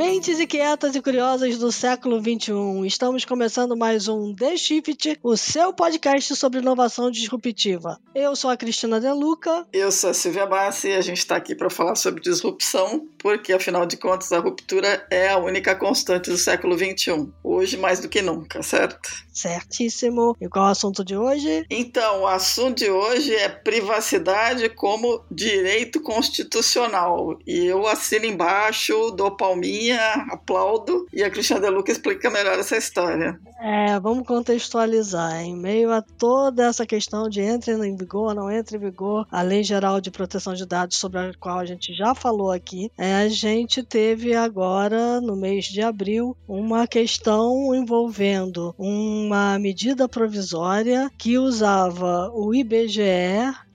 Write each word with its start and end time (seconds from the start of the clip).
Mentes 0.00 0.40
inquietas 0.40 0.96
e 0.96 1.02
curiosas 1.02 1.58
do 1.58 1.70
século 1.70 2.18
XXI. 2.20 2.86
Estamos 2.86 3.26
começando 3.26 3.76
mais 3.76 4.08
um 4.08 4.34
The 4.34 4.56
Shift, 4.56 5.18
o 5.22 5.36
seu 5.36 5.74
podcast 5.74 6.34
sobre 6.36 6.60
inovação 6.60 7.10
disruptiva. 7.10 8.00
Eu 8.14 8.34
sou 8.34 8.48
a 8.48 8.56
Cristina 8.56 8.98
Deluca. 8.98 9.66
Eu 9.70 9.92
sou 9.92 10.08
a 10.08 10.14
Silvia 10.14 10.46
Bassi 10.46 10.88
e 10.88 10.94
a 10.94 11.02
gente 11.02 11.18
está 11.18 11.36
aqui 11.36 11.54
para 11.54 11.68
falar 11.68 11.96
sobre 11.96 12.22
disrupção, 12.22 13.06
porque 13.18 13.52
afinal 13.52 13.84
de 13.84 13.98
contas 13.98 14.32
a 14.32 14.38
ruptura 14.38 15.06
é 15.10 15.28
a 15.28 15.36
única 15.36 15.76
constante 15.76 16.30
do 16.30 16.38
século 16.38 16.78
XXI. 16.78 17.28
Hoje 17.44 17.76
mais 17.76 18.00
do 18.00 18.08
que 18.08 18.22
nunca, 18.22 18.62
certo? 18.62 19.06
Certíssimo. 19.30 20.34
E 20.40 20.48
qual 20.48 20.64
é 20.64 20.68
o 20.68 20.72
assunto 20.72 21.04
de 21.04 21.14
hoje? 21.14 21.66
Então, 21.68 22.22
o 22.22 22.26
assunto 22.26 22.78
de 22.78 22.90
hoje 22.90 23.34
é 23.34 23.50
privacidade 23.50 24.66
como 24.70 25.22
direito 25.30 26.00
constitucional. 26.00 27.38
E 27.46 27.66
eu 27.66 27.86
assino 27.86 28.24
embaixo, 28.24 29.10
dou 29.10 29.36
palminha 29.36 29.89
aplaudo 29.92 31.06
e 31.12 31.22
a 31.22 31.30
Cristiana 31.30 31.62
Deluca 31.62 31.92
explica 31.92 32.30
melhor 32.30 32.58
essa 32.58 32.76
história. 32.76 33.38
É, 33.60 33.98
vamos 34.00 34.26
contextualizar. 34.26 35.40
Em 35.42 35.56
meio 35.56 35.92
a 35.92 36.02
toda 36.02 36.66
essa 36.66 36.86
questão 36.86 37.28
de 37.28 37.40
entra 37.40 37.74
em 37.86 37.96
vigor, 37.96 38.34
não 38.34 38.50
entra 38.50 38.76
em 38.76 38.80
vigor, 38.80 39.26
a 39.30 39.42
Lei 39.42 39.62
Geral 39.62 40.00
de 40.00 40.10
Proteção 40.10 40.54
de 40.54 40.66
Dados, 40.66 40.96
sobre 40.96 41.18
a 41.18 41.32
qual 41.38 41.58
a 41.58 41.64
gente 41.64 41.94
já 41.94 42.14
falou 42.14 42.50
aqui, 42.50 42.90
é, 42.96 43.14
a 43.16 43.28
gente 43.28 43.82
teve 43.82 44.34
agora, 44.34 45.20
no 45.20 45.36
mês 45.36 45.66
de 45.66 45.82
abril, 45.82 46.36
uma 46.48 46.86
questão 46.86 47.74
envolvendo 47.74 48.74
uma 48.78 49.58
medida 49.58 50.08
provisória 50.08 51.10
que 51.18 51.38
usava 51.38 52.30
o 52.32 52.54
IBGE 52.54 53.00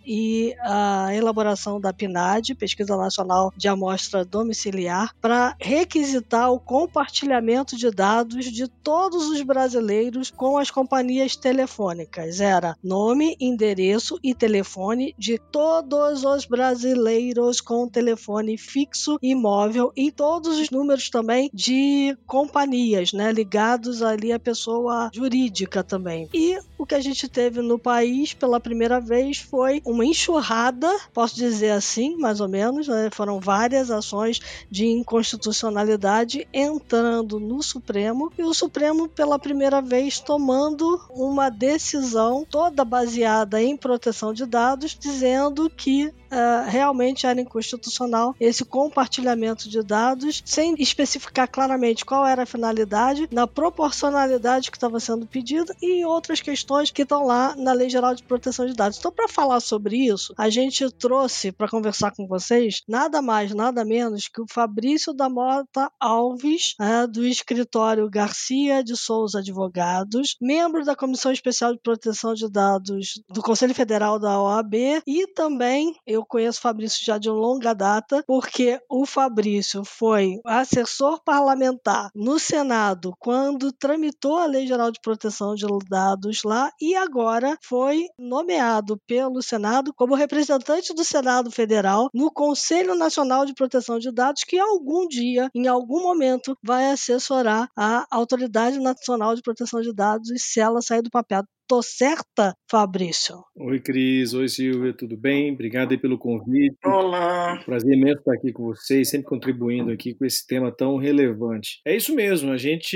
e 0.06 0.56
a 0.62 1.14
elaboração 1.14 1.80
da 1.80 1.94
PNAD, 1.94 2.56
Pesquisa 2.56 2.96
Nacional 2.96 3.54
de 3.56 3.68
Amostra 3.68 4.24
Domiciliar, 4.24 5.14
para 5.22 5.56
requisitar 5.60 6.52
o 6.52 6.60
compartilhamento 6.60 7.76
de 7.76 7.90
dados 7.92 8.46
de 8.46 8.68
todos 8.68 9.30
os 9.30 9.42
brasileiros 9.42 10.32
com 10.32 10.58
as 10.58 10.70
companhias 10.70 11.36
telefônicas. 11.36 12.40
Era 12.40 12.76
nome, 12.84 13.36
endereço 13.40 14.20
e 14.24 14.34
telefone 14.34 15.16
de 15.18 15.38
todos 15.38 16.24
os 16.24 16.46
brasileiros 16.46 17.62
com 17.62 17.88
telefone 17.88 18.58
fixo 18.58 19.18
e 19.22 19.34
móvel 19.36 19.92
e 19.96 20.12
todos 20.12 20.60
os 20.60 20.70
números 20.70 21.10
também 21.10 21.50
de 21.54 22.18
companhias, 22.26 23.14
né, 23.14 23.32
ligados 23.32 24.02
ali 24.02 24.32
à 24.32 24.40
pessoa 24.40 25.10
jurídica 25.14 25.84
também. 25.84 26.30
E 26.34 26.58
o 26.78 26.86
que 26.86 26.94
a 26.94 27.02
gente 27.02 27.28
teve 27.28 27.62
no 27.62 27.80
país 27.80 28.34
pela 28.34 28.60
primeira 28.60 29.00
vez 29.00 29.40
foi 29.40 29.82
um 29.86 29.96
uma 29.96 30.06
enxurrada, 30.06 30.94
posso 31.14 31.36
dizer 31.36 31.72
assim, 31.72 32.18
mais 32.18 32.42
ou 32.42 32.50
menos, 32.50 32.88
né? 32.88 33.10
foram 33.12 33.40
várias 33.40 33.90
ações 33.90 34.42
de 34.70 34.86
inconstitucionalidade 34.86 36.46
entrando 36.54 37.40
no 37.40 37.64
Supremo 37.64 38.32
e 38.38 38.44
o 38.44 38.54
Supremo 38.54 39.08
pela 39.08 39.40
primeira 39.40 39.82
vez 39.82 40.20
tomando 40.20 41.02
uma 41.10 41.50
decisão 41.50 42.46
toda 42.48 42.84
baseada 42.84 43.62
em 43.62 43.78
proteção 43.78 44.34
de 44.34 44.46
dados, 44.46 44.98
dizendo 45.00 45.70
que 45.70 46.14
uh, 46.36 46.70
realmente 46.70 47.26
era 47.26 47.40
inconstitucional 47.40 48.36
esse 48.40 48.66
compartilhamento 48.66 49.70
de 49.70 49.82
dados, 49.82 50.44
sem 50.46 50.76
especificar 50.80 51.50
claramente 51.50 52.06
qual 52.06 52.26
era 52.26 52.44
a 52.44 52.46
finalidade, 52.46 53.28
na 53.32 53.48
proporcionalidade 53.48 54.70
que 54.70 54.78
estava 54.78 55.00
sendo 55.00 55.26
pedida 55.26 55.76
e 55.82 56.06
outras 56.06 56.42
questões 56.42 56.92
que 56.92 57.04
estão 57.04 57.26
lá 57.26 57.56
na 57.56 57.74
Lei 57.74 57.90
Geral 57.90 58.14
de 58.14 58.24
Proteção 58.24 58.66
de 58.66 58.74
Dados. 58.74 58.98
Então, 58.98 59.12
para 59.12 59.28
falar 59.28 59.60
sobre 59.60 59.98
isso, 59.98 60.34
a 60.38 60.50
gente 60.50 60.90
trouxe 60.92 61.52
para 61.52 61.70
conversar 61.70 62.12
com 62.12 62.28
vocês 62.28 62.82
nada 62.88 63.22
mais, 63.22 63.54
nada 63.54 63.86
menos 63.86 64.28
que 64.28 64.42
o 64.42 64.48
Fabrício 64.50 65.14
da 65.14 65.30
Mota 65.30 65.92
Alves, 66.00 66.76
uh, 66.80 67.08
do 67.08 67.26
escritório 67.26 68.10
Garcia 68.10 68.84
de 68.84 68.98
Souza 68.98 69.40
Advogados, 69.40 70.36
membro 70.42 70.84
da 70.84 70.96
Comissão 70.96 71.32
Especial 71.32 71.74
de 71.74 71.80
Proteção 71.80 72.34
de 72.34 72.50
Dados 72.50 73.22
do 73.30 73.42
Conselho 73.42 73.74
Federal 73.74 74.20
da 74.20 74.42
OAB 74.42 74.74
e 75.06 75.28
também 75.34 75.96
eu 76.06 76.25
conheço 76.26 76.60
o 76.60 76.62
Fabrício 76.62 77.04
já 77.04 77.18
de 77.18 77.30
longa 77.30 77.74
data, 77.74 78.24
porque 78.28 78.80
o 78.90 79.06
Fabrício 79.06 79.84
foi 79.84 80.40
assessor 80.46 81.22
parlamentar 81.24 82.10
no 82.16 82.40
Senado 82.40 83.14
quando 83.20 83.72
tramitou 83.72 84.38
a 84.38 84.46
Lei 84.46 84.68
Geral 84.68 84.92
de 84.92 85.00
Proteção 85.02 85.56
de 85.56 85.66
Dados 85.90 86.44
lá 86.44 86.72
e 86.80 86.96
agora 86.96 87.58
foi 87.64 88.06
nomeado 88.18 89.00
pelo 89.08 89.42
Senado 89.42 89.94
como 89.94 90.16
representante 90.16 90.94
do 90.94 91.04
Senado 91.04 91.52
Federal 91.52 92.10
no 92.14 92.32
Conselho 92.32 92.96
Nacional 92.96 93.46
de 93.46 93.54
Proteção 93.54 94.00
de 94.00 94.12
Dados, 94.12 94.44
que 94.44 94.58
algum 94.58 95.08
dia, 95.08 95.50
em 95.54 95.68
algum 95.68 96.02
momento, 96.02 96.58
vai 96.64 96.92
assessorar 96.92 97.68
a 97.78 98.06
Autoridade 98.12 98.80
Nacional 98.80 99.36
de 99.36 99.42
Proteção 99.42 99.82
de 99.82 99.94
Dados 99.94 100.30
se 100.38 100.60
ela 100.60 100.82
sair 100.82 101.02
do 101.02 101.10
papel 101.10 101.44
Tô 101.68 101.82
certa, 101.82 102.56
Fabrício? 102.70 103.38
Oi, 103.56 103.80
Cris. 103.80 104.36
Oi, 104.36 104.48
Silvia. 104.48 104.94
Tudo 104.94 105.18
bem? 105.18 105.52
Obrigado 105.52 105.94
aí 105.94 105.98
pelo 105.98 106.16
convite. 106.16 106.78
Olá. 106.86 107.60
Prazer 107.66 107.98
imenso 107.98 108.20
estar 108.20 108.34
aqui 108.34 108.54
com 108.54 108.66
vocês, 108.66 109.10
sempre 109.10 109.28
contribuindo 109.28 109.92
aqui 109.92 110.14
com 110.14 110.26
esse 110.26 110.46
tema 110.46 110.72
tão 110.72 110.98
relevante. 110.98 111.82
É 111.84 111.96
isso 111.96 112.14
mesmo, 112.14 112.52
a 112.52 112.58
gente 112.58 112.96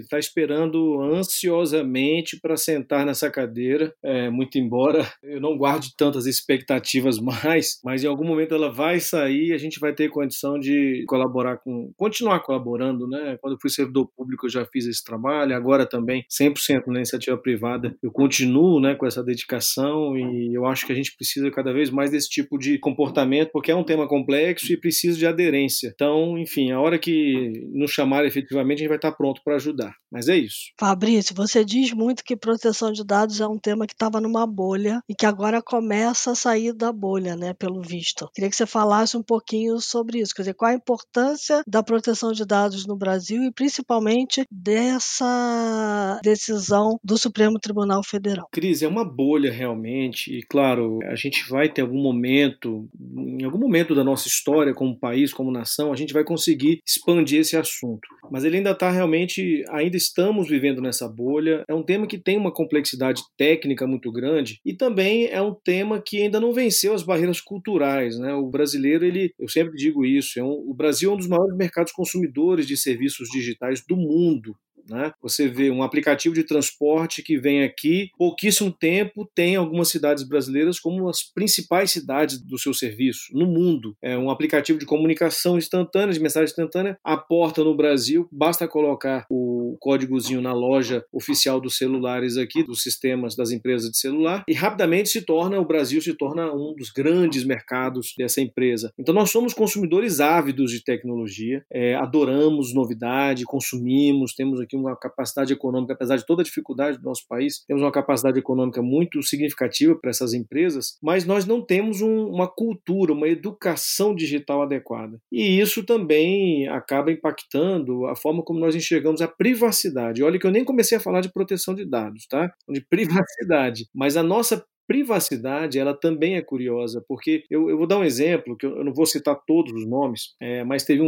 está 0.00 0.18
esperando 0.18 1.00
ansiosamente 1.00 2.40
para 2.40 2.56
sentar 2.56 3.06
nessa 3.06 3.30
cadeira, 3.30 3.94
é, 4.02 4.28
muito 4.28 4.58
embora 4.58 5.08
eu 5.22 5.40
não 5.40 5.56
guarde 5.56 5.94
tantas 5.96 6.26
expectativas 6.26 7.18
mais, 7.22 7.78
mas 7.84 8.02
em 8.02 8.08
algum 8.08 8.24
momento 8.24 8.52
ela 8.52 8.72
vai 8.72 8.98
sair 8.98 9.50
e 9.50 9.52
a 9.52 9.58
gente 9.58 9.78
vai 9.78 9.92
ter 9.92 10.08
condição 10.08 10.58
de 10.58 11.04
colaborar 11.06 11.58
com, 11.58 11.92
continuar 11.96 12.40
colaborando, 12.40 13.06
né? 13.06 13.38
Quando 13.40 13.52
eu 13.54 13.58
fui 13.60 13.70
servidor 13.70 14.10
público 14.16 14.46
eu 14.46 14.50
já 14.50 14.66
fiz 14.66 14.86
esse 14.86 15.04
trabalho, 15.04 15.54
agora 15.54 15.86
também 15.86 16.24
100% 16.28 16.86
na 16.88 16.96
iniciativa 16.96 17.36
privada 17.38 17.96
eu 18.08 18.12
continuo 18.12 18.80
né, 18.80 18.94
com 18.94 19.06
essa 19.06 19.22
dedicação 19.22 20.16
e 20.16 20.54
eu 20.54 20.66
acho 20.66 20.86
que 20.86 20.92
a 20.92 20.94
gente 20.94 21.14
precisa 21.14 21.50
cada 21.50 21.72
vez 21.72 21.90
mais 21.90 22.10
desse 22.10 22.28
tipo 22.28 22.58
de 22.58 22.78
comportamento, 22.78 23.50
porque 23.52 23.70
é 23.70 23.76
um 23.76 23.84
tema 23.84 24.08
complexo 24.08 24.72
e 24.72 24.80
precisa 24.80 25.18
de 25.18 25.26
aderência. 25.26 25.92
Então, 25.94 26.38
enfim, 26.38 26.72
a 26.72 26.80
hora 26.80 26.98
que 26.98 27.68
nos 27.72 27.90
chamar 27.90 28.24
efetivamente, 28.24 28.78
a 28.78 28.80
gente 28.80 28.88
vai 28.88 28.96
estar 28.96 29.12
pronto 29.12 29.42
para 29.44 29.56
ajudar. 29.56 29.94
Mas 30.10 30.28
é 30.28 30.36
isso. 30.36 30.72
Fabrício, 30.78 31.34
você 31.34 31.64
diz 31.64 31.92
muito 31.92 32.24
que 32.24 32.36
proteção 32.36 32.90
de 32.92 33.04
dados 33.04 33.40
é 33.40 33.46
um 33.46 33.58
tema 33.58 33.86
que 33.86 33.92
estava 33.92 34.20
numa 34.20 34.46
bolha 34.46 35.00
e 35.08 35.14
que 35.14 35.26
agora 35.26 35.60
começa 35.60 36.30
a 36.30 36.34
sair 36.34 36.72
da 36.72 36.90
bolha, 36.90 37.36
né, 37.36 37.52
pelo 37.52 37.82
visto. 37.82 38.28
Queria 38.34 38.48
que 38.48 38.56
você 38.56 38.66
falasse 38.66 39.16
um 39.16 39.22
pouquinho 39.22 39.78
sobre 39.80 40.20
isso, 40.20 40.34
quer 40.34 40.42
dizer, 40.42 40.54
qual 40.54 40.70
a 40.70 40.74
importância 40.74 41.62
da 41.66 41.82
proteção 41.82 42.32
de 42.32 42.46
dados 42.46 42.86
no 42.86 42.96
Brasil 42.96 43.42
e 43.42 43.52
principalmente 43.52 44.44
dessa 44.50 46.18
decisão 46.22 46.98
do 47.04 47.18
Supremo 47.18 47.58
Tribunal 47.58 47.97
Tribunal 47.98 48.02
Federal. 48.04 48.48
Cris, 48.52 48.82
é 48.82 48.88
uma 48.88 49.04
bolha 49.04 49.50
realmente, 49.50 50.36
e 50.36 50.42
claro, 50.42 50.98
a 51.04 51.14
gente 51.14 51.48
vai 51.48 51.68
ter 51.68 51.82
algum 51.82 52.00
momento, 52.00 52.88
em 52.98 53.44
algum 53.44 53.58
momento 53.58 53.94
da 53.94 54.04
nossa 54.04 54.28
história 54.28 54.74
como 54.74 54.98
país, 54.98 55.32
como 55.32 55.50
nação, 55.50 55.92
a 55.92 55.96
gente 55.96 56.12
vai 56.12 56.24
conseguir 56.24 56.80
expandir 56.86 57.40
esse 57.40 57.56
assunto. 57.56 58.08
Mas 58.30 58.44
ele 58.44 58.58
ainda 58.58 58.72
está 58.72 58.90
realmente, 58.90 59.64
ainda 59.70 59.96
estamos 59.96 60.48
vivendo 60.48 60.82
nessa 60.82 61.08
bolha. 61.08 61.64
É 61.68 61.74
um 61.74 61.82
tema 61.82 62.06
que 62.06 62.18
tem 62.18 62.36
uma 62.36 62.52
complexidade 62.52 63.22
técnica 63.36 63.86
muito 63.86 64.12
grande 64.12 64.60
e 64.64 64.74
também 64.74 65.26
é 65.26 65.40
um 65.40 65.54
tema 65.54 66.00
que 66.00 66.22
ainda 66.22 66.40
não 66.40 66.52
venceu 66.52 66.92
as 66.94 67.02
barreiras 67.02 67.40
culturais, 67.40 68.18
né? 68.18 68.34
O 68.34 68.48
brasileiro, 68.48 69.04
ele, 69.04 69.32
eu 69.38 69.48
sempre 69.48 69.74
digo 69.76 70.04
isso, 70.04 70.38
é 70.38 70.44
um, 70.44 70.64
o 70.68 70.74
Brasil 70.74 71.10
é 71.10 71.14
um 71.14 71.16
dos 71.16 71.28
maiores 71.28 71.56
mercados 71.56 71.92
consumidores 71.92 72.66
de 72.66 72.76
serviços 72.76 73.28
digitais 73.30 73.82
do 73.86 73.96
mundo. 73.96 74.54
Né? 74.88 75.12
Você 75.22 75.48
vê 75.48 75.70
um 75.70 75.82
aplicativo 75.82 76.34
de 76.34 76.44
transporte 76.44 77.22
que 77.22 77.38
vem 77.38 77.62
aqui, 77.62 78.10
pouquíssimo 78.16 78.72
tempo, 78.72 79.28
tem 79.34 79.56
algumas 79.56 79.88
cidades 79.88 80.24
brasileiras 80.24 80.80
como 80.80 81.08
as 81.08 81.22
principais 81.22 81.90
cidades 81.90 82.40
do 82.40 82.58
seu 82.58 82.72
serviço 82.72 83.26
no 83.32 83.46
mundo. 83.46 83.94
É 84.02 84.16
um 84.16 84.30
aplicativo 84.30 84.78
de 84.78 84.86
comunicação 84.86 85.58
instantânea, 85.58 86.12
de 86.12 86.20
mensagem 86.20 86.48
instantânea, 86.48 86.98
aporta 87.04 87.62
no 87.62 87.76
Brasil, 87.76 88.28
basta 88.32 88.66
colocar 88.66 89.26
o 89.30 89.76
códigozinho 89.80 90.40
na 90.40 90.52
loja 90.52 91.04
oficial 91.12 91.60
dos 91.60 91.76
celulares 91.76 92.36
aqui, 92.36 92.62
dos 92.62 92.82
sistemas 92.82 93.36
das 93.36 93.50
empresas 93.50 93.90
de 93.90 93.98
celular, 93.98 94.44
e 94.48 94.54
rapidamente 94.54 95.08
se 95.08 95.22
torna, 95.22 95.60
o 95.60 95.66
Brasil 95.66 96.00
se 96.00 96.14
torna 96.14 96.52
um 96.52 96.74
dos 96.74 96.90
grandes 96.90 97.44
mercados 97.44 98.14
dessa 98.16 98.40
empresa. 98.40 98.92
Então 98.98 99.14
nós 99.14 99.30
somos 99.30 99.52
consumidores 99.52 100.20
ávidos 100.20 100.70
de 100.70 100.82
tecnologia, 100.82 101.64
é, 101.70 101.94
adoramos 101.94 102.72
novidade, 102.74 103.44
consumimos, 103.44 104.34
temos 104.34 104.60
aqui 104.60 104.77
uma 104.78 104.96
capacidade 104.96 105.52
econômica, 105.52 105.92
apesar 105.92 106.16
de 106.16 106.26
toda 106.26 106.42
a 106.42 106.44
dificuldade 106.44 106.98
do 106.98 107.04
nosso 107.04 107.26
país, 107.28 107.64
temos 107.66 107.82
uma 107.82 107.92
capacidade 107.92 108.38
econômica 108.38 108.82
muito 108.82 109.22
significativa 109.22 109.96
para 109.96 110.10
essas 110.10 110.32
empresas, 110.34 110.96
mas 111.02 111.24
nós 111.24 111.44
não 111.46 111.64
temos 111.64 112.00
um, 112.00 112.26
uma 112.28 112.48
cultura, 112.48 113.12
uma 113.12 113.28
educação 113.28 114.14
digital 114.14 114.62
adequada. 114.62 115.18
E 115.30 115.60
isso 115.60 115.84
também 115.84 116.68
acaba 116.68 117.12
impactando 117.12 118.06
a 118.06 118.16
forma 118.16 118.42
como 118.42 118.60
nós 118.60 118.74
enxergamos 118.74 119.20
a 119.20 119.28
privacidade. 119.28 120.22
Olha 120.22 120.38
que 120.38 120.46
eu 120.46 120.50
nem 120.50 120.64
comecei 120.64 120.98
a 120.98 121.00
falar 121.00 121.20
de 121.20 121.32
proteção 121.32 121.74
de 121.74 121.84
dados, 121.84 122.26
tá? 122.26 122.52
De 122.68 122.80
privacidade, 122.80 123.86
mas 123.94 124.16
a 124.16 124.22
nossa 124.22 124.64
privacidade 124.88 125.78
ela 125.78 125.92
também 125.92 126.36
é 126.36 126.40
curiosa, 126.40 127.04
porque 127.06 127.44
eu, 127.50 127.68
eu 127.68 127.76
vou 127.76 127.86
dar 127.86 127.98
um 127.98 128.04
exemplo, 128.04 128.56
que 128.56 128.64
eu, 128.64 128.78
eu 128.78 128.84
não 128.84 128.94
vou 128.94 129.04
citar 129.04 129.38
todos 129.46 129.70
os 129.70 129.86
nomes, 129.86 130.34
é, 130.40 130.64
mas 130.64 130.82
teve 130.82 131.02
um, 131.02 131.06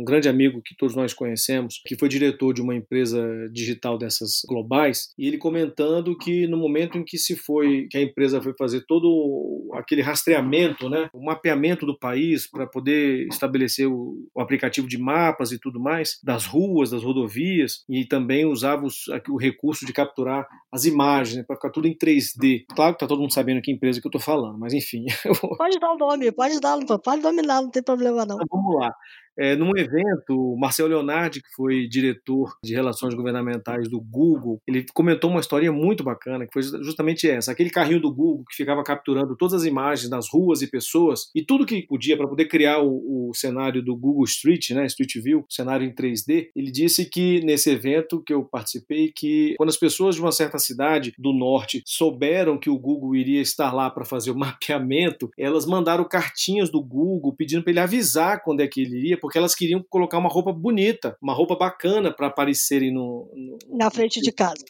um, 0.00 0.04
grande 0.04 0.28
amigo 0.28 0.60
que 0.62 0.76
todos 0.76 0.94
nós 0.94 1.14
conhecemos, 1.14 1.80
que 1.86 1.96
foi 1.96 2.10
diretor 2.10 2.52
de 2.52 2.60
uma 2.60 2.74
empresa 2.74 3.48
digital 3.50 3.96
dessas 3.96 4.42
globais, 4.46 5.08
e 5.18 5.26
ele 5.26 5.38
comentando 5.38 6.16
que 6.16 6.46
no 6.46 6.58
momento 6.58 6.98
em 6.98 7.04
que 7.04 7.16
se 7.16 7.34
foi, 7.34 7.88
que 7.90 7.96
a 7.96 8.02
empresa 8.02 8.42
foi 8.42 8.52
fazer 8.58 8.84
todo 8.86 9.70
aquele 9.72 10.02
rastreamento, 10.02 10.90
né, 10.90 11.08
o 11.14 11.24
mapeamento 11.24 11.86
do 11.86 11.98
país 11.98 12.46
para 12.46 12.66
poder 12.66 13.26
estabelecer 13.28 13.88
o, 13.88 14.28
o, 14.34 14.40
aplicativo 14.42 14.86
de 14.86 14.98
mapas 14.98 15.52
e 15.52 15.58
tudo 15.58 15.80
mais, 15.80 16.18
das 16.22 16.44
ruas, 16.44 16.90
das 16.90 17.02
rodovias, 17.02 17.82
e 17.88 18.04
também 18.04 18.44
usava 18.44 18.84
os, 18.84 19.04
o 19.30 19.38
recurso 19.38 19.86
de 19.86 19.92
capturar 19.92 20.46
as 20.70 20.84
imagens, 20.84 21.38
né, 21.38 21.44
para 21.46 21.56
ficar 21.56 21.70
tudo 21.70 21.88
em 21.88 21.96
3D. 21.96 22.64
Claro 22.74 22.92
que 22.92 23.00
tá 23.00 23.05
todo 23.06 23.20
mundo 23.20 23.32
sabendo 23.32 23.60
que 23.62 23.72
empresa 23.72 24.00
que 24.00 24.06
eu 24.06 24.10
tô 24.10 24.18
falando, 24.18 24.58
mas 24.58 24.72
enfim. 24.72 25.04
Pode 25.58 25.78
dar 25.78 25.92
o 25.92 25.98
nome, 25.98 26.32
pode 26.32 26.60
dar, 26.60 26.78
pode 27.02 27.22
dominar, 27.22 27.62
não 27.62 27.70
tem 27.70 27.82
problema 27.82 28.24
não. 28.24 28.36
Então, 28.36 28.46
vamos 28.50 28.80
lá. 28.80 28.92
É, 29.38 29.54
num 29.54 29.76
evento, 29.76 30.30
o 30.30 30.58
Marcel 30.58 30.86
Leonardi, 30.86 31.42
que 31.42 31.54
foi 31.54 31.86
diretor 31.86 32.56
de 32.62 32.74
relações 32.74 33.14
governamentais 33.14 33.88
do 33.88 34.00
Google, 34.00 34.60
ele 34.66 34.86
comentou 34.94 35.30
uma 35.30 35.40
história 35.40 35.70
muito 35.70 36.02
bacana, 36.02 36.46
que 36.46 36.52
foi 36.52 36.62
justamente 36.62 37.28
essa: 37.28 37.52
aquele 37.52 37.70
carrinho 37.70 38.00
do 38.00 38.12
Google 38.12 38.44
que 38.48 38.56
ficava 38.56 38.82
capturando 38.82 39.36
todas 39.36 39.54
as 39.54 39.64
imagens 39.64 40.08
das 40.08 40.26
ruas 40.28 40.62
e 40.62 40.70
pessoas 40.70 41.30
e 41.34 41.42
tudo 41.44 41.66
que 41.66 41.86
podia 41.86 42.16
para 42.16 42.28
poder 42.28 42.46
criar 42.46 42.80
o, 42.80 43.28
o, 43.28 43.34
cenário 43.34 43.82
do 43.82 43.96
Google 43.96 44.24
Street, 44.24 44.70
né, 44.70 44.86
Street 44.86 45.14
View, 45.22 45.44
cenário 45.48 45.86
em 45.86 45.94
3D. 45.94 46.48
Ele 46.54 46.70
disse 46.70 47.04
que 47.04 47.40
nesse 47.44 47.70
evento 47.70 48.22
que 48.22 48.32
eu 48.32 48.44
participei, 48.44 49.12
que 49.14 49.54
quando 49.56 49.68
as 49.68 49.76
pessoas 49.76 50.14
de 50.14 50.20
uma 50.20 50.32
certa 50.32 50.58
cidade 50.58 51.12
do 51.18 51.32
norte 51.32 51.82
souberam 51.84 52.58
que 52.58 52.70
o 52.70 52.78
Google 52.78 53.14
iria 53.14 53.40
estar 53.40 53.72
lá 53.72 53.90
para 53.90 54.04
fazer 54.04 54.30
o 54.30 54.36
mapeamento, 54.38 55.30
elas 55.38 55.66
mandaram 55.66 56.04
cartinhas 56.04 56.70
do 56.70 56.82
Google 56.82 57.34
pedindo 57.34 57.62
para 57.62 57.70
ele 57.72 57.80
avisar 57.80 58.42
quando 58.42 58.60
é 58.60 58.66
que 58.66 58.80
ele 58.80 58.96
iria 58.96 59.18
porque 59.26 59.38
elas 59.38 59.56
queriam 59.56 59.84
colocar 59.90 60.18
uma 60.18 60.28
roupa 60.28 60.52
bonita, 60.52 61.18
uma 61.20 61.34
roupa 61.34 61.56
bacana 61.56 62.14
para 62.14 62.28
aparecerem 62.28 62.94
no, 62.94 63.28
no, 63.34 63.58
na 63.76 63.90
frente 63.90 64.20
de 64.20 64.30
casa. 64.30 64.64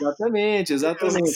Exatamente, 0.00 0.72
exatamente. 0.72 1.30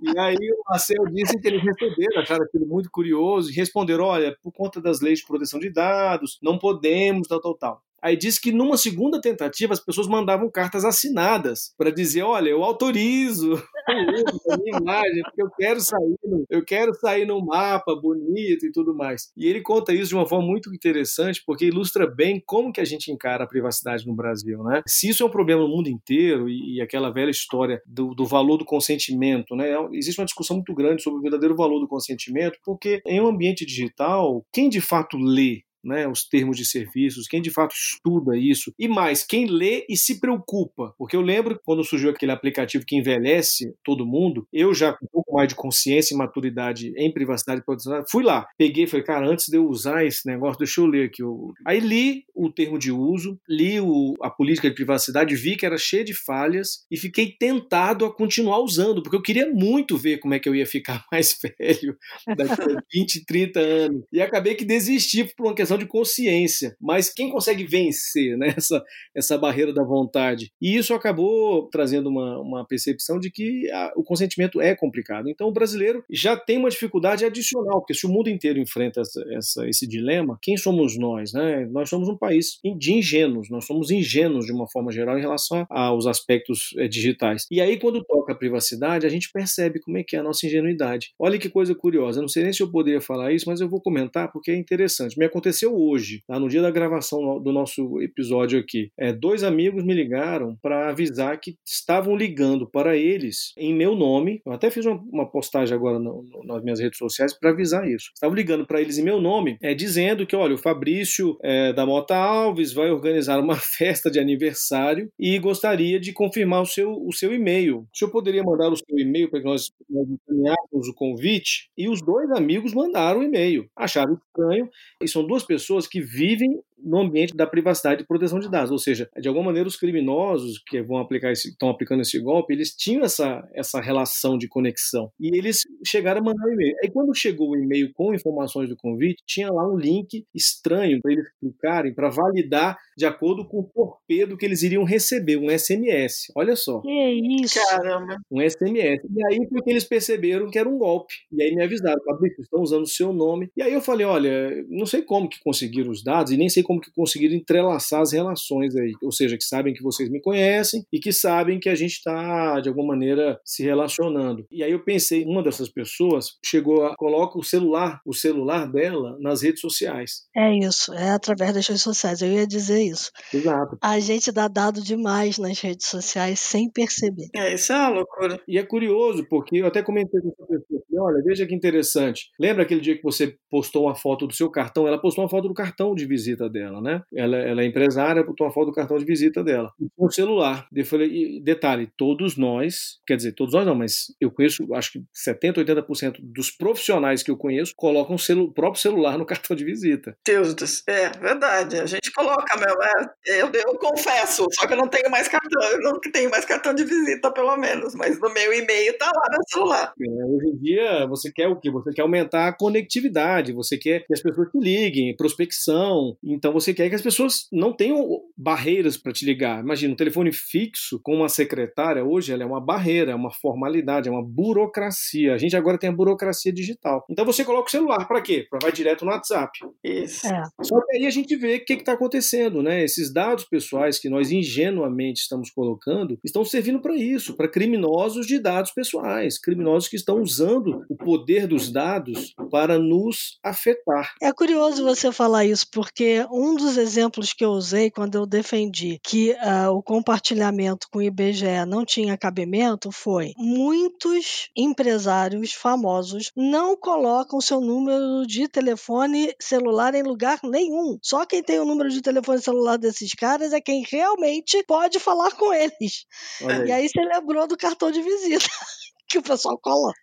E 0.00 0.18
aí 0.18 0.36
o 0.36 0.62
Marcel 0.68 1.04
disse 1.12 1.40
que 1.40 1.46
eles 1.46 1.62
receberam, 1.62 2.20
acharam 2.20 2.44
aquilo 2.44 2.66
muito 2.66 2.90
curioso 2.90 3.48
e 3.48 3.54
responderam: 3.54 4.06
olha, 4.06 4.36
por 4.42 4.50
conta 4.50 4.80
das 4.80 5.00
leis 5.00 5.20
de 5.20 5.24
proteção 5.24 5.60
de 5.60 5.70
dados, 5.70 6.36
não 6.42 6.58
podemos, 6.58 7.28
tal, 7.28 7.40
tal, 7.40 7.54
tal. 7.54 7.82
Aí 8.02 8.16
diz 8.16 8.38
que 8.38 8.50
numa 8.50 8.76
segunda 8.76 9.20
tentativa 9.20 9.72
as 9.72 9.80
pessoas 9.80 10.08
mandavam 10.08 10.50
cartas 10.50 10.84
assinadas 10.84 11.72
para 11.78 11.90
dizer, 11.90 12.22
olha, 12.22 12.48
eu 12.48 12.64
autorizo 12.64 13.54
a 13.88 14.56
minha 14.56 14.78
imagem, 14.78 15.22
porque 15.22 15.42
eu 15.42 15.50
quero 15.56 15.80
sair, 15.80 16.18
no, 16.24 16.44
eu 16.50 16.64
quero 16.64 16.94
sair 16.94 17.24
no 17.26 17.44
mapa 17.44 17.94
bonito 17.94 18.66
e 18.66 18.72
tudo 18.72 18.94
mais. 18.94 19.30
E 19.36 19.46
ele 19.46 19.62
conta 19.62 19.92
isso 19.92 20.08
de 20.08 20.16
uma 20.16 20.26
forma 20.26 20.46
muito 20.46 20.74
interessante, 20.74 21.42
porque 21.46 21.66
ilustra 21.66 22.06
bem 22.06 22.42
como 22.44 22.72
que 22.72 22.80
a 22.80 22.84
gente 22.84 23.12
encara 23.12 23.44
a 23.44 23.48
privacidade 23.48 24.06
no 24.06 24.14
Brasil, 24.14 24.62
né? 24.64 24.82
Se 24.86 25.08
isso 25.08 25.22
é 25.22 25.26
um 25.26 25.30
problema 25.30 25.62
no 25.62 25.68
mundo 25.68 25.88
inteiro 25.88 26.48
e, 26.48 26.76
e 26.76 26.80
aquela 26.80 27.12
velha 27.12 27.30
história 27.30 27.80
do, 27.86 28.14
do, 28.14 28.26
valor 28.26 28.56
do 28.56 28.64
consentimento, 28.64 29.54
né? 29.54 29.74
Existe 29.92 30.20
uma 30.20 30.26
discussão 30.26 30.56
muito 30.56 30.74
grande 30.74 31.02
sobre 31.02 31.20
o 31.20 31.22
verdadeiro 31.22 31.54
valor 31.54 31.78
do 31.78 31.88
consentimento, 31.88 32.58
porque 32.64 33.00
em 33.06 33.20
um 33.20 33.28
ambiente 33.28 33.64
digital, 33.64 34.44
quem 34.52 34.68
de 34.68 34.80
fato 34.80 35.16
lê 35.16 35.62
né, 35.84 36.06
os 36.08 36.24
termos 36.24 36.56
de 36.56 36.64
serviços, 36.64 37.26
quem 37.26 37.42
de 37.42 37.50
fato 37.50 37.74
estuda 37.74 38.36
isso, 38.36 38.72
e 38.78 38.88
mais, 38.88 39.24
quem 39.24 39.46
lê 39.46 39.84
e 39.88 39.96
se 39.96 40.20
preocupa. 40.20 40.94
Porque 40.98 41.16
eu 41.16 41.20
lembro 41.20 41.56
que 41.56 41.64
quando 41.64 41.84
surgiu 41.84 42.10
aquele 42.10 42.32
aplicativo 42.32 42.84
que 42.86 42.96
envelhece 42.96 43.74
todo 43.84 44.06
mundo, 44.06 44.46
eu 44.52 44.72
já 44.74 44.92
com 44.92 45.06
um 45.06 45.08
pouco 45.10 45.34
mais 45.34 45.48
de 45.48 45.54
consciência 45.54 46.14
e 46.14 46.18
maturidade 46.18 46.92
em 46.96 47.12
privacidade 47.12 47.64
profissional, 47.64 48.04
fui 48.10 48.22
lá, 48.22 48.46
peguei 48.58 48.84
e 48.84 48.86
falei, 48.86 49.04
cara, 49.04 49.28
antes 49.28 49.46
de 49.48 49.56
eu 49.56 49.66
usar 49.66 50.04
esse 50.04 50.26
negócio, 50.26 50.58
deixa 50.58 50.80
eu 50.80 50.86
ler 50.86 51.06
aqui. 51.06 51.22
Aí 51.66 51.80
li 51.80 52.24
o 52.34 52.50
termo 52.50 52.78
de 52.78 52.90
uso, 52.90 53.38
li 53.48 53.80
o, 53.80 54.14
a 54.20 54.30
política 54.30 54.68
de 54.68 54.74
privacidade, 54.74 55.34
vi 55.34 55.56
que 55.56 55.66
era 55.66 55.78
cheia 55.78 56.04
de 56.04 56.14
falhas 56.14 56.84
e 56.90 56.96
fiquei 56.96 57.30
tentado 57.30 58.04
a 58.04 58.14
continuar 58.14 58.60
usando, 58.60 59.02
porque 59.02 59.16
eu 59.16 59.22
queria 59.22 59.50
muito 59.50 59.96
ver 59.96 60.18
como 60.18 60.34
é 60.34 60.38
que 60.38 60.48
eu 60.48 60.54
ia 60.54 60.66
ficar 60.66 61.04
mais 61.10 61.38
velho 61.40 61.96
daqui 62.36 62.62
a 62.62 62.82
20, 62.92 63.24
30 63.24 63.60
anos. 63.60 64.04
E 64.12 64.20
acabei 64.20 64.54
que 64.54 64.64
desisti 64.64 65.24
por 65.36 65.46
uma 65.46 65.54
questão 65.54 65.71
questão 65.72 65.78
de 65.78 65.86
consciência. 65.86 66.76
Mas 66.80 67.08
quem 67.08 67.30
consegue 67.30 67.64
vencer 67.64 68.36
né, 68.36 68.54
essa, 68.56 68.82
essa 69.14 69.38
barreira 69.38 69.72
da 69.72 69.82
vontade? 69.82 70.50
E 70.60 70.76
isso 70.76 70.94
acabou 70.94 71.68
trazendo 71.70 72.08
uma, 72.08 72.38
uma 72.40 72.66
percepção 72.66 73.18
de 73.18 73.30
que 73.30 73.70
a, 73.70 73.92
o 73.96 74.02
consentimento 74.02 74.60
é 74.60 74.74
complicado. 74.74 75.28
Então 75.28 75.48
o 75.48 75.52
brasileiro 75.52 76.04
já 76.10 76.36
tem 76.36 76.58
uma 76.58 76.70
dificuldade 76.70 77.24
adicional, 77.24 77.80
porque 77.80 77.94
se 77.94 78.06
o 78.06 78.10
mundo 78.10 78.28
inteiro 78.28 78.58
enfrenta 78.58 79.00
essa, 79.00 79.24
essa, 79.32 79.68
esse 79.68 79.86
dilema, 79.86 80.38
quem 80.40 80.56
somos 80.56 80.98
nós? 80.98 81.32
Né? 81.32 81.66
Nós 81.70 81.88
somos 81.88 82.08
um 82.08 82.16
país 82.16 82.58
de 82.78 82.92
ingênuos, 82.92 83.48
nós 83.50 83.64
somos 83.66 83.90
ingênuos 83.90 84.46
de 84.46 84.52
uma 84.52 84.68
forma 84.68 84.92
geral 84.92 85.18
em 85.18 85.20
relação 85.20 85.66
aos 85.70 86.06
aspectos 86.06 86.74
é, 86.78 86.88
digitais. 86.88 87.46
E 87.50 87.60
aí, 87.60 87.78
quando 87.78 88.04
toca 88.04 88.32
a 88.32 88.36
privacidade, 88.36 89.06
a 89.06 89.08
gente 89.08 89.30
percebe 89.32 89.80
como 89.80 89.98
é 89.98 90.02
que 90.02 90.16
é 90.16 90.18
a 90.18 90.22
nossa 90.22 90.46
ingenuidade. 90.46 91.12
Olha 91.18 91.38
que 91.38 91.48
coisa 91.48 91.74
curiosa, 91.74 92.20
não 92.20 92.28
sei 92.28 92.42
nem 92.44 92.52
se 92.52 92.62
eu 92.62 92.70
poderia 92.70 93.00
falar 93.00 93.32
isso, 93.32 93.48
mas 93.48 93.60
eu 93.60 93.68
vou 93.68 93.80
comentar 93.80 94.30
porque 94.30 94.50
é 94.50 94.56
interessante. 94.56 95.18
Me 95.18 95.24
aconteceu 95.24 95.61
aconteceu 95.62 95.76
hoje, 95.76 96.22
tá? 96.26 96.38
no 96.38 96.48
dia 96.48 96.62
da 96.62 96.70
gravação 96.70 97.40
do 97.40 97.52
nosso 97.52 98.00
episódio 98.00 98.58
aqui. 98.58 98.90
É, 98.98 99.12
dois 99.12 99.42
amigos 99.42 99.84
me 99.84 99.94
ligaram 99.94 100.56
para 100.60 100.88
avisar 100.88 101.38
que 101.38 101.56
estavam 101.64 102.16
ligando 102.16 102.68
para 102.68 102.96
eles 102.96 103.52
em 103.56 103.74
meu 103.74 103.94
nome. 103.94 104.40
Eu 104.44 104.52
até 104.52 104.70
fiz 104.70 104.84
uma, 104.86 104.96
uma 105.12 105.30
postagem 105.30 105.74
agora 105.74 105.98
no, 105.98 106.22
no, 106.22 106.44
nas 106.44 106.62
minhas 106.62 106.80
redes 106.80 106.98
sociais 106.98 107.38
para 107.38 107.50
avisar 107.50 107.88
isso. 107.88 108.10
Estavam 108.14 108.34
ligando 108.34 108.66
para 108.66 108.80
eles 108.80 108.98
em 108.98 109.04
meu 109.04 109.20
nome, 109.20 109.56
é, 109.62 109.74
dizendo 109.74 110.26
que, 110.26 110.36
olha, 110.36 110.54
o 110.54 110.58
Fabrício 110.58 111.36
é, 111.42 111.72
da 111.72 111.86
Mota 111.86 112.16
Alves 112.16 112.72
vai 112.72 112.90
organizar 112.90 113.38
uma 113.38 113.56
festa 113.56 114.10
de 114.10 114.18
aniversário 114.18 115.10
e 115.18 115.38
gostaria 115.38 116.00
de 116.00 116.12
confirmar 116.12 116.62
o 116.62 116.66
seu, 116.66 116.92
o 116.92 117.12
seu 117.12 117.32
e-mail. 117.32 117.86
Se 117.94 118.04
eu 118.04 118.10
poderia 118.10 118.42
mandar 118.42 118.70
o 118.70 118.76
seu 118.76 118.98
e-mail 118.98 119.30
para 119.30 119.40
que 119.40 119.46
nós, 119.46 119.70
nós 119.88 120.08
encaminhássemos 120.08 120.88
o 120.88 120.94
convite? 120.94 121.70
E 121.76 121.88
os 121.88 122.00
dois 122.02 122.30
amigos 122.32 122.74
mandaram 122.74 123.20
o 123.20 123.24
e-mail. 123.24 123.68
Acharam 123.76 124.14
estranho. 124.14 124.68
E 125.02 125.08
são 125.08 125.26
duas 125.26 125.42
pessoas 125.42 125.51
que 125.86 126.00
vivem 126.00 126.62
no 126.82 126.98
ambiente 126.98 127.34
da 127.34 127.46
privacidade 127.46 128.02
e 128.02 128.06
proteção 128.06 128.38
de 128.38 128.50
dados. 128.50 128.70
Ou 128.70 128.78
seja, 128.78 129.08
de 129.18 129.28
alguma 129.28 129.46
maneira, 129.46 129.68
os 129.68 129.76
criminosos 129.76 130.62
que 130.66 130.82
vão 130.82 130.98
aplicar 130.98 131.32
esse, 131.32 131.50
estão 131.50 131.68
aplicando 131.68 132.02
esse 132.02 132.18
golpe, 132.18 132.52
eles 132.52 132.74
tinham 132.74 133.02
essa, 133.02 133.46
essa 133.54 133.80
relação 133.80 134.36
de 134.36 134.48
conexão. 134.48 135.10
E 135.20 135.36
eles 135.36 135.62
chegaram 135.86 136.20
a 136.20 136.24
mandar 136.24 136.46
um 136.46 136.52
e-mail. 136.52 136.76
Aí, 136.82 136.90
quando 136.90 137.14
chegou 137.14 137.50
o 137.50 137.56
e-mail 137.56 137.90
com 137.94 138.14
informações 138.14 138.68
do 138.68 138.76
convite, 138.76 139.22
tinha 139.26 139.50
lá 139.50 139.66
um 139.68 139.76
link 139.76 140.24
estranho 140.34 141.00
para 141.00 141.12
eles 141.12 141.26
clicarem 141.40 141.94
para 141.94 142.08
validar 142.08 142.78
de 142.96 143.06
acordo 143.06 143.46
com 143.46 143.60
o 143.60 143.70
torpedo 143.74 144.36
que 144.36 144.44
eles 144.44 144.62
iriam 144.62 144.84
receber, 144.84 145.36
um 145.36 145.48
SMS. 145.50 146.30
Olha 146.36 146.56
só. 146.56 146.80
Que 146.80 147.42
isso? 147.42 147.58
Caramba. 147.68 148.16
Um 148.30 148.40
SMS. 148.40 149.02
E 149.10 149.26
aí 149.26 149.48
foi 149.48 149.62
que 149.62 149.70
eles 149.70 149.84
perceberam 149.84 150.50
que 150.50 150.58
era 150.58 150.68
um 150.68 150.78
golpe. 150.78 151.14
E 151.32 151.42
aí 151.42 151.54
me 151.54 151.62
avisaram, 151.62 152.02
Fabrício, 152.04 152.42
estão 152.42 152.60
usando 152.60 152.82
o 152.82 152.88
seu 152.88 153.12
nome. 153.12 153.50
E 153.56 153.62
aí 153.62 153.72
eu 153.72 153.80
falei, 153.80 154.06
olha, 154.06 154.64
não 154.68 154.86
sei 154.86 155.02
como 155.02 155.28
que 155.28 155.40
conseguiram 155.40 155.90
os 155.90 156.02
dados 156.02 156.32
e 156.32 156.36
nem 156.36 156.48
sei 156.48 156.62
como 156.62 156.71
como 156.72 156.80
que 156.80 156.90
conseguiram 156.92 157.34
entrelaçar 157.34 158.00
as 158.00 158.12
relações 158.12 158.74
aí, 158.74 158.92
ou 159.02 159.12
seja, 159.12 159.36
que 159.36 159.44
sabem 159.44 159.74
que 159.74 159.82
vocês 159.82 160.08
me 160.08 160.20
conhecem 160.20 160.82
e 160.90 160.98
que 160.98 161.12
sabem 161.12 161.60
que 161.60 161.68
a 161.68 161.74
gente 161.74 161.92
está 161.92 162.58
de 162.60 162.68
alguma 162.68 162.88
maneira 162.88 163.38
se 163.44 163.62
relacionando. 163.62 164.46
E 164.50 164.62
aí 164.62 164.72
eu 164.72 164.82
pensei, 164.82 165.24
uma 165.24 165.42
dessas 165.42 165.68
pessoas 165.68 166.38
chegou 166.44 166.86
a 166.86 166.96
coloca 166.96 167.38
o 167.38 167.42
celular, 167.42 168.00
o 168.06 168.14
celular 168.14 168.70
dela 168.70 169.18
nas 169.20 169.42
redes 169.42 169.60
sociais. 169.60 170.22
É 170.34 170.56
isso, 170.56 170.92
é 170.94 171.10
através 171.10 171.52
das 171.52 171.66
redes 171.66 171.82
sociais. 171.82 172.22
Eu 172.22 172.32
ia 172.32 172.46
dizer 172.46 172.82
isso. 172.82 173.10
Exato. 173.32 173.76
A 173.82 174.00
gente 174.00 174.32
dá 174.32 174.48
dado 174.48 174.82
demais 174.82 175.36
nas 175.38 175.60
redes 175.60 175.86
sociais 175.86 176.40
sem 176.40 176.70
perceber. 176.70 177.28
É, 177.34 177.54
isso 177.54 177.72
é 177.72 177.76
uma 177.76 177.88
loucura. 177.88 178.40
E 178.48 178.58
é 178.58 178.62
curioso, 178.62 179.26
porque 179.28 179.58
eu 179.58 179.66
até 179.66 179.82
comentei 179.82 180.20
com 180.20 180.28
essa 180.28 180.46
pessoa, 180.46 181.10
olha, 181.10 181.22
veja 181.24 181.46
que 181.46 181.54
interessante. 181.54 182.30
Lembra 182.40 182.62
aquele 182.62 182.80
dia 182.80 182.96
que 182.96 183.02
você 183.02 183.36
postou 183.50 183.84
uma 183.84 183.94
foto 183.94 184.26
do 184.26 184.34
seu 184.34 184.50
cartão? 184.50 184.86
Ela 184.86 185.00
postou 185.00 185.24
uma 185.24 185.30
foto 185.30 185.48
do 185.48 185.54
cartão 185.54 185.94
de 185.94 186.06
visita 186.06 186.48
dela 186.48 186.61
dela, 186.62 186.80
né? 186.80 187.02
Ela, 187.14 187.36
ela 187.36 187.62
é 187.62 187.66
empresária, 187.66 188.22
botou 188.22 188.46
uma 188.46 188.52
foto 188.52 188.66
do 188.66 188.72
cartão 188.72 188.96
de 188.96 189.04
visita 189.04 189.42
dela. 189.42 189.72
No 189.98 190.10
celular. 190.10 190.66
Eu 190.74 190.86
falei, 190.86 191.40
detalhe, 191.40 191.90
todos 191.96 192.36
nós, 192.36 193.00
quer 193.06 193.16
dizer, 193.16 193.32
todos 193.32 193.54
nós 193.54 193.66
não, 193.66 193.74
mas 193.74 194.14
eu 194.20 194.30
conheço, 194.30 194.72
acho 194.74 194.92
que 194.92 194.98
70%, 195.28 195.64
80% 195.64 196.16
dos 196.20 196.50
profissionais 196.50 197.22
que 197.22 197.30
eu 197.30 197.36
conheço 197.36 197.74
colocam 197.76 198.16
o 198.16 198.52
próprio 198.52 198.80
celular 198.80 199.18
no 199.18 199.26
cartão 199.32 199.56
de 199.56 199.64
visita. 199.64 200.16
Deus 200.24 200.54
do 200.54 200.66
céu. 200.66 200.82
É, 200.86 201.10
verdade. 201.10 201.80
A 201.80 201.86
gente 201.86 202.12
coloca 202.12 202.56
mesmo. 202.56 202.82
É, 203.26 203.42
eu, 203.42 203.50
eu 203.52 203.78
confesso, 203.78 204.46
só 204.52 204.66
que 204.66 204.72
eu 204.72 204.76
não 204.76 204.88
tenho 204.88 205.10
mais 205.10 205.26
cartão, 205.28 205.62
eu 205.70 205.80
não 205.80 206.00
tenho 206.00 206.30
mais 206.30 206.44
cartão 206.44 206.74
de 206.74 206.84
visita, 206.84 207.32
pelo 207.32 207.56
menos, 207.56 207.94
mas 207.94 208.20
no 208.20 208.32
meu 208.32 208.52
e-mail 208.52 208.96
tá 208.98 209.06
lá 209.06 209.36
no 209.36 209.48
celular. 209.48 209.92
É, 210.00 210.24
hoje 210.24 210.48
em 210.48 210.56
dia, 210.58 211.06
você 211.06 211.32
quer 211.32 211.48
o 211.48 211.58
quê? 211.58 211.70
Você 211.70 211.92
quer 211.92 212.02
aumentar 212.02 212.48
a 212.48 212.56
conectividade, 212.56 213.52
você 213.52 213.76
quer 213.76 214.04
que 214.06 214.12
as 214.12 214.22
pessoas 214.22 214.48
te 214.50 214.58
liguem, 214.58 215.16
prospecção. 215.16 216.16
Então, 216.42 216.52
você 216.52 216.74
quer 216.74 216.88
que 216.88 216.96
as 216.96 217.00
pessoas 217.00 217.46
não 217.52 217.72
tenham 217.72 218.20
barreiras 218.36 218.96
para 218.96 219.12
te 219.12 219.24
ligar. 219.24 219.62
Imagina, 219.62 219.92
um 219.92 219.96
telefone 219.96 220.32
fixo 220.32 220.98
com 221.00 221.14
uma 221.14 221.28
secretária, 221.28 222.04
hoje 222.04 222.32
ela 222.32 222.42
é 222.42 222.46
uma 222.46 222.60
barreira, 222.60 223.12
é 223.12 223.14
uma 223.14 223.30
formalidade, 223.30 224.08
é 224.08 224.10
uma 224.10 224.24
burocracia. 224.24 225.34
A 225.34 225.38
gente 225.38 225.56
agora 225.56 225.78
tem 225.78 225.88
a 225.88 225.92
burocracia 225.92 226.52
digital. 226.52 227.06
Então 227.08 227.24
você 227.24 227.44
coloca 227.44 227.68
o 227.68 227.70
celular 227.70 228.08
para 228.08 228.20
quê? 228.20 228.44
Para 228.50 228.58
vai 228.60 228.72
direto 228.72 229.04
no 229.04 229.12
WhatsApp. 229.12 229.56
Isso. 229.84 230.26
É. 230.26 230.42
Só 230.62 230.80
que 230.80 230.96
aí 230.96 231.06
a 231.06 231.10
gente 231.10 231.36
vê 231.36 231.58
o 231.58 231.64
que 231.64 231.74
está 231.74 231.92
acontecendo, 231.92 232.60
né? 232.60 232.82
Esses 232.82 233.12
dados 233.12 233.44
pessoais 233.44 234.00
que 234.00 234.08
nós 234.08 234.32
ingenuamente 234.32 235.20
estamos 235.20 235.48
colocando 235.48 236.18
estão 236.24 236.44
servindo 236.44 236.80
para 236.80 236.96
isso, 236.96 237.36
para 237.36 237.46
criminosos 237.46 238.26
de 238.26 238.40
dados 238.40 238.72
pessoais, 238.72 239.38
criminosos 239.38 239.88
que 239.88 239.94
estão 239.94 240.20
usando 240.20 240.84
o 240.88 240.96
poder 240.96 241.46
dos 241.46 241.70
dados 241.70 242.34
para 242.50 242.80
nos 242.80 243.38
afetar. 243.44 244.14
É 244.20 244.32
curioso 244.32 244.82
você 244.82 245.12
falar 245.12 245.44
isso, 245.44 245.66
porque 245.70 246.26
um 246.32 246.54
dos 246.54 246.78
exemplos 246.78 247.32
que 247.32 247.44
eu 247.44 247.50
usei 247.50 247.90
quando 247.90 248.16
eu 248.16 248.26
defendi 248.26 248.98
que 249.02 249.32
uh, 249.32 249.70
o 249.70 249.82
compartilhamento 249.82 250.88
com 250.90 250.98
o 250.98 251.02
IBGE 251.02 251.66
não 251.66 251.84
tinha 251.84 252.16
cabimento 252.16 252.90
foi 252.90 253.34
muitos 253.36 254.48
empresários 254.56 255.52
famosos 255.52 256.32
não 256.34 256.76
colocam 256.76 257.40
seu 257.40 257.60
número 257.60 258.26
de 258.26 258.48
telefone 258.48 259.34
celular 259.40 259.94
em 259.94 260.02
lugar 260.02 260.40
nenhum. 260.42 260.98
Só 261.02 261.26
quem 261.26 261.42
tem 261.42 261.58
o 261.58 261.64
número 261.64 261.90
de 261.90 262.00
telefone 262.00 262.40
celular 262.40 262.78
desses 262.78 263.12
caras 263.12 263.52
é 263.52 263.60
quem 263.60 263.84
realmente 263.88 264.62
pode 264.66 264.98
falar 264.98 265.32
com 265.32 265.52
eles. 265.52 266.06
Aí. 266.40 266.68
E 266.68 266.72
aí 266.72 266.88
você 266.88 267.00
lembrou 267.00 267.46
do 267.46 267.56
cartão 267.56 267.90
de 267.90 268.00
visita 268.00 268.48
que 269.08 269.18
o 269.18 269.22
pessoal 269.22 269.58
coloca. 269.58 270.00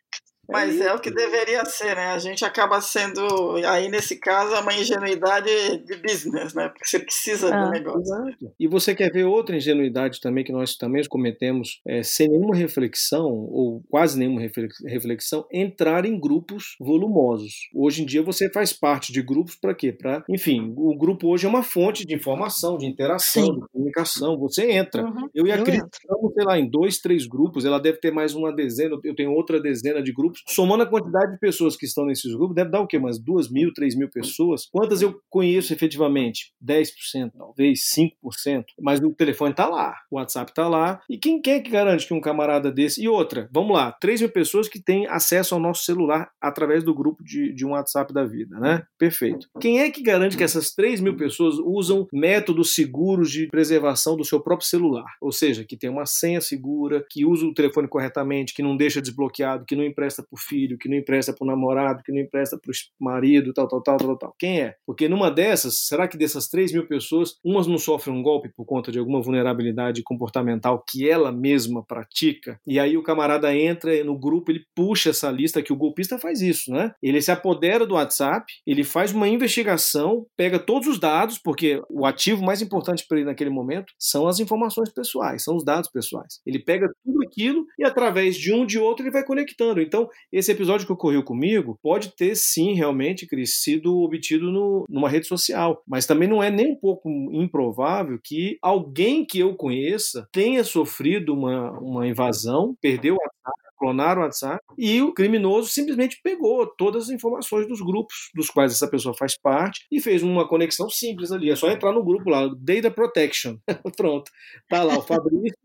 Mas 0.51 0.79
é 0.81 0.93
o 0.93 0.99
que 0.99 1.11
deveria 1.11 1.63
ser, 1.65 1.95
né? 1.95 2.07
A 2.07 2.17
gente 2.19 2.43
acaba 2.43 2.81
sendo, 2.81 3.21
aí 3.67 3.87
nesse 3.89 4.17
caso, 4.19 4.59
uma 4.61 4.73
ingenuidade 4.73 5.49
de 5.85 5.95
business, 5.97 6.53
né? 6.53 6.69
Porque 6.69 6.85
você 6.87 6.99
precisa 6.99 7.53
Ah, 7.53 7.65
do 7.65 7.71
negócio. 7.71 8.01
Exato. 8.01 8.51
E 8.59 8.67
você 8.67 8.95
quer 8.95 9.11
ver 9.11 9.25
outra 9.25 9.55
ingenuidade 9.55 10.19
também 10.19 10.43
que 10.43 10.51
nós 10.51 10.75
também 10.75 11.03
cometemos 11.07 11.79
é, 11.85 12.01
sem 12.03 12.27
nenhuma 12.29 12.55
reflexão, 12.55 13.25
ou 13.27 13.81
quase 13.89 14.17
nenhuma 14.17 14.41
reflex- 14.41 14.83
reflexão, 14.85 15.45
entrar 15.51 16.05
em 16.05 16.19
grupos 16.19 16.75
volumosos. 16.79 17.69
Hoje 17.73 18.03
em 18.03 18.05
dia 18.05 18.21
você 18.23 18.49
faz 18.51 18.73
parte 18.73 19.11
de 19.13 19.21
grupos 19.21 19.55
para 19.55 19.73
quê? 19.75 19.91
Para, 19.91 20.23
enfim, 20.29 20.73
o 20.75 20.97
grupo 20.97 21.27
hoje 21.27 21.45
é 21.45 21.49
uma 21.49 21.63
fonte 21.63 22.05
de 22.05 22.13
informação, 22.15 22.77
de 22.77 22.85
interação, 22.85 23.45
Sim. 23.45 23.53
de 23.59 23.67
comunicação. 23.71 24.37
Você 24.39 24.71
entra. 24.71 25.03
Uhum, 25.03 25.29
Eu 25.33 25.45
e 25.45 25.51
a 25.51 25.61
Cris 25.61 25.81
estamos, 25.93 26.33
sei 26.33 26.43
lá, 26.45 26.57
em 26.59 26.69
dois, 26.69 26.97
três 26.99 27.25
grupos. 27.27 27.65
Ela 27.65 27.79
deve 27.79 27.99
ter 27.99 28.11
mais 28.11 28.33
uma 28.33 28.53
dezena, 28.53 28.97
eu 29.03 29.15
tenho 29.15 29.31
outra 29.31 29.59
dezena 29.61 30.01
de 30.01 30.11
grupos. 30.13 30.38
Somando 30.47 30.83
a 30.83 30.87
quantidade 30.87 31.33
de 31.33 31.39
pessoas 31.39 31.75
que 31.75 31.85
estão 31.85 32.05
nesses 32.05 32.33
grupos, 32.33 32.55
deve 32.55 32.69
dar 32.69 32.81
o 32.81 32.87
quê? 32.87 32.97
Umas 32.97 33.19
duas 33.19 33.49
mil, 33.49 33.73
três 33.73 33.95
mil 33.95 34.09
pessoas. 34.09 34.67
Quantas 34.71 35.01
eu 35.01 35.19
conheço 35.29 35.73
efetivamente? 35.73 36.53
10%, 36.65 37.31
talvez 37.37 37.81
5%. 37.95 38.65
Mas 38.79 38.99
o 38.99 39.13
telefone 39.13 39.53
tá 39.53 39.67
lá, 39.67 39.95
o 40.11 40.17
WhatsApp 40.17 40.53
tá 40.53 40.67
lá. 40.67 41.01
E 41.09 41.17
quem, 41.17 41.41
quem 41.41 41.53
é 41.53 41.59
que 41.59 41.69
garante 41.69 42.07
que 42.07 42.13
um 42.13 42.21
camarada 42.21 42.71
desse. 42.71 43.03
E 43.03 43.07
outra, 43.07 43.49
vamos 43.51 43.75
lá, 43.75 43.91
3 43.91 44.21
mil 44.21 44.29
pessoas 44.29 44.67
que 44.67 44.81
têm 44.81 45.07
acesso 45.07 45.53
ao 45.53 45.61
nosso 45.61 45.83
celular 45.83 46.31
através 46.41 46.83
do 46.83 46.93
grupo 46.93 47.23
de, 47.23 47.53
de 47.53 47.65
um 47.65 47.71
WhatsApp 47.71 48.13
da 48.13 48.25
vida, 48.25 48.59
né? 48.59 48.83
Perfeito. 48.97 49.47
Quem 49.59 49.79
é 49.79 49.89
que 49.89 50.01
garante 50.01 50.37
que 50.37 50.43
essas 50.43 50.71
3 50.73 51.01
mil 51.01 51.15
pessoas 51.15 51.55
usam 51.59 52.07
métodos 52.11 52.75
seguros 52.75 53.31
de 53.31 53.47
preservação 53.47 54.15
do 54.15 54.25
seu 54.25 54.39
próprio 54.39 54.67
celular? 54.67 55.05
Ou 55.21 55.31
seja, 55.31 55.63
que 55.63 55.77
tem 55.77 55.89
uma 55.89 56.05
senha 56.05 56.41
segura, 56.41 57.05
que 57.09 57.25
usa 57.25 57.45
o 57.45 57.53
telefone 57.53 57.87
corretamente, 57.87 58.53
que 58.53 58.63
não 58.63 58.75
deixa 58.75 59.01
desbloqueado, 59.01 59.65
que 59.65 59.75
não 59.75 59.83
empresta 59.83 60.25
para 60.29 60.37
o 60.37 60.41
filho, 60.41 60.77
que 60.77 60.89
não 60.89 60.97
empresta 60.97 61.33
para 61.33 61.43
o 61.43 61.47
namorado, 61.47 62.03
que 62.03 62.11
não 62.11 62.19
empresta 62.19 62.57
para 62.57 62.71
o 62.71 63.03
marido, 63.03 63.53
tal, 63.53 63.67
tal, 63.67 63.81
tal, 63.81 63.97
tal, 63.97 64.17
tal. 64.17 64.35
Quem 64.37 64.61
é? 64.61 64.75
Porque 64.85 65.07
numa 65.07 65.31
dessas, 65.31 65.85
será 65.87 66.07
que 66.07 66.17
dessas 66.17 66.47
3 66.47 66.71
mil 66.73 66.87
pessoas, 66.87 67.35
umas 67.43 67.67
não 67.67 67.77
sofrem 67.77 68.15
um 68.15 68.21
golpe 68.21 68.49
por 68.55 68.65
conta 68.65 68.91
de 68.91 68.99
alguma 68.99 69.21
vulnerabilidade 69.21 70.03
comportamental 70.03 70.83
que 70.87 71.09
ela 71.09 71.31
mesma 71.31 71.83
pratica? 71.83 72.59
E 72.65 72.79
aí 72.79 72.97
o 72.97 73.03
camarada 73.03 73.55
entra 73.55 74.03
no 74.03 74.17
grupo, 74.17 74.51
ele 74.51 74.63
puxa 74.75 75.09
essa 75.09 75.31
lista, 75.31 75.61
que 75.61 75.73
o 75.73 75.77
golpista 75.77 76.19
faz 76.19 76.41
isso, 76.41 76.71
né? 76.71 76.91
Ele 77.01 77.21
se 77.21 77.31
apodera 77.31 77.85
do 77.85 77.95
WhatsApp, 77.95 78.45
ele 78.65 78.83
faz 78.83 79.11
uma 79.11 79.27
investigação, 79.27 80.25
pega 80.37 80.59
todos 80.59 80.87
os 80.87 80.99
dados, 80.99 81.39
porque 81.39 81.81
o 81.89 82.05
ativo 82.05 82.43
mais 82.43 82.61
importante 82.61 83.05
para 83.07 83.17
ele 83.17 83.25
naquele 83.25 83.49
momento 83.49 83.93
são 83.97 84.27
as 84.27 84.39
informações 84.39 84.91
pessoais, 84.91 85.43
são 85.43 85.55
os 85.55 85.63
dados 85.63 85.89
pessoais. 85.89 86.39
Ele 86.45 86.59
pega 86.59 86.89
tudo 87.03 87.23
aquilo 87.23 87.65
e 87.77 87.83
através 87.83 88.35
de 88.35 88.53
um 88.53 88.65
de 88.65 88.77
outro 88.77 89.03
ele 89.03 89.11
vai 89.11 89.23
conectando. 89.23 89.81
Então, 89.81 90.07
esse 90.31 90.51
episódio 90.51 90.85
que 90.85 90.93
ocorreu 90.93 91.23
comigo 91.23 91.77
pode 91.81 92.15
ter 92.15 92.35
sim, 92.35 92.73
realmente, 92.73 93.25
Cris, 93.25 93.61
sido 93.61 93.99
obtido 93.99 94.51
no, 94.51 94.85
numa 94.89 95.09
rede 95.09 95.27
social. 95.27 95.83
Mas 95.87 96.05
também 96.05 96.27
não 96.27 96.41
é 96.41 96.51
nem 96.51 96.71
um 96.71 96.75
pouco 96.75 97.09
improvável 97.31 98.19
que 98.23 98.57
alguém 98.61 99.25
que 99.25 99.39
eu 99.39 99.55
conheça 99.55 100.27
tenha 100.31 100.63
sofrido 100.63 101.33
uma, 101.33 101.71
uma 101.79 102.07
invasão, 102.07 102.75
perdeu 102.81 103.15
o 103.15 103.17
WhatsApp, 103.17 103.69
clonaram 103.79 104.21
o 104.21 104.25
WhatsApp 104.25 104.63
e 104.77 105.01
o 105.01 105.13
criminoso 105.13 105.69
simplesmente 105.69 106.19
pegou 106.21 106.67
todas 106.67 107.05
as 107.05 107.09
informações 107.09 107.67
dos 107.67 107.81
grupos 107.81 108.29
dos 108.35 108.49
quais 108.49 108.73
essa 108.73 108.89
pessoa 108.89 109.15
faz 109.17 109.37
parte 109.41 109.85
e 109.89 110.01
fez 110.01 110.21
uma 110.21 110.47
conexão 110.47 110.89
simples 110.89 111.31
ali. 111.31 111.49
É 111.49 111.55
só 111.55 111.71
entrar 111.71 111.93
no 111.93 112.03
grupo 112.03 112.29
lá, 112.29 112.49
Data 112.59 112.91
Protection. 112.91 113.57
Pronto. 113.95 114.29
Tá 114.67 114.83
lá 114.83 114.97
o 114.97 115.01
Fabrício, 115.01 115.57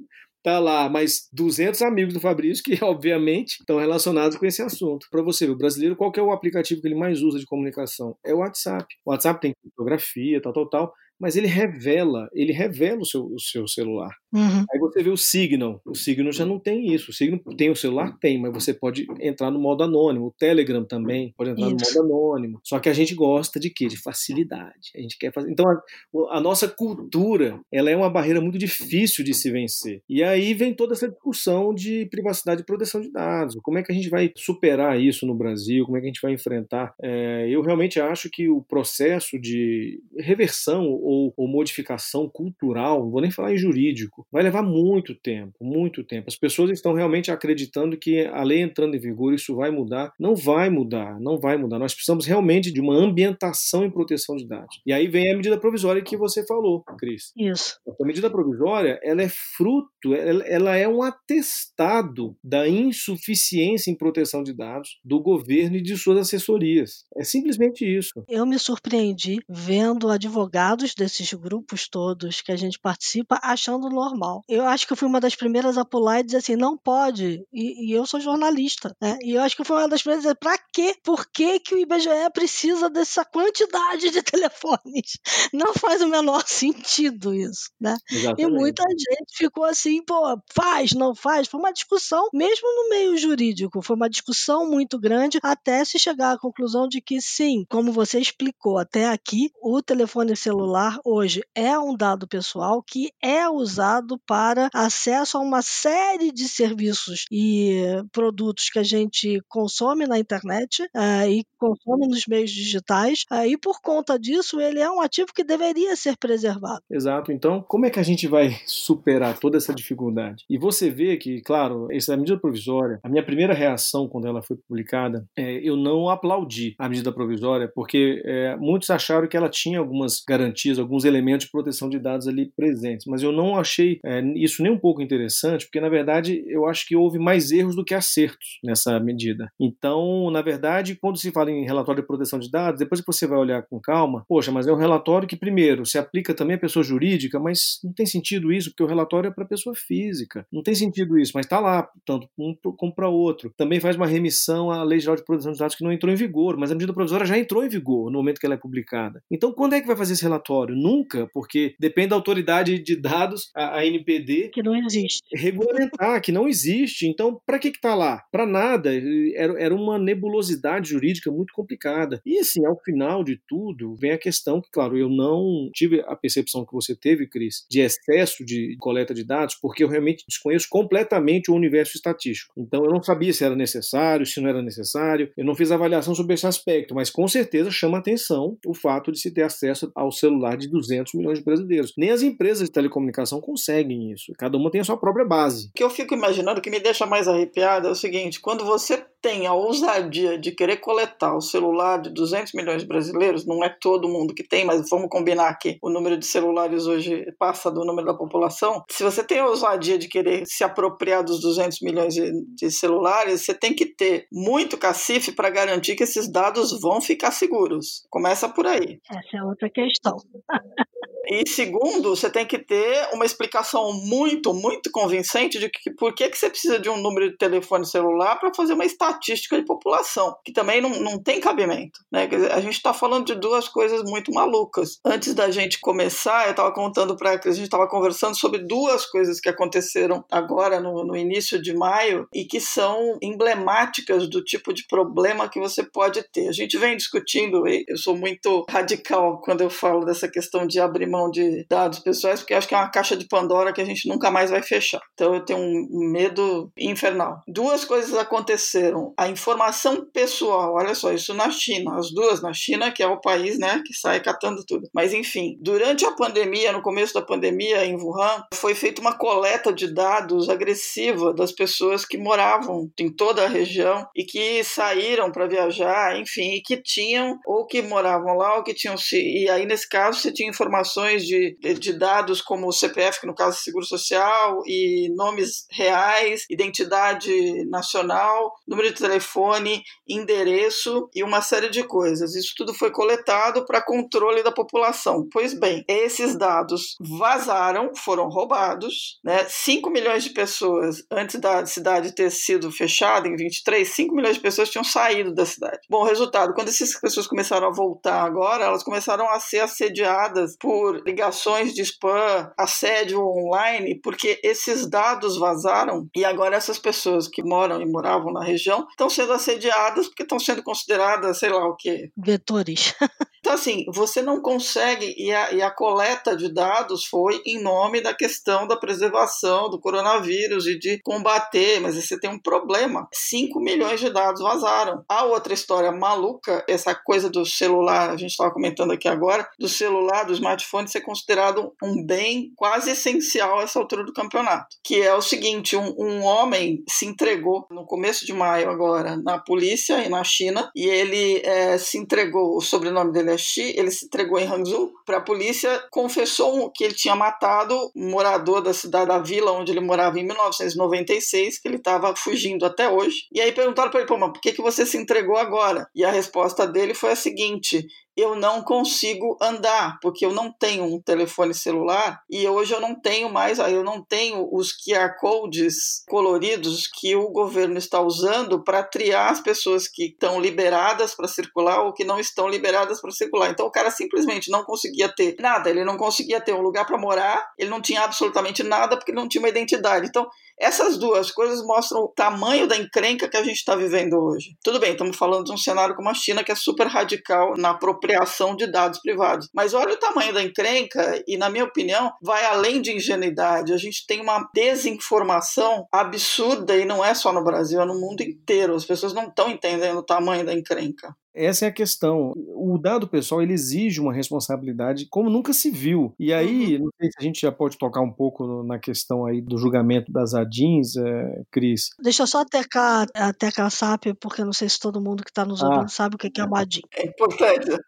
tá 0.45 0.61
lá 0.61 0.89
mais 0.89 1.27
200 1.33 1.81
amigos 1.83 2.15
do 2.15 2.21
Fabrício 2.21 2.63
que, 2.63 2.79
obviamente, 2.85 3.57
estão 3.59 3.79
relacionados 3.79 4.37
com 4.37 4.47
esse 4.47 4.63
assunto. 4.63 5.09
Para 5.11 5.23
você 5.23 5.49
o 5.49 5.57
brasileiro, 5.57 5.97
qual 5.97 6.13
é 6.17 6.23
o 6.23 6.31
aplicativo 6.31 6.81
que 6.81 6.87
ele 6.87 6.95
mais 6.95 7.23
usa 7.23 7.39
de 7.41 7.47
comunicação? 7.47 8.17
É 8.25 8.33
o 8.33 8.39
WhatsApp. 8.39 8.87
O 9.05 9.11
WhatsApp 9.11 9.41
tem 9.41 9.55
fotografia, 9.63 10.41
tal, 10.41 10.53
tal, 10.53 10.69
tal, 10.69 10.93
mas 11.19 11.37
ele 11.37 11.47
revela, 11.47 12.29
ele 12.35 12.53
revela 12.53 13.01
o 13.01 13.07
seu, 13.07 13.25
o 13.25 13.41
seu 13.41 13.67
celular. 13.67 14.15
Uhum. 14.35 14.65
Aí 14.73 14.79
você 14.81 15.03
vê 15.03 15.11
o 15.11 15.17
Signal. 15.17 15.81
O 15.85 15.95
Signal 15.95 16.33
já 16.33 16.45
não 16.45 16.59
tem 16.59 16.93
isso. 16.93 17.13
O 17.13 17.15
Signal 17.15 17.41
tem 17.57 17.71
o 17.71 17.77
celular? 17.77 18.19
Tem, 18.19 18.39
mas 18.41 18.53
você 18.53 18.75
pode 18.75 19.07
entrar 19.21 19.51
no 19.51 19.61
modo 19.61 19.85
anônimo. 19.85 20.27
O 20.27 20.35
Telegram 20.37 20.85
também 20.85 21.33
pode 21.37 21.51
entrar 21.51 21.69
Isso. 21.69 22.03
no 22.03 22.09
modo 22.09 22.15
anônimo. 22.15 22.61
Só 22.65 22.81
que 22.81 22.89
a 22.89 22.93
gente 22.93 23.15
gosta 23.15 23.61
de 23.61 23.71
quê? 23.71 23.87
De 23.87 23.97
facilidade. 23.97 24.91
A 24.97 25.01
gente 25.01 25.17
quer 25.17 25.33
fazer. 25.33 25.51
Então 25.51 25.67
a, 25.69 26.37
a 26.37 26.41
nossa 26.41 26.67
cultura, 26.67 27.61
ela 27.71 27.91
é 27.91 27.97
uma 27.97 28.11
barreira 28.11 28.41
muito 28.41 28.59
difícil 28.59 29.25
de 29.25 29.33
se 29.33 29.51
vencer. 29.51 30.03
E 30.09 30.23
aí 30.23 30.53
vem 30.53 30.75
toda 30.75 30.95
essa 30.95 31.09
discussão 31.09 31.73
de 31.73 32.07
privacidade 32.07 32.63
e 32.63 32.65
proteção 32.65 33.01
de 33.01 33.13
dados. 33.13 33.57
Como 33.63 33.79
é 33.79 33.83
que 33.83 33.93
a 33.93 33.95
gente 33.95 34.09
vai 34.09 34.33
superar 34.37 35.01
isso 35.01 35.27
no 35.27 35.35
Brasil? 35.35 35.85
Como 35.85 35.97
é 35.97 36.01
que 36.01 36.07
a 36.07 36.11
gente 36.11 36.23
vai 36.23 36.33
enfrentar? 36.33 36.93
É, 37.01 37.49
eu 37.49 37.63
realmente 37.63 38.01
acho 38.01 38.29
que 38.31 38.49
o 38.49 38.63
processo 38.63 39.39
de 39.39 40.03
reversão 40.19 40.87
ou, 40.87 41.33
ou 41.37 41.47
modificação 41.47 42.29
cultural, 42.29 43.05
não 43.05 43.11
vou 43.11 43.21
nem 43.21 43.31
falar 43.31 43.53
em 43.53 43.59
jurídico, 43.59 44.24
vai 44.31 44.43
levar 44.43 44.63
muito 44.63 45.15
tempo, 45.15 45.53
muito 45.61 46.05
tempo. 46.05 46.27
As 46.29 46.37
pessoas 46.37 46.71
estão 46.71 46.93
realmente 46.93 47.31
acreditando 47.31 47.97
que 47.97 48.27
a 48.27 48.43
lei 48.43 48.61
entrando 48.61 48.97
em 48.97 49.01
vigor 49.01 49.35
isso 49.35 49.55
vai 49.55 49.71
mudar. 49.71 50.13
Não 50.19 50.35
vai 50.35 50.71
mudar, 50.71 51.19
não 51.21 51.39
vai 51.39 51.57
mudar. 51.57 51.79
Nós 51.79 51.95
precisamos 51.95 52.27
realmente 52.27 52.73
de 52.73 52.81
uma 52.81 52.95
ambientação 52.95 53.85
em 53.85 53.91
proteção 53.91 54.37
de 54.37 54.47
dados. 54.47 54.81
E 54.87 54.93
aí 54.93 55.07
vem 55.09 55.33
a 55.33 55.37
medida 55.37 55.59
provisória 55.59 56.03
que 56.03 56.17
você 56.17 56.47
falou, 56.47 56.83
Cris. 56.99 57.33
Isso. 57.37 57.79
A 58.01 58.07
medida 58.07 58.31
provisória, 58.31 58.99
ela 59.03 59.23
é 59.23 59.29
fruto, 59.29 60.15
ela, 60.15 60.45
ela 60.45 60.77
é 60.77 60.89
um 60.89 61.03
atestado 61.03 62.37
da 62.43 62.69
insuficiência 62.69 63.91
em 63.91 63.97
proteção 63.97 64.43
de 64.43 64.53
dados 64.53 64.99
do 65.05 65.21
governo 65.21 65.77
e 65.77 65.83
de 65.83 65.97
suas 65.97 66.19
assessorias. 66.19 67.05
É 67.17 67.25
simplesmente 67.25 67.85
isso. 67.85 68.25
Eu 68.29 68.47
me 68.47 68.59
surpreendi 68.59 69.39
vendo 69.49 70.09
advogados 70.09 70.95
desses 70.95 71.33
grupos 71.33 71.89
todos 71.89 72.41
que 72.41 72.53
a 72.53 72.57
gente 72.57 72.79
participa 72.79 73.39
achando 73.43 73.89
normal. 73.89 74.14
Eu 74.49 74.67
acho 74.67 74.87
que 74.87 74.93
eu 74.93 74.97
fui 74.97 75.09
uma 75.09 75.21
das 75.21 75.35
primeiras 75.35 75.77
a 75.79 75.85
pular 75.85 76.21
e 76.21 76.25
dizer 76.25 76.39
assim, 76.39 76.57
não 76.57 76.77
pode. 76.77 77.45
E, 77.53 77.91
e 77.91 77.93
eu 77.93 78.07
sou 78.07 78.21
jornalista, 78.21 78.95
né? 79.01 79.19
E 79.23 79.33
eu 79.35 79.43
acho 79.43 79.57
que 79.57 79.63
eu 79.63 79.67
fui 79.67 79.77
uma 79.77 79.89
das 79.89 80.03
primeiras 80.03 80.25
a 80.25 80.29
dizer, 80.31 80.39
pra 80.39 80.57
quê? 80.73 80.95
Por 81.03 81.27
que, 81.27 81.61
que 81.61 81.75
o 81.75 81.79
IBGE 81.79 82.31
precisa 82.33 82.91
dessa 82.91 83.25
quantidade 83.25 84.11
de 84.11 84.23
telefones? 84.23 85.19
Não 85.53 85.75
faz 85.75 86.03
o 86.03 86.09
menor 86.09 86.45
sentido 86.49 87.35
isso, 87.35 87.71
né? 87.81 87.97
E 88.39 88.47
muita 88.47 88.83
gente 88.91 89.37
ficou 89.37 89.65
assim, 89.65 90.03
pô, 90.05 90.39
faz, 90.55 90.93
não 90.93 91.15
faz. 91.15 91.49
Foi 91.49 91.61
uma 91.61 91.73
discussão, 91.73 92.29
mesmo 92.33 92.67
no 92.67 92.91
meio 92.91 93.17
jurídico, 93.17 93.83
foi 93.83 93.97
uma 93.97 94.09
discussão 94.09 94.69
muito 94.69 94.99
grande 94.99 95.39
até 95.43 95.85
se 95.85 95.99
chegar 95.99 96.33
à 96.33 96.39
conclusão 96.39 96.89
de 96.89 97.01
que 97.01 97.21
sim, 97.21 97.65
como 97.69 97.93
você 97.93 98.19
explicou 98.19 98.79
até 98.79 99.09
aqui, 99.09 99.51
o 99.63 99.83
telefone 99.83 100.37
celular 100.37 100.99
hoje 101.05 101.43
é 101.55 101.79
um 101.79 101.97
dado 101.97 102.27
pessoal 102.27 102.83
que 102.83 103.11
é 103.23 103.49
usado 103.49 104.04
usado 104.05 104.21
para 104.27 104.69
acesso 104.73 105.39
a 105.39 105.41
uma 105.41 105.63
série 105.63 106.31
de 106.31 106.49
serviços 106.49 107.25
e 107.33 107.83
produtos 108.13 108.69
que 108.69 108.79
a 108.79 108.83
gente 108.83 109.41
consome 109.49 110.07
na 110.07 110.19
internet 110.19 110.83
uh, 110.83 111.29
e 111.29 111.45
consome 111.59 112.07
nos 112.07 112.27
meios 112.27 112.51
digitais, 112.51 113.25
uh, 113.33 113.47
e 113.47 113.57
por 113.57 113.81
conta 113.81 114.19
disso 114.19 114.61
ele 114.61 114.81
é 114.81 114.91
um 114.91 115.01
ativo 115.01 115.29
que 115.35 115.43
deveria 115.43 115.97
ser 115.97 116.17
preservado. 116.17 116.83
Exato. 116.91 117.33
Então, 117.33 117.65
como 117.67 117.87
é 117.87 117.91
que 117.91 117.99
a 117.99 118.03
gente 118.03 118.27
vai 118.27 118.57
superar 118.67 119.39
toda 119.39 119.57
essa 119.57 119.75
dificuldade? 119.75 120.45
E 120.49 120.59
você 120.59 120.91
vê 120.91 121.17
que, 121.17 121.41
claro, 121.41 121.89
essa 121.91 122.17
medida 122.17 122.39
provisória, 122.39 123.01
a 123.03 123.09
minha 123.09 123.25
primeira 123.25 123.55
reação 123.55 124.09
quando 124.09 124.29
ela 124.29 124.43
foi 124.43 124.57
publicada, 124.57 125.27
é, 125.37 125.61
eu 125.67 125.77
não 125.77 126.09
aplaudi 126.09 126.75
a 126.79 126.89
medida 126.89 127.13
provisória, 127.13 127.71
porque 127.75 128.23
é, 128.25 128.57
muitos 128.57 128.91
acharam 128.91 129.27
que 129.27 129.37
ela 129.37 129.49
tinha 129.49 129.79
algumas 129.79 130.23
garantias, 130.27 130.79
alguns 130.79 131.05
elementos 131.05 131.47
de 131.47 131.51
proteção 131.51 131.89
de 131.89 131.99
dados 131.99 132.29
ali 132.29 132.51
presentes, 132.57 133.07
mas 133.07 133.23
eu 133.23 133.33
não 133.33 133.57
achei 133.57 133.84
é, 134.05 134.21
isso 134.37 134.63
nem 134.63 134.73
um 134.73 134.79
pouco 134.79 135.03
interessante, 135.03 135.67
porque 135.67 135.81
na 135.81 135.89
verdade 135.89 136.45
eu 136.47 136.67
acho 136.67 136.87
que 136.87 136.97
houve 136.97 137.19
mais 137.19 137.51
erros 137.51 137.77
do 137.77 137.85
que 137.85 137.95
acertos 137.95 138.59
nessa 138.63 138.99
medida. 139.01 139.51
Então, 139.61 140.31
na 140.31 140.43
verdade, 140.43 140.97
quando 141.01 141.19
se 141.19 141.31
fala 141.31 141.51
em 141.51 141.65
relatório 141.65 142.03
de 142.03 142.07
proteção 142.07 142.39
de 142.39 142.51
dados, 142.51 142.81
depois 142.81 143.01
que 143.01 143.07
você 143.07 143.27
vai 143.27 143.39
olhar 143.39 143.63
com 143.63 143.81
calma, 143.81 144.25
poxa, 144.29 144.51
mas 144.51 144.67
é 144.67 144.73
um 144.73 144.77
relatório 144.77 145.29
que, 145.29 145.37
primeiro, 145.37 145.85
se 145.87 145.99
aplica 145.99 146.35
também 146.35 146.57
à 146.57 146.59
pessoa 146.59 146.83
jurídica, 146.83 147.39
mas 147.39 147.79
não 147.83 147.93
tem 147.93 148.07
sentido 148.07 148.53
isso, 148.53 148.71
porque 148.71 148.83
o 148.83 148.87
relatório 148.87 149.29
é 149.29 149.31
para 149.31 149.45
pessoa 149.45 149.75
física. 149.75 150.47
Não 150.53 150.63
tem 150.63 150.75
sentido 150.75 151.19
isso, 151.19 151.33
mas 151.35 151.47
está 151.47 151.61
lá, 151.61 151.89
tanto 152.07 152.29
um 152.39 152.55
como 152.77 152.95
para 152.95 153.09
outro. 153.09 153.53
Também 153.57 153.81
faz 153.81 153.97
uma 153.97 154.07
remissão 154.07 154.71
à 154.71 154.83
Lei 154.83 155.01
Geral 155.01 155.17
de 155.17 155.25
Proteção 155.25 155.53
de 155.53 155.59
Dados 155.59 155.77
que 155.77 155.85
não 155.85 155.93
entrou 155.93 156.13
em 156.13 156.17
vigor, 156.17 156.57
mas 156.57 156.71
a 156.71 156.75
medida 156.75 156.93
provisória 156.93 157.27
já 157.27 157.39
entrou 157.39 157.65
em 157.65 157.69
vigor 157.69 158.11
no 158.11 158.19
momento 158.19 158.39
que 158.39 158.47
ela 158.47 158.55
é 158.55 158.59
publicada. 158.59 159.23
Então, 159.31 159.53
quando 159.53 159.75
é 159.75 159.81
que 159.81 159.87
vai 159.87 159.97
fazer 159.97 160.15
esse 160.15 160.23
relatório? 160.23 160.75
Nunca, 160.75 161.29
porque 161.33 161.75
depende 161.79 162.09
da 162.09 162.17
autoridade 162.17 162.79
de 162.79 162.97
dados, 162.97 163.51
a, 163.75 163.81
a 163.81 163.87
NPD. 163.87 164.51
Que 164.53 164.63
não 164.63 164.77
existe. 164.77 165.23
Regulamentar, 165.33 166.21
que 166.21 166.33
não 166.33 166.49
existe. 166.49 167.07
Então, 167.07 167.41
para 167.47 167.59
que 167.59 167.69
está 167.69 167.95
lá? 167.95 168.23
Para 168.31 168.47
nada. 168.47 168.91
Era, 169.35 169.61
era 169.61 169.75
uma 169.75 169.99
nebulosidade 169.99 170.91
jurídica 170.91 171.31
muito 171.31 171.53
complicada. 171.53 172.21
E, 172.25 172.39
assim, 172.39 172.65
ao 172.67 172.81
final 172.83 173.25
de 173.25 173.41
tudo, 173.49 173.95
vem 173.97 174.13
a 174.13 174.19
questão 174.19 174.61
que, 174.61 174.71
claro, 174.71 174.97
eu 174.97 175.09
não 175.09 175.71
tive 175.75 176.01
a 176.07 176.17
percepção 176.17 176.65
que 176.65 176.73
você 176.73 176.95
teve, 176.97 177.29
Cris, 177.29 177.67
de 177.71 177.81
excesso 177.81 178.45
de 178.45 178.77
coleta 178.79 179.15
de 179.15 179.25
dados, 179.25 179.57
porque 179.61 179.85
eu 179.85 179.89
realmente 179.89 180.25
desconheço 180.29 180.67
completamente 180.71 181.51
o 181.51 181.55
universo 181.55 181.97
estatístico. 181.97 182.55
Então, 182.57 182.85
eu 182.85 182.91
não 182.91 183.03
sabia 183.03 183.33
se 183.33 183.45
era 183.45 183.57
necessário, 183.57 184.27
se 184.27 184.41
não 184.41 184.49
era 184.49 184.63
necessário. 184.63 185.31
Eu 185.37 185.45
não 185.45 185.55
fiz 185.55 185.71
avaliação 185.71 186.15
sobre 186.15 186.35
esse 186.35 186.47
aspecto, 186.47 186.95
mas 186.95 187.11
com 187.11 187.27
certeza 187.27 187.71
chama 187.71 187.99
atenção 187.99 188.57
o 188.67 188.75
fato 188.75 189.11
de 189.11 189.21
se 189.21 189.33
ter 189.33 189.43
acesso 189.43 189.91
ao 189.95 190.11
celular 190.11 190.57
de 190.57 190.69
200 190.69 191.15
milhões 191.15 191.39
de 191.39 191.45
brasileiros. 191.45 191.93
Nem 191.97 192.11
as 192.11 192.23
empresas 192.23 192.69
de 192.69 192.73
telecomunicação 192.73 193.41
conseguem 193.41 193.64
isso. 193.73 194.33
Cada 194.39 194.57
uma 194.57 194.71
tem 194.71 194.81
a 194.81 194.85
sua 194.85 194.97
própria 194.97 195.25
base. 195.25 195.69
O 195.69 195.73
que 195.75 195.85
eu 195.85 195.91
fico 195.91 196.15
imaginando, 196.15 196.61
que 196.61 196.71
me 196.71 196.81
deixa 196.81 197.07
mais 197.07 197.29
arrepiado, 197.29 197.89
é 197.89 197.91
o 197.91 197.95
seguinte: 197.95 198.41
quando 198.41 198.65
você 198.65 199.05
tem 199.25 199.47
a 199.47 199.55
ousadia 199.55 200.39
de 200.39 200.53
querer 200.53 200.77
coletar 200.77 201.35
o 201.35 201.41
celular 201.41 201.99
de 201.99 202.11
200 202.11 202.53
milhões 202.53 202.83
de 202.83 202.89
brasileiros, 202.89 203.47
não 203.47 203.65
é 203.65 203.69
todo 203.69 204.09
mundo 204.09 204.35
que 204.35 204.47
tem, 204.47 204.67
mas 204.67 204.87
vamos 204.91 205.09
combinar 205.09 205.55
que 205.59 205.79
o 205.83 205.89
número 205.89 206.19
de 206.19 206.27
celulares 206.27 206.87
hoje 206.87 207.25
passa 207.39 207.71
do 207.71 207.87
número 207.87 208.07
da 208.07 208.15
população. 208.15 208.85
Se 208.91 209.03
você 209.03 209.25
tem 209.25 209.39
a 209.39 209.47
ousadia 209.47 209.97
de 209.99 210.09
querer 210.09 210.45
se 210.47 210.63
apropriar 210.63 211.25
dos 211.25 211.41
200 211.41 211.81
milhões 211.81 212.13
de, 212.13 212.31
de 212.55 212.71
celulares, 212.71 213.41
você 213.41 213.55
tem 213.55 213.75
que 213.75 213.87
ter 213.87 214.27
muito 214.31 214.77
cacife 214.77 215.33
para 215.33 215.49
garantir 215.49 215.95
que 215.95 216.03
esses 216.03 216.31
dados 216.31 216.79
vão 216.81 217.01
ficar 217.01 217.31
seguros. 217.31 218.07
Começa 218.11 218.47
por 218.47 218.67
aí. 218.67 218.99
Essa 219.11 219.39
é 219.39 219.43
outra 219.43 219.71
questão. 219.71 220.17
E 221.27 221.49
segundo, 221.49 222.15
você 222.15 222.31
tem 222.31 222.47
que 222.47 222.59
ter 222.59 223.09
uma 223.13 223.25
explicação 223.25 223.93
muito, 223.93 224.53
muito 224.53 224.91
convincente 224.91 225.59
de 225.59 225.69
que 225.69 225.91
por 225.91 226.15
que, 226.15 226.29
que 226.29 226.39
você 226.39 226.51
precisa 226.51 226.79
de 226.79 226.89
um 226.89 226.97
número 226.97 227.31
de 227.31 227.37
telefone 227.37 227.87
celular 227.87 228.37
para 228.37 228.55
fazer 228.55 228.75
uma 228.75 228.85
estatística 228.85 229.57
de 229.57 229.65
população, 229.65 230.37
que 230.45 230.53
também 230.53 230.81
não, 230.81 230.91
não 231.01 231.19
tem 231.19 231.41
cabimento. 231.41 232.01
Né? 232.11 232.27
Dizer, 232.27 232.53
a 232.53 232.61
gente 232.61 232.75
está 232.75 232.93
falando 232.93 233.27
de 233.27 233.35
duas 233.35 233.69
coisas 233.69 234.03
muito 234.05 234.33
malucas. 234.33 234.99
Antes 235.05 235.35
da 235.35 235.51
gente 235.51 235.81
começar, 235.81 236.47
eu 236.47 236.51
estava 236.51 236.73
contando 236.73 237.17
para 237.17 237.31
a 237.31 237.51
gente 237.51 237.63
estava 237.63 237.89
conversando 237.89 238.37
sobre 238.37 238.59
duas 238.59 239.07
coisas 239.07 239.41
que 239.41 239.49
aconteceram 239.49 240.25
agora 240.31 240.81
no, 240.81 241.05
no 241.05 241.17
início 241.17 241.61
de 241.61 241.75
maio 241.75 242.29
e 242.33 242.45
que 242.45 242.61
são 242.61 243.19
emblemáticas 243.23 244.29
do 244.29 244.43
tipo 244.43 244.73
de 244.73 244.87
problema 244.87 245.49
que 245.49 245.61
você 245.61 245.83
pode 245.83 246.23
ter. 246.33 246.49
A 246.49 246.53
gente 246.53 246.77
vem 246.79 246.97
discutindo, 246.97 247.65
eu 247.67 247.97
sou 247.97 248.17
muito 248.17 248.65
radical 248.69 249.41
quando 249.41 249.61
eu 249.61 249.71
falo 249.71 250.05
dessa 250.05 250.29
questão 250.29 250.67
de 250.67 250.81
abrir 250.81 251.07
mão 251.15 251.31
de 251.31 251.65
dados 251.69 252.01
pessoais, 252.01 252.41
porque 252.41 252.55
acho 252.55 252.67
que 252.67 252.75
é 252.75 252.79
uma 252.79 252.91
caixa 252.91 253.17
de 253.17 253.29
Pandora 253.29 253.73
que 253.73 253.81
a 253.81 253.85
gente 253.85 254.09
nunca 254.09 254.31
mais 254.31 254.51
vai 254.51 254.63
fechar. 254.63 255.01
Então 255.15 255.35
eu 255.35 255.45
tenho 255.45 255.61
um 255.61 256.11
medo 256.11 256.71
infernal. 256.77 257.43
Duas 257.47 257.85
coisas 257.85 258.17
aconteceram. 258.17 259.13
A 259.17 259.29
informação 259.29 260.05
pessoal, 260.13 260.75
olha 260.75 260.95
só, 260.95 261.13
isso 261.13 261.35
na 261.35 261.51
China, 261.51 261.97
as 261.97 262.13
duas 262.13 262.43
na 262.43 262.53
China, 262.53 262.91
que 262.91 263.03
é 263.03 263.07
o 263.07 263.21
país, 263.21 263.59
né, 263.59 263.83
que 263.85 263.95
sai 263.95 264.21
catando 264.21 264.65
tudo. 264.67 264.89
Mas 264.93 265.13
enfim, 265.13 265.57
durante 265.61 266.05
a 266.05 266.13
pandemia, 266.13 266.73
no 266.73 266.83
começo 266.83 267.15
da 267.15 267.23
pandemia 267.23 267.85
em 267.85 267.97
Wuhan, 267.97 268.43
foi 268.55 268.75
feita 268.75 269.01
uma 269.01 269.17
coleta 269.17 269.73
de 269.73 269.93
dados 269.93 270.49
agressiva 270.49 271.33
das 271.33 271.53
pessoas 271.53 272.05
que 272.05 272.19
moravam 272.19 272.91
em 272.99 273.15
toda 273.15 273.45
a 273.45 273.49
região 273.49 274.07
e 274.17 274.25
que 274.25 274.65
saíram 274.65 275.31
para 275.31 275.47
viajar, 275.47 276.19
enfim, 276.19 276.55
e 276.55 276.63
que 276.63 276.77
tinham 276.77 277.39
ou 277.47 277.67
que 277.67 277.83
moravam 277.83 278.37
lá 278.37 278.57
ou 278.57 278.65
que 278.65 278.75
tinham 278.75 278.97
se 278.97 279.17
e 279.35 279.49
aí 279.51 279.67
nesse 279.67 279.89
caso 279.89 280.21
você 280.21 280.33
tinha 280.33 280.49
informações 280.49 281.04
informações 281.05 281.27
de, 281.27 281.57
de 281.79 281.93
dados 281.93 282.41
como 282.41 282.67
o 282.67 282.73
CPF, 282.73 283.21
que 283.21 283.27
no 283.27 283.35
caso 283.35 283.59
é 283.59 283.61
Seguro 283.61 283.85
Social, 283.85 284.63
e 284.67 285.13
nomes 285.15 285.67
reais, 285.71 286.45
identidade 286.51 287.65
nacional, 287.69 288.53
número 288.67 288.89
de 288.89 289.01
telefone, 289.01 289.83
endereço 290.09 291.09
e 291.15 291.23
uma 291.23 291.43
série 291.43 291.69
de 291.69 291.85
coisas. 291.85 292.35
Isso 292.35 292.55
tudo 292.57 292.75
foi 292.75 292.91
coletado 292.91 293.65
para 293.67 293.85
controle 293.85 294.43
da 294.43 294.53
população. 294.53 295.27
Pois 295.31 295.59
bem, 295.59 295.85
esses 295.89 296.37
dados 296.37 296.97
vazaram, 297.19 297.91
foram 297.95 298.29
roubados, 298.29 299.19
né? 299.23 299.45
5 299.49 299.91
milhões 299.91 300.25
de 300.25 300.31
pessoas, 300.31 301.05
antes 301.11 301.41
da 301.41 301.65
cidade 301.67 302.15
ter 302.15 302.31
sido 302.31 302.71
fechada 302.71 303.29
em 303.29 303.37
23, 303.37 303.89
5 303.89 304.15
milhões 304.15 304.37
de 304.37 304.43
pessoas 304.43 304.71
tinham 304.71 304.85
saído 304.85 305.35
da 305.35 305.45
cidade. 305.45 305.81
Bom, 305.89 306.05
resultado, 306.05 306.55
quando 306.55 306.69
essas 306.69 306.99
pessoas 307.01 307.27
começaram 307.27 307.69
a 307.69 307.73
voltar 307.73 308.23
agora, 308.23 308.65
elas 308.65 308.83
começaram 308.83 309.29
a 309.29 309.41
ser 309.41 309.61
assediadas 309.61 310.57
por 310.59 310.94
ligações 311.05 311.73
de 311.73 311.83
spam, 311.83 312.53
assédio 312.57 313.21
online, 313.21 314.01
porque 314.01 314.41
esses 314.43 314.89
dados 314.89 315.39
vazaram 315.39 316.09
e 316.15 316.25
agora 316.25 316.57
essas 316.57 316.79
pessoas 316.79 317.29
que 317.29 317.43
moram 317.43 317.81
e 317.81 317.87
moravam 317.87 318.33
na 318.33 318.43
região 318.43 318.87
estão 318.91 319.09
sendo 319.09 319.33
assediadas 319.33 320.07
porque 320.09 320.23
estão 320.23 320.39
sendo 320.39 320.63
consideradas, 320.63 321.39
sei 321.39 321.51
lá 321.51 321.67
o 321.67 321.77
quê. 321.77 322.11
Vetores. 322.17 322.95
Então, 323.45 323.53
assim, 323.53 323.85
você 323.93 324.23
não 324.23 324.41
consegue, 324.41 325.15
e 325.19 325.31
a, 325.31 325.53
e 325.53 325.61
a, 325.61 325.71
coleta 325.71 326.35
de 326.35 326.51
dados 326.51 327.05
foi 327.05 327.43
em 327.45 327.63
nome 327.63 328.01
da 328.01 328.15
questão 328.15 328.67
da 328.67 328.75
preservação 328.75 329.69
do 329.69 329.79
coronavírus 329.79 330.67
e 330.67 330.79
de 330.79 330.99
combater, 331.03 331.79
mas 331.79 331.95
você 331.95 332.19
tem 332.19 332.31
um 332.31 332.39
problema. 332.39 333.07
5 333.13 333.61
milhões 333.61 334.01
de 334.01 334.09
dados 334.09 334.41
vazaram. 334.41 335.05
A 335.07 335.25
outra 335.25 335.53
história 335.53 335.93
maluca, 335.93 336.65
essa 336.67 336.95
coisa 336.95 337.29
do 337.29 337.45
celular, 337.45 338.09
a 338.09 338.17
gente 338.17 338.31
estava 338.31 338.51
comentando 338.51 338.93
aqui 338.93 339.09
agora, 339.09 339.47
do 339.59 339.69
celular, 339.69 340.25
do 340.25 340.33
smartphone 340.33 340.84
ser 340.91 341.01
considerado 341.01 341.73
um 341.83 342.05
bem 342.05 342.53
quase 342.57 342.91
essencial 342.91 343.59
a 343.59 343.63
essa 343.63 343.79
altura 343.79 344.05
do 344.05 344.13
campeonato. 344.13 344.77
Que 344.83 345.03
é 345.03 345.15
o 345.15 345.23
seguinte: 345.23 345.77
um, 345.77 345.95
um 345.99 346.23
homem 346.23 346.83
se 346.89 347.07
entregou 347.07 347.67
no 347.71 347.87
começo 347.87 348.27
de 348.27 348.33
maio 348.33 348.71
agora 348.71 349.17
na 349.17 349.39
polícia 349.39 350.05
e 350.05 350.09
na 350.09 350.25
China, 350.25 350.71
e 350.75 350.87
ele 350.87 351.41
é, 351.45 351.79
se 351.79 351.99
entregou, 351.99 352.57
o 352.57 352.61
sobrenome 352.61 353.13
dele 353.13 353.31
é 353.31 353.37
ele 353.77 353.91
se 353.91 354.07
entregou 354.07 354.39
em 354.39 354.47
Hangzhou 354.47 354.93
para 355.05 355.19
a 355.19 355.21
polícia, 355.21 355.83
confessou 355.91 356.71
que 356.71 356.85
ele 356.85 356.95
tinha 356.95 357.15
matado 357.15 357.75
um 357.95 358.11
morador 358.11 358.63
da 358.63 358.73
cidade 358.73 359.09
da 359.09 359.19
vila 359.19 359.53
onde 359.53 359.73
ele 359.73 359.81
morava 359.81 360.19
em 360.19 360.25
1996, 360.25 361.59
que 361.59 361.69
ele 361.69 361.77
estava 361.77 362.15
fugindo 362.17 362.65
até 362.65 362.89
hoje. 362.89 363.27
E 363.33 363.41
aí 363.41 363.53
perguntaram 363.53 363.91
para 363.91 364.01
ele, 364.01 364.09
pô, 364.09 364.17
mas 364.17 364.33
por 364.33 364.41
que, 364.41 364.53
que 364.53 364.63
você 364.63 364.87
se 364.87 364.97
entregou 364.97 365.37
agora? 365.37 365.87
E 365.95 366.05
a 366.05 366.11
resposta 366.11 366.67
dele 366.67 366.95
foi 366.95 367.13
a 367.13 367.17
seguinte: 367.17 367.87
eu 368.17 368.37
não 368.37 368.63
consigo 368.63 369.37
andar, 369.41 369.99
porque 370.01 370.25
eu 370.25 370.33
não 370.33 370.53
tenho 370.53 370.85
um 370.85 371.01
telefone 371.01 371.53
celular 371.53 372.23
e 372.31 372.47
hoje 372.47 372.73
eu 372.73 372.81
não 372.81 372.95
tenho 372.95 373.29
mais, 373.29 373.59
eu 373.59 373.83
não 373.83 374.03
tenho 374.05 374.49
os 374.53 374.71
QR 374.73 375.17
codes 375.19 376.05
coloridos 376.09 376.87
que 376.87 377.17
o 377.17 377.31
governo 377.31 377.77
está 377.77 378.01
usando 378.01 378.63
para 378.63 378.85
triar 378.85 379.33
as 379.33 379.41
pessoas 379.41 379.89
que 379.89 380.07
estão 380.07 380.41
liberadas 380.41 381.15
para 381.15 381.27
circular 381.27 381.83
ou 381.83 381.93
que 381.93 382.05
não 382.05 382.21
estão 382.21 382.49
liberadas 382.49 383.01
para 383.01 383.11
circular. 383.11 383.51
Então 383.51 383.67
o 383.67 383.71
cara 383.71 383.91
simplesmente 383.91 384.51
não 384.51 384.63
conseguia 384.63 385.09
ter 385.09 385.35
nada, 385.41 385.69
ele 385.69 385.85
não 385.85 385.97
conseguia 385.97 386.41
ter 386.41 386.53
um 386.53 386.63
lugar 386.63 386.87
para 386.87 386.99
morar, 386.99 387.45
ele 387.59 387.71
não 387.71 387.81
tinha 387.81 388.03
absolutamente 388.03 388.63
nada 388.63 388.97
porque 388.97 389.13
não 389.13 389.29
tinha 389.29 389.43
uma 389.43 389.49
identidade. 389.49 390.07
Então 390.07 390.29
essas 390.59 390.97
duas 390.97 391.33
coisas 391.33 391.65
mostram 391.67 392.03
o 392.03 392.09
tamanho 392.09 392.69
da 392.69 392.77
encrenca 392.77 393.29
que 393.29 393.37
a 393.37 393.43
gente 393.43 393.57
está 393.57 393.75
vivendo 393.75 394.15
hoje. 394.15 394.57
Tudo 394.63 394.79
bem, 394.79 394.93
estamos 394.93 395.17
falando 395.17 395.45
de 395.45 395.53
um 395.53 395.57
cenário 395.57 395.97
como 395.97 396.09
a 396.09 396.15
China 396.15 396.45
que 396.45 396.53
é 396.53 396.55
super 396.55 396.87
radical 396.87 397.55
na 397.57 397.75
proposta 397.75 398.04
apropriação 398.05 398.55
de 398.55 398.67
dados 398.67 399.01
privados. 399.01 399.49
Mas 399.53 399.75
olha 399.75 399.95
o 399.95 399.99
tamanho 399.99 400.33
da 400.33 400.43
encrenca 400.43 401.23
e, 401.27 401.37
na 401.37 401.49
minha 401.49 401.65
opinião, 401.65 402.13
vai 402.23 402.45
além 402.45 402.81
de 402.81 402.93
ingenuidade. 402.93 403.73
A 403.73 403.79
gente 403.79 404.07
tem 404.07 404.21
uma 404.21 404.49
desinformação 404.55 405.87
absurda 405.91 406.77
e 406.77 406.85
não 406.85 407.05
é 407.05 407.15
só 407.15 407.33
no 407.33 407.43
Brasil, 407.43 407.81
é 407.81 407.85
no 407.85 407.99
mundo 407.99 408.23
inteiro. 408.23 408.75
As 408.75 408.85
pessoas 408.85 409.15
não 409.15 409.25
estão 409.25 409.51
entendendo 409.51 409.99
o 409.99 410.03
tamanho 410.03 410.45
da 410.45 410.53
encrenca. 410.53 411.15
Essa 411.35 411.65
é 411.65 411.69
a 411.69 411.73
questão. 411.73 412.33
O 412.55 412.79
dado 412.79 413.09
pessoal 413.09 413.43
ele 413.43 413.53
exige 413.53 414.01
uma 414.01 414.15
responsabilidade 414.15 415.07
como 415.11 415.29
nunca 415.29 415.53
se 415.53 415.69
viu. 415.69 416.15
E 416.17 416.33
aí, 416.33 416.77
uhum. 416.77 416.85
não 416.85 416.91
sei 417.01 417.11
se 417.11 417.17
a 417.19 417.23
gente 417.23 417.41
já 417.41 417.51
pode 417.51 417.77
tocar 417.77 418.01
um 418.01 418.13
pouco 418.13 418.63
na 418.63 418.79
questão 418.79 419.27
aí 419.27 419.43
do 419.43 419.59
julgamento 419.59 420.13
das 420.13 420.33
ADINs, 420.33 420.97
é, 420.97 421.43
Cris. 421.51 421.91
Deixa 422.01 422.23
eu 422.23 422.27
só 422.29 422.45
tecar 422.45 423.09
a 423.15 423.33
Teca 423.33 423.69
SAP, 423.69 424.15
porque 424.21 424.45
não 424.45 424.53
sei 424.53 424.69
se 424.69 424.79
todo 424.79 425.01
mundo 425.01 425.25
que 425.25 425.31
está 425.31 425.45
nos 425.45 425.61
ah. 425.61 425.67
ouvindo 425.67 425.87
ah. 425.87 425.89
sabe 425.89 426.15
o 426.15 426.19
que 426.19 426.41
é 426.41 426.45
uma 426.45 426.61
ADIN. 426.61 426.83
É 426.97 427.07
importante. 427.07 427.79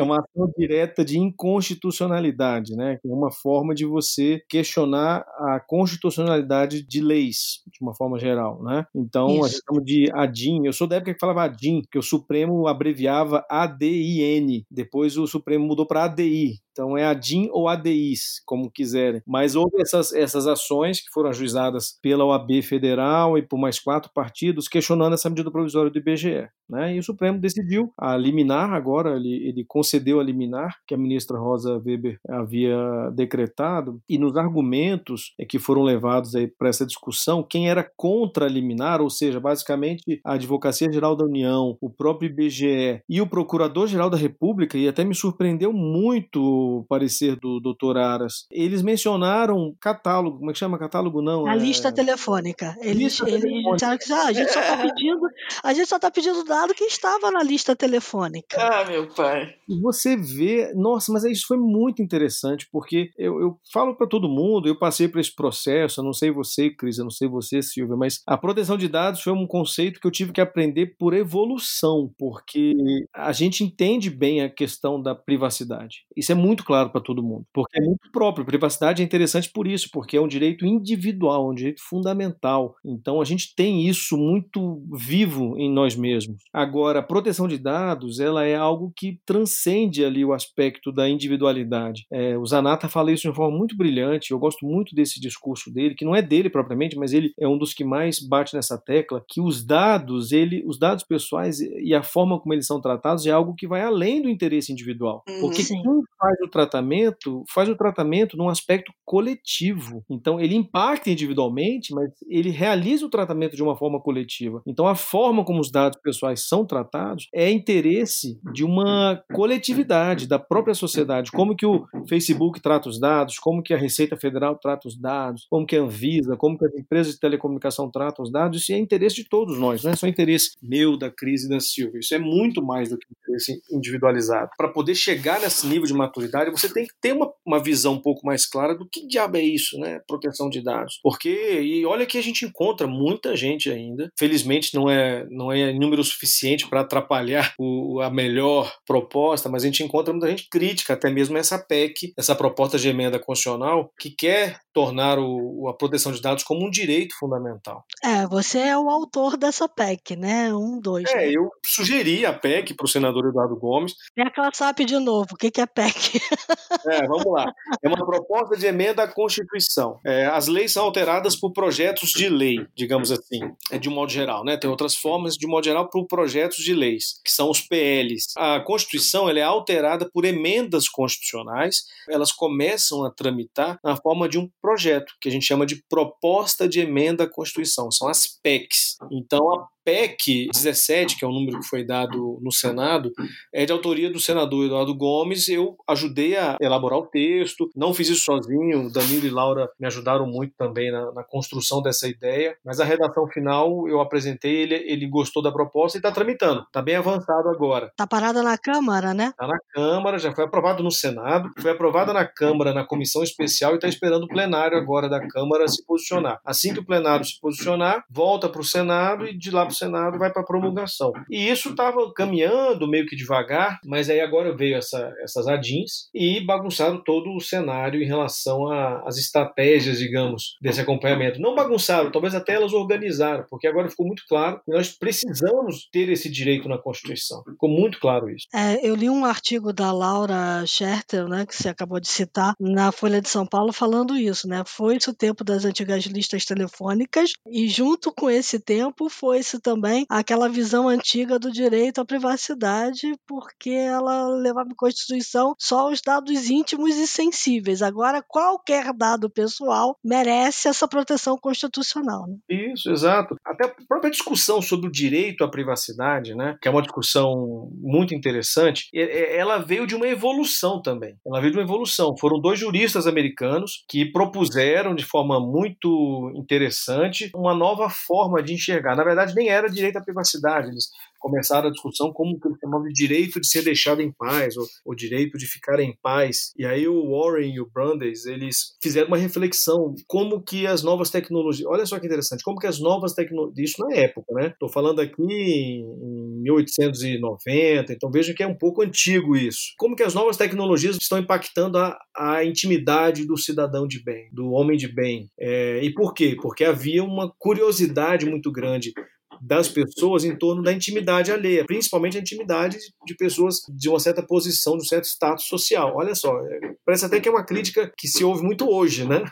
É 0.00 0.02
uma 0.02 0.18
ação 0.18 0.50
direta 0.58 1.04
de 1.04 1.18
inconstitucionalidade, 1.18 2.74
né? 2.74 2.98
É 3.04 3.08
uma 3.08 3.30
forma 3.30 3.74
de 3.74 3.86
você 3.86 4.42
questionar 4.48 5.24
a 5.38 5.60
constitucionalidade 5.60 6.84
de 6.84 7.00
leis, 7.00 7.62
de 7.66 7.78
uma 7.80 7.94
forma 7.94 8.18
geral, 8.18 8.62
né? 8.62 8.84
Então, 8.94 9.28
Isso. 9.28 9.44
a 9.44 9.48
gente 9.48 9.62
chama 9.68 9.84
de 9.84 10.10
ADIN. 10.12 10.66
Eu 10.66 10.72
sou 10.72 10.86
da 10.86 10.96
época 10.96 11.14
que 11.14 11.20
falava 11.20 11.44
ADIN, 11.44 11.82
que 11.90 11.98
o 11.98 12.02
Supremo 12.02 12.66
abreviava 12.66 13.44
ADIN. 13.48 14.64
Depois 14.70 15.16
o 15.16 15.26
Supremo 15.26 15.66
mudou 15.66 15.86
para 15.86 16.04
ADI, 16.04 16.58
então 16.74 16.98
é 16.98 17.04
ADIM 17.04 17.48
ou 17.52 17.68
ADIs, 17.68 18.42
como 18.44 18.70
quiserem. 18.70 19.22
Mas 19.24 19.54
houve 19.54 19.80
essas, 19.80 20.12
essas 20.12 20.48
ações 20.48 21.00
que 21.00 21.10
foram 21.12 21.30
ajuizadas 21.30 21.96
pela 22.02 22.24
OAB 22.24 22.62
Federal 22.62 23.38
e 23.38 23.42
por 23.42 23.58
mais 23.58 23.78
quatro 23.78 24.10
partidos 24.12 24.66
questionando 24.66 25.14
essa 25.14 25.30
medida 25.30 25.52
provisória 25.52 25.90
do 25.90 25.98
IBGE. 25.98 26.48
Né? 26.68 26.96
E 26.96 26.98
o 26.98 27.02
Supremo 27.02 27.38
decidiu 27.38 27.92
a 27.96 28.16
liminar 28.16 28.72
agora, 28.72 29.16
ele, 29.16 29.43
ele 29.46 29.64
concedeu 29.66 30.20
a 30.20 30.24
liminar 30.24 30.76
que 30.86 30.94
a 30.94 30.98
ministra 30.98 31.38
Rosa 31.38 31.80
Weber 31.84 32.18
havia 32.28 32.76
decretado, 33.14 34.00
e 34.08 34.18
nos 34.18 34.36
argumentos 34.36 35.34
é, 35.38 35.44
que 35.44 35.58
foram 35.58 35.82
levados 35.82 36.32
para 36.58 36.68
essa 36.68 36.86
discussão, 36.86 37.42
quem 37.42 37.68
era 37.68 37.88
contra 37.96 38.46
a 38.46 38.48
liminar, 38.48 39.00
ou 39.00 39.10
seja, 39.10 39.40
basicamente 39.40 40.20
a 40.24 40.34
Advocacia 40.34 40.92
Geral 40.92 41.16
da 41.16 41.24
União, 41.24 41.76
o 41.80 41.90
próprio 41.90 42.28
IBGE 42.30 43.00
e 43.08 43.20
o 43.20 43.26
Procurador-Geral 43.26 44.10
da 44.10 44.16
República, 44.16 44.76
e 44.78 44.88
até 44.88 45.04
me 45.04 45.14
surpreendeu 45.14 45.72
muito 45.72 46.84
parecer 46.88 47.36
do 47.36 47.60
Dr. 47.60 47.98
Aras, 47.98 48.46
eles 48.50 48.82
mencionaram 48.82 49.74
catálogo, 49.80 50.38
como 50.38 50.50
é 50.50 50.52
que 50.52 50.58
chama 50.58 50.78
catálogo 50.78 51.22
não? 51.22 51.46
A 51.46 51.54
é... 51.54 51.58
lista 51.58 51.92
telefônica. 51.92 52.74
Eles, 52.80 52.96
lista 52.96 53.28
eles 53.28 53.42
disseram 53.42 53.98
que 53.98 54.12
ah, 54.12 54.26
a 54.26 54.32
gente 54.32 54.52
só 54.52 54.60
está 54.60 54.76
pedindo, 54.82 55.20
a 55.62 55.74
gente 55.74 55.88
só 55.88 55.96
está 55.96 56.10
pedindo 56.10 56.44
dado 56.44 56.74
que 56.74 56.84
estava 56.84 57.30
na 57.30 57.42
lista 57.42 57.74
telefônica. 57.74 58.56
Ah, 58.58 58.84
meu 58.84 59.06
pai. 59.08 59.33
E 59.68 59.80
você 59.80 60.16
vê, 60.16 60.72
nossa, 60.74 61.12
mas 61.12 61.24
isso 61.24 61.46
foi 61.46 61.56
muito 61.56 62.02
interessante 62.02 62.68
porque 62.70 63.10
eu, 63.16 63.40
eu 63.40 63.58
falo 63.72 63.94
para 63.94 64.06
todo 64.06 64.28
mundo, 64.28 64.68
eu 64.68 64.78
passei 64.78 65.08
por 65.08 65.20
esse 65.20 65.34
processo, 65.34 66.00
eu 66.00 66.04
não 66.04 66.12
sei 66.12 66.30
você, 66.30 66.70
Cris, 66.70 66.98
eu 66.98 67.04
não 67.04 67.10
sei 67.10 67.28
você, 67.28 67.62
Silvia, 67.62 67.96
mas 67.96 68.22
a 68.26 68.36
proteção 68.36 68.76
de 68.76 68.88
dados 68.88 69.22
foi 69.22 69.32
um 69.32 69.46
conceito 69.46 70.00
que 70.00 70.06
eu 70.06 70.10
tive 70.10 70.32
que 70.32 70.40
aprender 70.40 70.96
por 70.98 71.14
evolução, 71.14 72.10
porque 72.18 72.74
a 73.14 73.32
gente 73.32 73.64
entende 73.64 74.10
bem 74.10 74.42
a 74.42 74.50
questão 74.50 75.00
da 75.00 75.14
privacidade. 75.14 76.04
Isso 76.16 76.32
é 76.32 76.34
muito 76.34 76.64
claro 76.64 76.90
para 76.90 77.00
todo 77.00 77.22
mundo, 77.22 77.46
porque 77.52 77.78
é 77.78 77.84
muito 77.84 78.10
próprio. 78.12 78.44
Privacidade 78.44 79.02
é 79.02 79.04
interessante 79.04 79.50
por 79.50 79.66
isso, 79.66 79.88
porque 79.92 80.16
é 80.16 80.20
um 80.20 80.28
direito 80.28 80.66
individual, 80.66 81.50
um 81.50 81.54
direito 81.54 81.82
fundamental. 81.82 82.74
Então 82.84 83.20
a 83.20 83.24
gente 83.24 83.54
tem 83.54 83.88
isso 83.88 84.16
muito 84.16 84.82
vivo 84.92 85.56
em 85.58 85.72
nós 85.72 85.96
mesmos. 85.96 86.42
Agora, 86.52 87.00
a 87.00 87.02
proteção 87.02 87.48
de 87.48 87.58
dados, 87.58 88.20
ela 88.20 88.44
é 88.44 88.54
algo 88.54 88.92
que 88.96 89.20
transcende 89.24 90.04
ali 90.04 90.24
o 90.24 90.32
aspecto 90.32 90.92
da 90.92 91.08
individualidade. 91.08 92.06
É, 92.12 92.36
o 92.36 92.44
Zanata 92.44 92.88
fala 92.88 93.12
isso 93.12 93.22
de 93.22 93.28
uma 93.28 93.34
forma 93.34 93.56
muito 93.56 93.76
brilhante. 93.76 94.30
Eu 94.30 94.38
gosto 94.38 94.66
muito 94.66 94.94
desse 94.94 95.20
discurso 95.20 95.72
dele, 95.72 95.94
que 95.94 96.04
não 96.04 96.14
é 96.14 96.22
dele 96.22 96.50
propriamente, 96.50 96.96
mas 96.96 97.12
ele 97.12 97.32
é 97.38 97.48
um 97.48 97.58
dos 97.58 97.72
que 97.72 97.84
mais 97.84 98.18
bate 98.20 98.54
nessa 98.54 98.78
tecla, 98.78 99.24
que 99.28 99.40
os 99.40 99.64
dados, 99.64 100.32
ele, 100.32 100.62
os 100.66 100.78
dados 100.78 101.04
pessoais 101.04 101.60
e 101.60 101.94
a 101.94 102.02
forma 102.02 102.38
como 102.40 102.54
eles 102.54 102.66
são 102.66 102.80
tratados 102.80 103.26
é 103.26 103.30
algo 103.30 103.54
que 103.54 103.66
vai 103.66 103.82
além 103.82 104.22
do 104.22 104.28
interesse 104.28 104.72
individual. 104.72 105.22
Porque 105.40 105.62
Sim. 105.62 105.80
quem 105.82 106.02
faz 106.18 106.40
o 106.42 106.48
tratamento, 106.48 107.44
faz 107.52 107.68
o 107.68 107.76
tratamento 107.76 108.36
num 108.36 108.48
aspecto 108.48 108.92
coletivo. 109.04 110.02
Então, 110.10 110.40
ele 110.40 110.54
impacta 110.54 111.10
individualmente, 111.10 111.94
mas 111.94 112.10
ele 112.28 112.50
realiza 112.50 113.06
o 113.06 113.10
tratamento 113.10 113.56
de 113.56 113.62
uma 113.62 113.76
forma 113.76 114.00
coletiva. 114.00 114.62
Então, 114.66 114.86
a 114.86 114.94
forma 114.94 115.44
como 115.44 115.60
os 115.60 115.70
dados 115.70 115.98
pessoais 116.02 116.46
são 116.46 116.64
tratados 116.64 117.28
é 117.32 117.50
interesse 117.50 118.38
de 118.52 118.64
uma 118.64 119.03
coletividade, 119.32 120.26
da 120.26 120.38
própria 120.38 120.74
sociedade. 120.74 121.30
Como 121.30 121.56
que 121.56 121.66
o 121.66 121.86
Facebook 122.08 122.60
trata 122.60 122.88
os 122.88 122.98
dados, 122.98 123.38
como 123.38 123.62
que 123.62 123.74
a 123.74 123.78
Receita 123.78 124.16
Federal 124.16 124.56
trata 124.56 124.88
os 124.88 124.96
dados, 124.96 125.46
como 125.50 125.66
que 125.66 125.76
a 125.76 125.82
Anvisa, 125.82 126.36
como 126.36 126.58
que 126.58 126.66
as 126.66 126.74
empresas 126.74 127.14
de 127.14 127.20
telecomunicação 127.20 127.90
tratam 127.90 128.24
os 128.24 128.30
dados, 128.30 128.62
isso 128.62 128.72
é 128.72 128.78
interesse 128.78 129.16
de 129.16 129.28
todos 129.28 129.58
nós, 129.58 129.82
não 129.82 129.92
é 129.92 129.96
só 129.96 130.06
interesse 130.06 130.50
meu, 130.62 130.96
da 130.96 131.10
crise 131.10 131.48
da 131.48 131.60
Silvia. 131.60 132.00
Isso 132.00 132.14
é 132.14 132.18
muito 132.18 132.62
mais 132.62 132.88
do 132.88 132.98
que 132.98 133.06
interesse 133.20 133.60
individualizado. 133.70 134.50
Para 134.56 134.68
poder 134.68 134.94
chegar 134.94 135.40
nesse 135.40 135.66
nível 135.66 135.86
de 135.86 135.94
maturidade, 135.94 136.50
você 136.50 136.72
tem 136.72 136.86
que 136.86 136.94
ter 137.00 137.12
uma, 137.12 137.30
uma 137.44 137.62
visão 137.62 137.94
um 137.94 138.00
pouco 138.00 138.26
mais 138.26 138.46
clara 138.46 138.74
do 138.74 138.88
que 138.88 139.06
diabo 139.06 139.36
é 139.36 139.42
isso, 139.42 139.78
né? 139.78 140.00
Proteção 140.06 140.48
de 140.48 140.62
dados. 140.62 140.98
Porque, 141.02 141.60
e 141.60 141.84
olha 141.84 142.06
que 142.06 142.18
a 142.18 142.22
gente 142.22 142.44
encontra 142.44 142.86
muita 142.86 143.36
gente 143.36 143.70
ainda, 143.70 144.10
felizmente 144.18 144.74
não 144.74 144.88
é, 144.88 145.26
não 145.30 145.52
é 145.52 145.72
número 145.72 146.02
suficiente 146.02 146.68
para 146.68 146.80
atrapalhar 146.80 147.54
o, 147.58 148.00
a 148.00 148.10
melhor 148.10 148.72
proposta, 148.94 149.48
mas 149.48 149.64
a 149.64 149.66
gente 149.66 149.82
encontra 149.82 150.12
muita 150.12 150.30
gente 150.30 150.48
crítica, 150.48 150.94
até 150.94 151.10
mesmo 151.10 151.36
essa 151.36 151.58
PEC, 151.58 152.14
essa 152.16 152.34
proposta 152.34 152.78
de 152.78 152.88
emenda 152.88 153.18
constitucional, 153.18 153.92
que 153.98 154.10
quer 154.10 154.60
tornar 154.74 155.18
o, 155.20 155.68
a 155.68 155.74
proteção 155.74 156.10
de 156.10 156.20
dados 156.20 156.42
como 156.42 156.66
um 156.66 156.70
direito 156.70 157.16
fundamental. 157.16 157.84
É, 158.02 158.26
você 158.26 158.58
é 158.58 158.76
o 158.76 158.90
autor 158.90 159.36
dessa 159.36 159.68
PEC, 159.68 160.16
né? 160.16 160.52
Um, 160.52 160.80
dois. 160.80 161.08
É, 161.10 161.16
né? 161.16 161.30
eu 161.30 161.48
sugeri 161.64 162.26
a 162.26 162.32
PEC 162.32 162.74
para 162.74 162.84
o 162.84 162.88
senador 162.88 163.28
Eduardo 163.28 163.56
Gomes. 163.56 163.94
É 164.18 164.22
aquela 164.22 164.52
SAP 164.52 164.80
de 164.80 164.98
novo, 164.98 165.28
o 165.32 165.36
que 165.36 165.60
é 165.60 165.66
PEC? 165.66 166.20
É, 166.86 167.06
vamos 167.06 167.24
lá. 167.32 167.50
É 167.82 167.88
uma 167.88 168.04
proposta 168.04 168.56
de 168.56 168.66
emenda 168.66 169.04
à 169.04 169.08
Constituição. 169.08 170.00
É, 170.04 170.26
as 170.26 170.48
leis 170.48 170.72
são 170.72 170.84
alteradas 170.84 171.34
por 171.34 171.50
projetos 171.50 172.10
de 172.10 172.28
lei, 172.28 172.66
digamos 172.76 173.10
assim, 173.10 173.40
é 173.70 173.78
de 173.78 173.88
um 173.88 173.92
modo 173.92 174.12
geral, 174.12 174.44
né? 174.44 174.56
Tem 174.58 174.68
outras 174.68 174.94
formas, 174.94 175.34
de 175.34 175.46
um 175.46 175.50
modo 175.50 175.64
geral, 175.64 175.88
por 175.88 176.06
projetos 176.06 176.58
de 176.58 176.74
leis, 176.74 177.20
que 177.24 177.30
são 177.30 177.48
os 177.48 177.60
PLs. 177.60 178.34
A 178.36 178.60
Constituição 178.60 179.30
ela 179.30 179.38
é 179.38 179.42
alterada 179.42 180.10
por 180.12 180.26
emendas 180.26 180.88
constitucionais, 180.88 181.84
elas 182.08 182.32
começam 182.32 183.04
a 183.04 183.10
tramitar 183.10 183.78
na 183.82 183.96
forma 183.96 184.28
de 184.28 184.38
um 184.38 184.50
projeto, 184.64 185.12
que 185.20 185.28
a 185.28 185.32
gente 185.32 185.44
chama 185.44 185.66
de 185.66 185.84
proposta 185.90 186.66
de 186.66 186.80
emenda 186.80 187.24
à 187.24 187.30
Constituição, 187.30 187.90
são 187.92 188.08
as 188.08 188.26
PECs. 188.42 188.96
Então, 189.12 189.46
a 189.52 189.68
PEC 189.84 190.48
17, 190.52 191.18
que 191.18 191.24
é 191.24 191.28
o 191.28 191.32
número 191.32 191.60
que 191.60 191.68
foi 191.68 191.84
dado 191.84 192.38
no 192.42 192.52
Senado, 192.52 193.12
é 193.52 193.64
de 193.64 193.72
autoria 193.72 194.10
do 194.10 194.18
senador 194.18 194.66
Eduardo 194.66 194.94
Gomes. 194.94 195.48
Eu 195.48 195.76
ajudei 195.88 196.36
a 196.36 196.56
elaborar 196.60 196.98
o 196.98 197.06
texto, 197.06 197.70
não 197.76 197.92
fiz 197.94 198.08
isso 198.08 198.24
sozinho, 198.24 198.90
Danilo 198.90 199.26
e 199.26 199.30
Laura 199.30 199.68
me 199.78 199.86
ajudaram 199.86 200.26
muito 200.26 200.54
também 200.56 200.90
na, 200.90 201.12
na 201.12 201.24
construção 201.24 201.82
dessa 201.82 202.08
ideia, 202.08 202.56
mas 202.64 202.80
a 202.80 202.84
redação 202.84 203.26
final 203.28 203.88
eu 203.88 204.00
apresentei, 204.00 204.62
ele, 204.62 204.74
ele 204.74 205.06
gostou 205.06 205.42
da 205.42 205.52
proposta 205.52 205.98
e 205.98 206.00
está 206.00 206.10
tramitando, 206.10 206.62
está 206.62 206.80
bem 206.80 206.96
avançado 206.96 207.48
agora. 207.48 207.86
Está 207.86 208.06
parada 208.06 208.42
na 208.42 208.56
Câmara, 208.56 209.12
né? 209.12 209.26
Está 209.26 209.46
na 209.46 209.58
Câmara, 209.72 210.18
já 210.18 210.34
foi 210.34 210.44
aprovado 210.44 210.82
no 210.82 210.90
Senado, 210.90 211.50
foi 211.58 211.70
aprovada 211.70 212.12
na 212.12 212.24
Câmara, 212.24 212.72
na 212.72 212.84
comissão 212.84 213.22
especial 213.22 213.72
e 213.72 213.74
está 213.76 213.88
esperando 213.88 214.24
o 214.24 214.28
plenário 214.28 214.76
agora 214.78 215.08
da 215.08 215.26
Câmara 215.28 215.68
se 215.68 215.84
posicionar. 215.84 216.40
Assim 216.44 216.72
que 216.72 216.80
o 216.80 216.86
plenário 216.86 217.24
se 217.24 217.38
posicionar, 217.40 218.04
volta 218.10 218.48
para 218.48 218.60
o 218.60 218.64
Senado 218.64 219.26
e 219.26 219.36
de 219.36 219.50
lá 219.50 219.64
para 219.64 219.72
o 219.72 219.73
Senado 219.74 220.18
vai 220.18 220.32
para 220.32 220.42
a 220.42 220.46
promulgação. 220.46 221.12
E 221.30 221.48
isso 221.48 221.70
estava 221.70 222.12
caminhando 222.12 222.88
meio 222.88 223.06
que 223.06 223.16
devagar, 223.16 223.78
mas 223.84 224.08
aí 224.08 224.20
agora 224.20 224.56
veio 224.56 224.76
essa, 224.76 225.12
essas 225.22 225.46
ADINs 225.46 226.08
e 226.14 226.40
bagunçaram 226.40 227.02
todo 227.02 227.34
o 227.34 227.40
cenário 227.40 228.02
em 228.02 228.06
relação 228.06 228.66
às 229.06 229.18
estratégias, 229.18 229.98
digamos, 229.98 230.56
desse 230.60 230.80
acompanhamento. 230.80 231.40
Não 231.40 231.54
bagunçaram, 231.54 232.10
talvez 232.10 232.34
até 232.34 232.54
elas 232.54 232.72
organizaram, 232.72 233.44
porque 233.50 233.66
agora 233.66 233.88
ficou 233.88 234.06
muito 234.06 234.22
claro 234.28 234.60
que 234.64 234.70
nós 234.70 234.90
precisamos 234.90 235.88
ter 235.90 236.08
esse 236.08 236.30
direito 236.30 236.68
na 236.68 236.78
Constituição. 236.78 237.42
Ficou 237.44 237.68
muito 237.68 237.98
claro 238.00 238.30
isso. 238.30 238.46
É, 238.54 238.86
eu 238.86 238.94
li 238.94 239.10
um 239.10 239.24
artigo 239.24 239.72
da 239.72 239.92
Laura 239.92 240.64
Scherter, 240.66 241.26
né, 241.28 241.46
que 241.46 241.54
você 241.54 241.68
acabou 241.68 242.00
de 242.00 242.08
citar, 242.08 242.54
na 242.60 242.92
Folha 242.92 243.20
de 243.20 243.28
São 243.28 243.46
Paulo, 243.46 243.72
falando 243.72 244.16
isso, 244.16 244.48
né? 244.48 244.62
Foi-se 244.66 245.10
o 245.10 245.14
tempo 245.14 245.44
das 245.44 245.64
antigas 245.64 246.04
listas 246.04 246.44
telefônicas 246.44 247.32
e 247.50 247.68
junto 247.68 248.12
com 248.12 248.30
esse 248.30 248.58
tempo 248.58 249.08
foi-se 249.08 249.60
também 249.64 250.04
aquela 250.10 250.48
visão 250.48 250.88
antiga 250.88 251.38
do 251.38 251.50
direito 251.50 252.00
à 252.00 252.04
privacidade, 252.04 253.14
porque 253.26 253.70
ela 253.70 254.28
levava 254.28 254.68
em 254.70 254.76
Constituição 254.76 255.54
só 255.58 255.90
os 255.90 256.02
dados 256.02 256.50
íntimos 256.50 256.96
e 256.96 257.06
sensíveis. 257.06 257.80
Agora, 257.80 258.22
qualquer 258.22 258.92
dado 258.92 259.30
pessoal 259.30 259.96
merece 260.04 260.68
essa 260.68 260.86
proteção 260.86 261.38
constitucional. 261.38 262.26
Né? 262.28 262.36
Isso, 262.72 262.90
exato. 262.90 263.36
Até 263.44 263.64
a 263.64 263.74
própria 263.88 264.10
discussão 264.10 264.60
sobre 264.60 264.88
o 264.88 264.92
direito 264.92 265.42
à 265.42 265.48
privacidade, 265.48 266.34
né, 266.34 266.56
que 266.60 266.68
é 266.68 266.70
uma 266.70 266.82
discussão 266.82 267.70
muito 267.80 268.14
interessante, 268.14 268.88
ela 268.92 269.58
veio 269.58 269.86
de 269.86 269.94
uma 269.94 270.06
evolução 270.06 270.82
também. 270.82 271.16
Ela 271.26 271.40
veio 271.40 271.52
de 271.52 271.58
uma 271.58 271.64
evolução. 271.64 272.14
Foram 272.18 272.38
dois 272.38 272.58
juristas 272.58 273.06
americanos 273.06 273.84
que 273.88 274.04
propuseram 274.12 274.94
de 274.94 275.04
forma 275.04 275.40
muito 275.40 276.30
interessante 276.36 277.30
uma 277.34 277.54
nova 277.54 277.88
forma 277.88 278.42
de 278.42 278.52
enxergar. 278.52 278.94
Na 278.94 279.04
verdade, 279.04 279.34
nem 279.34 279.48
era 279.54 279.68
direito 279.68 279.96
à 279.96 280.00
privacidade. 280.00 280.68
Eles 280.68 280.88
começaram 281.24 281.68
a 281.68 281.72
discussão 281.72 282.12
como 282.12 282.38
que 282.38 282.46
eles 282.46 282.58
chamavam 282.60 282.86
de 282.86 282.92
direito 282.92 283.40
de 283.40 283.48
ser 283.48 283.62
deixado 283.62 284.02
em 284.02 284.12
paz, 284.12 284.58
ou 284.58 284.66
o 284.84 284.94
direito 284.94 285.38
de 285.38 285.46
ficar 285.46 285.80
em 285.80 285.96
paz. 286.02 286.52
E 286.58 286.66
aí 286.66 286.86
o 286.86 287.10
Warren 287.10 287.54
e 287.54 287.60
o 287.60 287.70
Brandeis, 287.72 288.26
eles 288.26 288.76
fizeram 288.82 289.08
uma 289.08 289.16
reflexão 289.16 289.94
como 290.06 290.42
que 290.42 290.66
as 290.66 290.82
novas 290.82 291.08
tecnologias, 291.08 291.66
olha 291.66 291.86
só 291.86 291.98
que 291.98 292.06
interessante, 292.06 292.44
como 292.44 292.58
que 292.58 292.66
as 292.66 292.78
novas 292.78 293.14
tecnologias, 293.14 293.70
isso 293.70 293.82
na 293.82 293.96
época, 293.96 294.34
né? 294.34 294.48
Estou 294.48 294.68
falando 294.68 295.00
aqui 295.00 295.22
em 295.22 296.42
1890, 296.42 297.92
então 297.94 298.10
veja 298.10 298.34
que 298.34 298.42
é 298.42 298.46
um 298.46 298.56
pouco 298.56 298.82
antigo 298.82 299.34
isso. 299.34 299.72
Como 299.78 299.96
que 299.96 300.02
as 300.02 300.12
novas 300.12 300.36
tecnologias 300.36 300.98
estão 301.00 301.18
impactando 301.18 301.78
a, 301.78 301.98
a 302.14 302.44
intimidade 302.44 303.26
do 303.26 303.38
cidadão 303.38 303.86
de 303.86 304.02
bem, 304.04 304.28
do 304.30 304.50
homem 304.50 304.76
de 304.76 304.92
bem. 304.92 305.30
É, 305.40 305.82
e 305.82 305.92
por 305.94 306.12
quê? 306.12 306.36
Porque 306.40 306.64
havia 306.64 307.02
uma 307.02 307.32
curiosidade 307.38 308.26
muito 308.26 308.52
grande 308.52 308.92
das 309.40 309.68
pessoas 309.68 310.24
em 310.24 310.36
torno 310.36 310.62
da 310.62 310.72
intimidade 310.72 311.32
alheia, 311.32 311.64
principalmente 311.64 312.16
a 312.16 312.20
intimidade 312.20 312.78
de 313.06 313.14
pessoas 313.16 313.56
de 313.68 313.88
uma 313.88 314.00
certa 314.00 314.22
posição, 314.22 314.76
de 314.76 314.82
um 314.82 314.86
certo 314.86 315.04
status 315.04 315.46
social. 315.46 315.94
Olha 315.96 316.14
só, 316.14 316.38
é, 316.40 316.74
parece 316.84 317.04
até 317.04 317.20
que 317.20 317.28
é 317.28 317.32
uma 317.32 317.44
crítica 317.44 317.92
que 317.96 318.08
se 318.08 318.24
ouve 318.24 318.42
muito 318.42 318.68
hoje, 318.68 319.04
né? 319.04 319.24